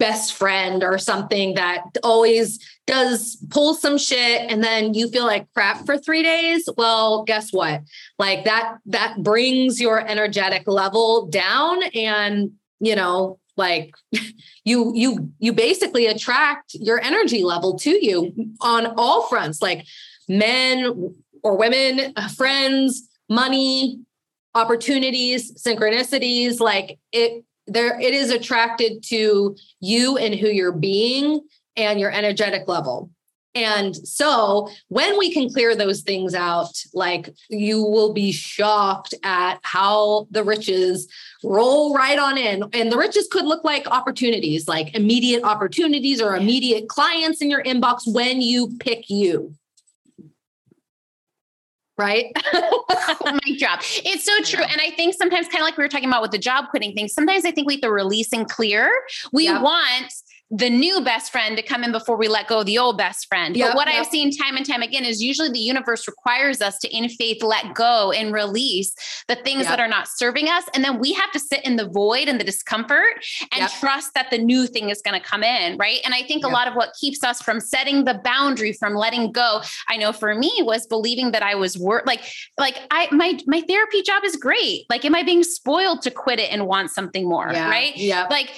best 0.01 0.33
friend 0.33 0.83
or 0.83 0.99
something 0.99 1.55
that 1.55 1.85
always 2.03 2.59
does 2.87 3.37
pull 3.51 3.75
some 3.75 3.99
shit 3.99 4.51
and 4.51 4.65
then 4.65 4.95
you 4.95 5.09
feel 5.11 5.27
like 5.27 5.47
crap 5.55 5.87
for 5.87 5.97
3 5.97 6.23
days? 6.23 6.69
Well 6.77 7.23
guess 7.23 7.53
what? 7.53 7.83
Like 8.19 8.45
that 8.45 8.79
that 8.87 9.23
brings 9.23 9.81
your 9.81 10.01
energetic 10.01 10.67
level 10.67 11.27
down 11.27 11.85
and 11.95 12.51
you 12.81 12.97
know 12.97 13.39
like 13.57 13.95
you 14.65 14.93
you 14.95 15.31
you 15.39 15.53
basically 15.53 16.07
attract 16.07 16.75
your 16.75 17.01
energy 17.01 17.45
level 17.45 17.79
to 17.79 18.05
you 18.05 18.33
on 18.61 18.87
all 18.97 19.23
fronts 19.29 19.63
like 19.63 19.85
men 20.29 21.15
or 21.43 21.57
women 21.57 22.13
uh, 22.17 22.29
friends 22.29 23.09
money 23.29 24.01
opportunities 24.55 25.53
synchronicities 25.63 26.59
like 26.59 26.99
it 27.13 27.45
there 27.71 27.99
it 28.01 28.13
is 28.13 28.31
attracted 28.31 29.03
to 29.05 29.57
you 29.81 30.17
and 30.17 30.35
who 30.35 30.49
you're 30.49 30.73
being 30.73 31.41
and 31.77 32.01
your 32.01 32.11
energetic 32.11 32.69
level. 32.69 33.11
And 33.55 33.97
so 33.97 34.69
when 34.89 35.19
we 35.19 35.33
can 35.33 35.51
clear 35.51 35.75
those 35.75 36.03
things 36.03 36.35
out, 36.35 36.73
like 36.95 37.35
you 37.49 37.83
will 37.83 38.13
be 38.13 38.31
shocked 38.31 39.13
at 39.25 39.59
how 39.63 40.29
the 40.31 40.45
riches 40.45 41.09
roll 41.43 41.93
right 41.93 42.19
on 42.19 42.39
in. 42.39 42.63
And 42.73 42.93
the 42.93 42.99
riches 42.99 43.29
could 43.31 43.47
look 43.47 43.65
like 43.65 43.89
opportunities, 43.89 44.69
like 44.69 44.95
immediate 44.95 45.43
opportunities 45.43 46.21
or 46.21 46.37
immediate 46.37 46.89
clients 46.89 47.43
in 47.43 47.51
your 47.51 47.63
inbox 47.65 48.03
when 48.07 48.41
you 48.41 48.77
pick 48.79 49.11
you 49.11 49.55
right? 52.01 52.33
My 53.25 53.55
job. 53.57 53.81
It's 53.83 54.25
so 54.25 54.33
true. 54.43 54.65
And 54.65 54.81
I 54.81 54.91
think 54.91 55.15
sometimes, 55.15 55.47
kind 55.47 55.61
of 55.61 55.67
like 55.67 55.77
we 55.77 55.85
were 55.85 55.89
talking 55.89 56.09
about 56.09 56.23
with 56.23 56.31
the 56.31 56.39
job 56.39 56.67
quitting 56.71 56.95
thing, 56.95 57.09
sometimes 57.09 57.45
I 57.45 57.51
think 57.51 57.67
we 57.67 57.75
have 57.75 57.83
to 57.83 57.93
release 57.93 58.33
and 58.33 58.49
clear. 58.49 58.91
We 59.33 59.45
yep. 59.45 59.63
want 59.63 60.13
the 60.51 60.69
new 60.69 61.01
best 61.01 61.31
friend 61.31 61.57
to 61.57 61.63
come 61.63 61.85
in 61.85 61.93
before 61.93 62.17
we 62.17 62.27
let 62.27 62.49
go 62.49 62.61
of 62.61 62.67
the 62.67 62.77
old 62.77 62.99
best 62.99 63.29
friend. 63.29 63.57
Yep, 63.57 63.69
but 63.69 63.77
what 63.77 63.87
yep. 63.87 64.01
I've 64.01 64.07
seen 64.07 64.37
time 64.37 64.57
and 64.57 64.67
time 64.67 64.83
again 64.83 65.05
is 65.05 65.23
usually 65.23 65.49
the 65.49 65.61
universe 65.61 66.09
requires 66.09 66.61
us 66.61 66.77
to, 66.81 66.89
in 66.89 67.09
faith, 67.09 67.41
let 67.43 67.73
go 67.75 68.11
and 68.11 68.33
release 68.33 68.93
the 69.29 69.37
things 69.37 69.61
yep. 69.61 69.69
that 69.69 69.81
are 69.81 69.87
not 69.87 70.09
serving 70.09 70.49
us. 70.49 70.65
And 70.75 70.83
then 70.83 70.99
we 70.99 71.13
have 71.13 71.31
to 71.33 71.39
sit 71.39 71.65
in 71.65 71.77
the 71.77 71.89
void 71.89 72.29
and 72.29 72.41
the 72.41 72.45
discomfort 72.45 73.25
and 73.53 73.71
trust 73.79 74.15
that 74.15 74.31
the 74.31 74.39
new 74.39 74.67
thing 74.67 74.91
is 74.91 75.01
going 75.03 75.21
to 75.21 75.25
come 75.25 75.45
in. 75.45 75.77
Right. 75.77 76.01
And 76.05 76.15
I 76.15 76.23
think 76.23 76.45
a 76.45 76.49
lot 76.49 76.67
of 76.67 76.75
what 76.75 76.95
keeps 77.01 77.23
us 77.23 77.41
from 77.41 77.61
setting 77.61 78.05
the 78.05 78.21
boundary, 78.25 78.73
from 78.73 78.95
letting 78.95 79.31
go, 79.31 79.63
I 79.89 79.99
know 79.99 80.13
for 80.13 80.35
me 80.35 80.53
was 80.63 80.85
believing 80.87 81.31
that 81.31 81.45
I 81.45 81.55
was 81.55 81.79
work 81.79 82.07
like, 82.07 82.25
like 82.59 82.77
I, 82.91 83.07
my, 83.13 83.39
my 83.47 83.61
therapy 83.61 84.03
job 84.03 84.25
is 84.25 84.35
great. 84.35 84.87
Like, 84.91 85.05
am 85.05 85.15
I 85.15 85.23
being 85.23 85.45
spoiled 85.45 86.03
to 86.03 86.11
quit 86.11 86.41
it 86.41 86.51
and 86.51 86.67
want 86.67 86.91
something 86.91 87.29
more? 87.29 87.51
Yeah. 87.53 87.71
Right. 87.71 87.97
Yeah. 87.97 88.27
Like, 88.29 88.51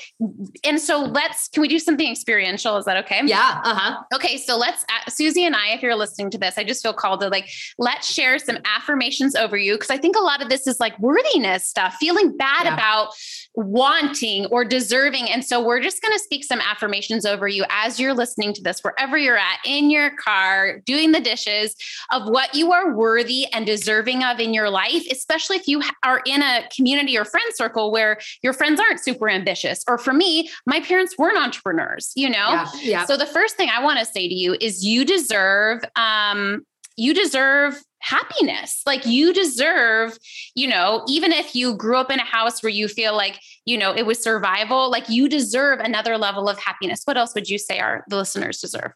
and 0.64 0.80
so 0.80 1.04
let's, 1.04 1.48
can 1.48 1.60
we 1.60 1.68
do 1.68 1.81
something 1.84 2.10
experiential. 2.10 2.76
Is 2.76 2.84
that 2.84 2.96
okay? 3.04 3.20
Yeah. 3.24 3.60
Uh 3.64 3.74
huh. 3.74 4.02
Okay. 4.14 4.36
So 4.36 4.56
let's, 4.56 4.84
uh, 4.84 5.10
Suzie 5.10 5.42
and 5.42 5.54
I, 5.54 5.70
if 5.70 5.82
you're 5.82 5.96
listening 5.96 6.30
to 6.30 6.38
this, 6.38 6.58
I 6.58 6.64
just 6.64 6.82
feel 6.82 6.92
called 6.92 7.20
to 7.20 7.28
like, 7.28 7.48
let's 7.78 8.12
share 8.12 8.38
some 8.38 8.58
affirmations 8.64 9.34
over 9.34 9.56
you. 9.56 9.76
Cause 9.78 9.90
I 9.90 9.98
think 9.98 10.16
a 10.16 10.20
lot 10.20 10.42
of 10.42 10.48
this 10.48 10.66
is 10.66 10.80
like 10.80 10.98
worthiness 10.98 11.66
stuff, 11.66 11.94
feeling 11.98 12.36
bad 12.36 12.64
yeah. 12.64 12.74
about 12.74 13.10
wanting 13.54 14.46
or 14.46 14.64
deserving. 14.64 15.28
And 15.28 15.44
so 15.44 15.62
we're 15.62 15.80
just 15.80 16.00
going 16.00 16.14
to 16.14 16.18
speak 16.18 16.44
some 16.44 16.60
affirmations 16.60 17.26
over 17.26 17.46
you 17.48 17.64
as 17.68 18.00
you're 18.00 18.14
listening 18.14 18.54
to 18.54 18.62
this, 18.62 18.80
wherever 18.80 19.18
you're 19.18 19.36
at, 19.36 19.58
in 19.66 19.90
your 19.90 20.10
car, 20.16 20.80
doing 20.86 21.12
the 21.12 21.20
dishes, 21.20 21.76
of 22.10 22.28
what 22.28 22.54
you 22.54 22.72
are 22.72 22.94
worthy 22.94 23.46
and 23.52 23.66
deserving 23.66 24.22
of 24.24 24.40
in 24.40 24.54
your 24.54 24.70
life, 24.70 25.02
especially 25.10 25.56
if 25.56 25.68
you 25.68 25.82
are 26.02 26.22
in 26.26 26.42
a 26.42 26.66
community 26.74 27.18
or 27.18 27.24
friend 27.24 27.44
circle 27.54 27.92
where 27.92 28.18
your 28.42 28.52
friends 28.52 28.80
aren't 28.80 29.00
super 29.00 29.28
ambitious. 29.28 29.84
Or 29.86 29.98
for 29.98 30.12
me, 30.12 30.50
my 30.66 30.80
parents 30.80 31.16
weren't 31.18 31.36
entrepreneurs, 31.36 31.71
you 32.16 32.28
know? 32.28 32.50
Yeah, 32.50 32.66
yeah. 32.80 33.04
So 33.04 33.16
the 33.16 33.26
first 33.26 33.56
thing 33.56 33.68
I 33.68 33.82
want 33.82 33.98
to 33.98 34.04
say 34.04 34.28
to 34.28 34.34
you 34.34 34.56
is 34.60 34.84
you 34.84 35.04
deserve 35.04 35.82
um, 35.96 36.64
you 36.96 37.14
deserve 37.14 37.82
happiness. 38.02 38.82
Like 38.84 39.06
you 39.06 39.32
deserve, 39.32 40.18
you 40.54 40.68
know, 40.68 41.04
even 41.08 41.32
if 41.32 41.54
you 41.54 41.74
grew 41.74 41.96
up 41.96 42.10
in 42.10 42.18
a 42.18 42.24
house 42.24 42.62
where 42.62 42.70
you 42.70 42.88
feel 42.88 43.16
like, 43.16 43.40
you 43.64 43.78
know, 43.78 43.94
it 43.94 44.04
was 44.04 44.22
survival, 44.22 44.90
like 44.90 45.08
you 45.08 45.28
deserve 45.28 45.78
another 45.80 46.18
level 46.18 46.48
of 46.48 46.58
happiness. 46.58 47.02
What 47.04 47.16
else 47.16 47.34
would 47.34 47.48
you 47.48 47.58
say 47.58 47.78
our 47.78 48.04
the 48.08 48.16
listeners 48.16 48.60
deserve? 48.60 48.92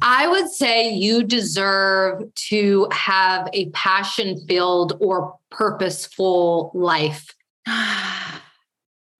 I 0.00 0.28
would 0.28 0.48
say 0.50 0.94
you 0.94 1.24
deserve 1.24 2.22
to 2.48 2.88
have 2.92 3.48
a 3.52 3.68
passion 3.70 4.38
filled 4.46 4.96
or 5.00 5.36
purposeful 5.50 6.70
life. 6.74 7.34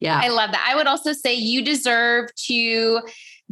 yeah. 0.00 0.20
I 0.22 0.28
love 0.28 0.52
that. 0.52 0.66
I 0.68 0.76
would 0.76 0.86
also 0.86 1.12
say 1.12 1.34
you 1.34 1.62
deserve 1.64 2.34
to 2.46 3.00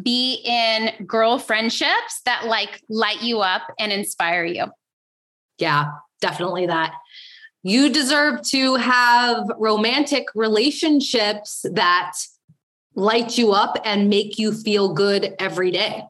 be 0.01 0.43
in 0.45 1.07
girl 1.07 1.39
friendships 1.39 2.21
that 2.25 2.47
like 2.47 2.83
light 2.89 3.23
you 3.23 3.41
up 3.41 3.63
and 3.79 3.93
inspire 3.93 4.45
you. 4.45 4.67
Yeah, 5.59 5.87
definitely 6.21 6.67
that. 6.67 6.93
You 7.63 7.91
deserve 7.91 8.43
to 8.49 8.77
have 8.77 9.51
romantic 9.59 10.27
relationships 10.35 11.65
that 11.73 12.13
light 12.95 13.37
you 13.37 13.53
up 13.53 13.79
and 13.85 14.09
make 14.09 14.39
you 14.39 14.53
feel 14.53 14.93
good 14.93 15.35
every 15.39 15.71
day. 15.71 16.05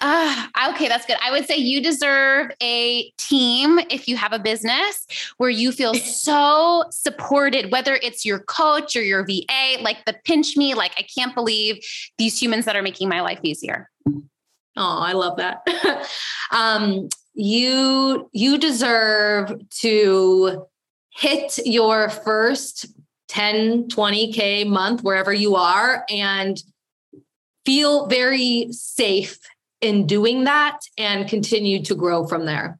Uh, 0.00 0.46
okay, 0.70 0.88
that's 0.88 1.06
good. 1.06 1.16
I 1.22 1.30
would 1.30 1.46
say 1.46 1.56
you 1.56 1.80
deserve 1.80 2.50
a 2.62 3.10
team 3.12 3.78
if 3.90 4.08
you 4.08 4.16
have 4.16 4.32
a 4.32 4.38
business 4.38 5.06
where 5.36 5.50
you 5.50 5.70
feel 5.72 5.94
so 5.94 6.84
supported, 6.90 7.70
whether 7.70 7.94
it's 8.02 8.24
your 8.24 8.40
coach 8.40 8.96
or 8.96 9.02
your 9.02 9.24
VA, 9.24 9.80
like 9.80 10.04
the 10.04 10.16
pinch 10.24 10.56
me, 10.56 10.74
like 10.74 10.92
I 10.98 11.02
can't 11.02 11.34
believe 11.34 11.84
these 12.18 12.40
humans 12.40 12.64
that 12.64 12.76
are 12.76 12.82
making 12.82 13.08
my 13.08 13.20
life 13.20 13.40
easier. 13.42 13.90
Oh, 14.76 14.98
I 14.98 15.12
love 15.12 15.36
that. 15.36 15.62
um, 16.50 17.08
you 17.34 18.28
you 18.32 18.58
deserve 18.58 19.52
to 19.80 20.66
hit 21.10 21.58
your 21.64 22.08
first 22.08 22.86
10 23.28 23.88
20k 23.88 24.66
month 24.66 25.02
wherever 25.02 25.32
you 25.32 25.56
are 25.56 26.04
and 26.08 26.62
feel 27.64 28.06
very 28.06 28.68
safe 28.70 29.38
in 29.84 30.06
doing 30.06 30.44
that 30.44 30.78
and 30.98 31.28
continue 31.28 31.82
to 31.84 31.94
grow 31.94 32.26
from 32.26 32.46
there 32.46 32.78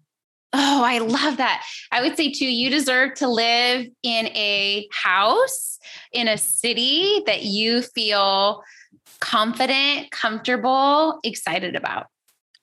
Oh, 0.57 0.85
I 0.85 0.99
love 0.99 1.39
that. 1.39 1.67
I 1.91 2.01
would 2.01 2.17
say 2.17 2.31
too, 2.31 2.47
you 2.47 2.71
deserve 2.71 3.15
to 3.15 3.27
live 3.27 3.89
in 4.05 4.27
a 4.29 4.89
house 4.93 5.81
in 6.13 6.29
a 6.29 6.39
city 6.39 7.25
that 7.27 7.43
you 7.43 7.83
feel 7.83 8.63
confident, 9.19 10.13
comfortable, 10.13 11.19
excited 11.25 11.75
about. 11.75 12.07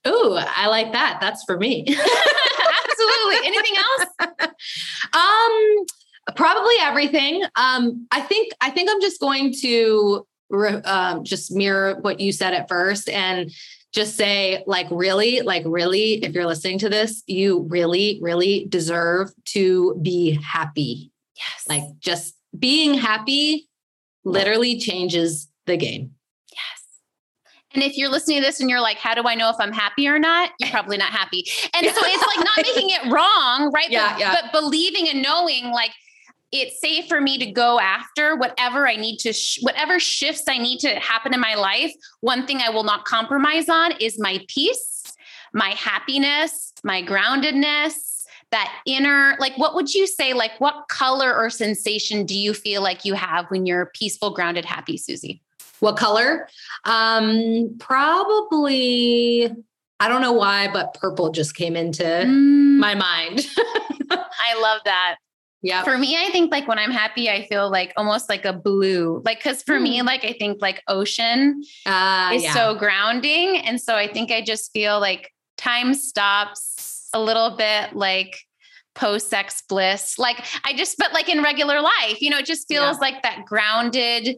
Oh, 0.06 0.42
I 0.56 0.68
like 0.68 0.94
that. 0.94 1.18
That's 1.20 1.44
for 1.44 1.58
me. 1.58 1.86
Absolutely. 1.90 3.48
Anything 3.48 3.76
else? 3.78 4.06
um, 5.14 6.36
probably 6.38 6.76
everything. 6.80 7.44
Um, 7.58 8.08
I 8.10 8.22
think 8.22 8.54
I 8.62 8.70
think 8.70 8.90
I'm 8.90 9.02
just 9.02 9.20
going 9.20 9.54
to 9.62 10.26
re- 10.50 10.82
um, 10.84 11.26
just 11.26 11.52
mirror 11.52 12.00
what 12.00 12.22
you 12.22 12.32
said 12.32 12.54
at 12.54 12.70
first 12.70 13.10
and 13.10 13.52
just 13.92 14.16
say 14.16 14.64
like 14.68 14.88
really 14.90 15.42
like 15.42 15.64
really 15.66 16.24
if 16.24 16.34
you're 16.34 16.46
listening 16.46 16.80
to 16.80 16.90
this 16.90 17.24
you 17.28 17.66
really 17.70 18.20
really 18.22 18.66
deserve 18.70 19.30
to 19.46 19.96
be 20.02 20.32
happy 20.44 21.12
yes 21.36 21.66
like 21.68 21.84
just 22.00 22.36
being 22.58 22.94
happy 22.94 23.68
literally 24.24 24.80
changes 24.80 25.48
the 25.66 25.78
game 25.78 26.12
Yes. 26.52 26.84
and 27.74 27.84
if 27.84 27.98
you're 27.98 28.10
listening 28.10 28.42
to 28.42 28.46
this 28.46 28.60
and 28.60 28.70
you're 28.70 28.82
like, 28.82 28.98
how 28.98 29.14
do 29.14 29.24
I 29.26 29.36
know 29.36 29.50
if 29.50 29.56
I'm 29.60 29.72
happy 29.72 30.08
or 30.08 30.20
not? 30.20 30.52
You're 30.60 30.70
probably 30.70 30.98
not 30.98 31.12
happy. 31.12 31.46
And 31.74 31.86
so 31.96 32.02
it's 32.04 32.36
like 32.36 32.46
not 32.46 32.58
making 32.58 32.90
it 32.90 33.12
wrong, 33.12 33.72
right? 33.74 33.90
Yeah, 33.90 34.12
but, 34.14 34.20
yeah. 34.20 34.36
but 34.42 34.52
believing 34.52 35.08
and 35.08 35.22
knowing 35.22 35.72
like 35.72 35.92
it's 36.52 36.82
safe 36.82 37.08
for 37.08 37.22
me 37.22 37.38
to 37.38 37.52
go 37.52 37.80
after 37.80 38.36
whatever 38.36 38.88
I 38.88 38.96
need 38.96 39.18
to, 39.20 39.34
sh- 39.34 39.60
whatever 39.62 40.00
shifts 40.00 40.44
I 40.48 40.58
need 40.58 40.80
to 40.80 41.00
happen 41.00 41.34
in 41.34 41.40
my 41.40 41.56
life. 41.56 41.94
One 42.20 42.46
thing 42.46 42.60
I 42.62 42.70
will 42.70 42.84
not 42.84 43.06
compromise 43.06 43.70
on 43.70 43.94
is 44.00 44.20
my 44.20 44.44
peace, 44.48 45.04
my 45.54 45.70
happiness, 45.70 46.74
my 46.84 47.04
groundedness, 47.04 48.26
that 48.52 48.74
inner, 48.86 49.38
like, 49.40 49.58
what 49.58 49.76
would 49.76 49.94
you 49.94 50.06
say? 50.06 50.34
Like, 50.34 50.52
what 50.60 50.90
color 50.90 51.34
or 51.34 51.50
sensation 51.50 52.26
do 52.26 52.38
you 52.38 52.54
feel 52.54 52.82
like 52.82 53.06
you 53.06 53.14
have 53.14 53.46
when 53.48 53.66
you're 53.66 53.92
peaceful, 53.96 54.32
grounded, 54.32 54.66
happy, 54.66 54.98
Suzie? 54.98 55.40
What 55.80 55.96
color? 55.96 56.50
Um, 56.84 57.78
probably, 57.80 59.50
I 60.02 60.08
don't 60.10 60.22
know 60.22 60.34
why, 60.34 60.68
but 60.72 60.94
purple 60.96 61.32
just 61.32 61.56
came 61.56 61.78
into 61.78 62.04
mm. 62.04 62.78
my 62.78 62.94
mind. 62.94 63.48
I 64.12 64.60
love 64.62 64.82
that. 64.84 65.16
Yeah. 65.62 65.84
For 65.84 65.98
me, 65.98 66.18
I 66.18 66.30
think 66.32 66.52
like 66.52 66.68
when 66.68 66.80
I'm 66.80 66.92
happy, 66.92 67.30
I 67.30 67.46
feel 67.48 67.70
like 67.70 67.94
almost 67.96 68.30
like 68.30 68.46
a 68.46 68.54
blue. 68.54 69.22
Like, 69.24 69.44
cause 69.44 69.62
for 69.62 69.78
mm. 69.78 69.84
me, 69.84 70.02
like 70.02 70.26
I 70.26 70.34
think 70.34 70.62
like 70.62 70.82
ocean 70.88 71.64
uh, 71.86 72.32
is 72.34 72.44
yeah. 72.44 72.54
so 72.54 72.76
grounding. 72.76 73.58
And 73.58 73.80
so 73.80 73.96
I 73.96 74.08
think 74.08 74.32
I 74.32 74.42
just 74.42 74.72
feel 74.72 75.00
like 75.00 75.32
time 75.58 75.94
stops 75.94 77.10
a 77.14 77.22
little 77.22 77.56
bit 77.58 77.96
like 77.96 78.40
post 78.96 79.30
sex 79.30 79.62
bliss. 79.70 80.18
Like 80.18 80.44
I 80.64 80.74
just, 80.74 80.98
but 80.98 81.14
like 81.14 81.30
in 81.30 81.44
regular 81.44 81.80
life, 81.80 82.22
you 82.22 82.32
know, 82.32 82.40
it 82.40 82.46
just 82.46 82.68
feels 82.68 82.96
yeah. 82.96 83.02
like 83.02 83.22
that 83.22 83.46
grounded 83.46 84.38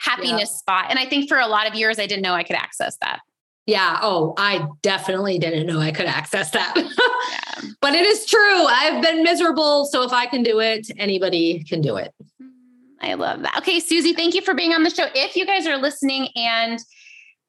happiness 0.00 0.50
yeah. 0.50 0.58
spot. 0.58 0.86
And 0.90 0.98
I 0.98 1.06
think 1.06 1.28
for 1.28 1.38
a 1.38 1.46
lot 1.46 1.68
of 1.68 1.74
years, 1.74 2.00
I 2.00 2.06
didn't 2.06 2.22
know 2.22 2.34
I 2.34 2.42
could 2.42 2.56
access 2.56 2.96
that. 3.00 3.20
Yeah. 3.66 3.98
Oh, 4.02 4.34
I 4.36 4.66
definitely 4.82 5.38
didn't 5.38 5.66
know 5.66 5.80
I 5.80 5.90
could 5.90 6.06
access 6.06 6.50
that. 6.50 6.74
yeah. 6.76 7.70
But 7.80 7.94
it 7.94 8.04
is 8.04 8.26
true. 8.26 8.66
I've 8.66 9.02
been 9.02 9.22
miserable. 9.22 9.86
So 9.86 10.02
if 10.02 10.12
I 10.12 10.26
can 10.26 10.42
do 10.42 10.60
it, 10.60 10.86
anybody 10.98 11.64
can 11.64 11.80
do 11.80 11.96
it. 11.96 12.12
Mm, 12.42 12.48
I 13.00 13.14
love 13.14 13.42
that. 13.42 13.56
Okay, 13.58 13.80
Suzie, 13.80 14.14
thank 14.14 14.34
you 14.34 14.42
for 14.42 14.54
being 14.54 14.72
on 14.72 14.82
the 14.82 14.90
show. 14.90 15.06
If 15.14 15.34
you 15.34 15.46
guys 15.46 15.66
are 15.66 15.78
listening 15.78 16.28
and 16.36 16.78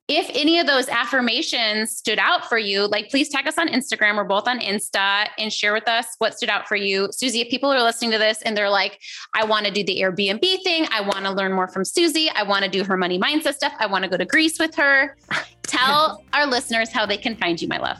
if 0.07 0.29
any 0.35 0.59
of 0.59 0.67
those 0.67 0.87
affirmations 0.87 1.97
stood 1.97 2.19
out 2.19 2.47
for 2.47 2.57
you, 2.57 2.85
like 2.87 3.09
please 3.09 3.29
tag 3.29 3.47
us 3.47 3.57
on 3.57 3.67
Instagram. 3.69 4.15
We're 4.17 4.23
both 4.23 4.47
on 4.47 4.59
Insta 4.59 5.27
and 5.37 5.51
share 5.51 5.73
with 5.73 5.87
us 5.87 6.05
what 6.19 6.37
stood 6.37 6.49
out 6.49 6.67
for 6.67 6.75
you. 6.75 7.07
Suzie, 7.07 7.41
if 7.41 7.49
people 7.49 7.71
are 7.71 7.81
listening 7.81 8.11
to 8.11 8.19
this 8.19 8.41
and 8.43 8.55
they're 8.55 8.69
like, 8.69 8.99
I 9.33 9.45
want 9.45 9.65
to 9.65 9.71
do 9.71 9.83
the 9.83 10.01
Airbnb 10.01 10.63
thing, 10.63 10.87
I 10.91 11.01
want 11.01 11.25
to 11.25 11.31
learn 11.31 11.53
more 11.53 11.67
from 11.67 11.83
Suzie, 11.83 12.29
I 12.35 12.43
want 12.43 12.63
to 12.63 12.69
do 12.69 12.83
her 12.83 12.97
money 12.97 13.19
mindset 13.19 13.55
stuff, 13.55 13.73
I 13.79 13.87
want 13.87 14.03
to 14.03 14.09
go 14.09 14.17
to 14.17 14.25
Greece 14.25 14.59
with 14.59 14.75
her. 14.75 15.17
Tell 15.63 16.23
our 16.33 16.45
listeners 16.45 16.91
how 16.91 17.05
they 17.05 17.17
can 17.17 17.35
find 17.35 17.59
you, 17.59 17.67
my 17.67 17.79
love. 17.79 17.97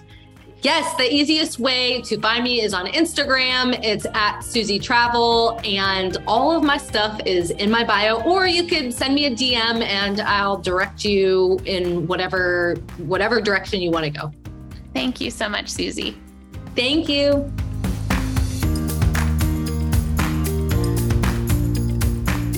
Yes, 0.66 0.95
the 0.95 1.13
easiest 1.13 1.59
way 1.59 2.01
to 2.01 2.20
find 2.20 2.43
me 2.43 2.59
is 2.59 2.74
on 2.74 2.88
Instagram. 2.88 3.80
It's 3.84 4.07
at 4.16 4.39
Suzie 4.39 4.82
Travel, 4.82 5.61
and 5.63 6.18
all 6.26 6.57
of 6.57 6.63
my 6.63 6.76
stuff 6.76 7.22
is 7.24 7.51
in 7.51 7.70
my 7.70 7.84
bio. 7.84 8.24
Or 8.24 8.47
you 8.47 8.63
could 8.63 8.91
send 8.91 9.13
me 9.13 9.28
a 9.28 9.30
DM, 9.30 9.84
and 9.84 10.22
I'll 10.22 10.57
direct 10.57 11.05
you 11.05 11.59
in 11.66 12.07
whatever 12.07 12.78
whatever 12.97 13.41
direction 13.41 13.80
you 13.80 13.91
want 13.91 14.05
to 14.05 14.09
go. 14.09 14.32
Thank 14.91 15.22
you 15.22 15.30
so 15.30 15.47
much, 15.47 15.66
Suzie. 15.66 16.16
Thank 16.76 17.09
you. 17.09 17.53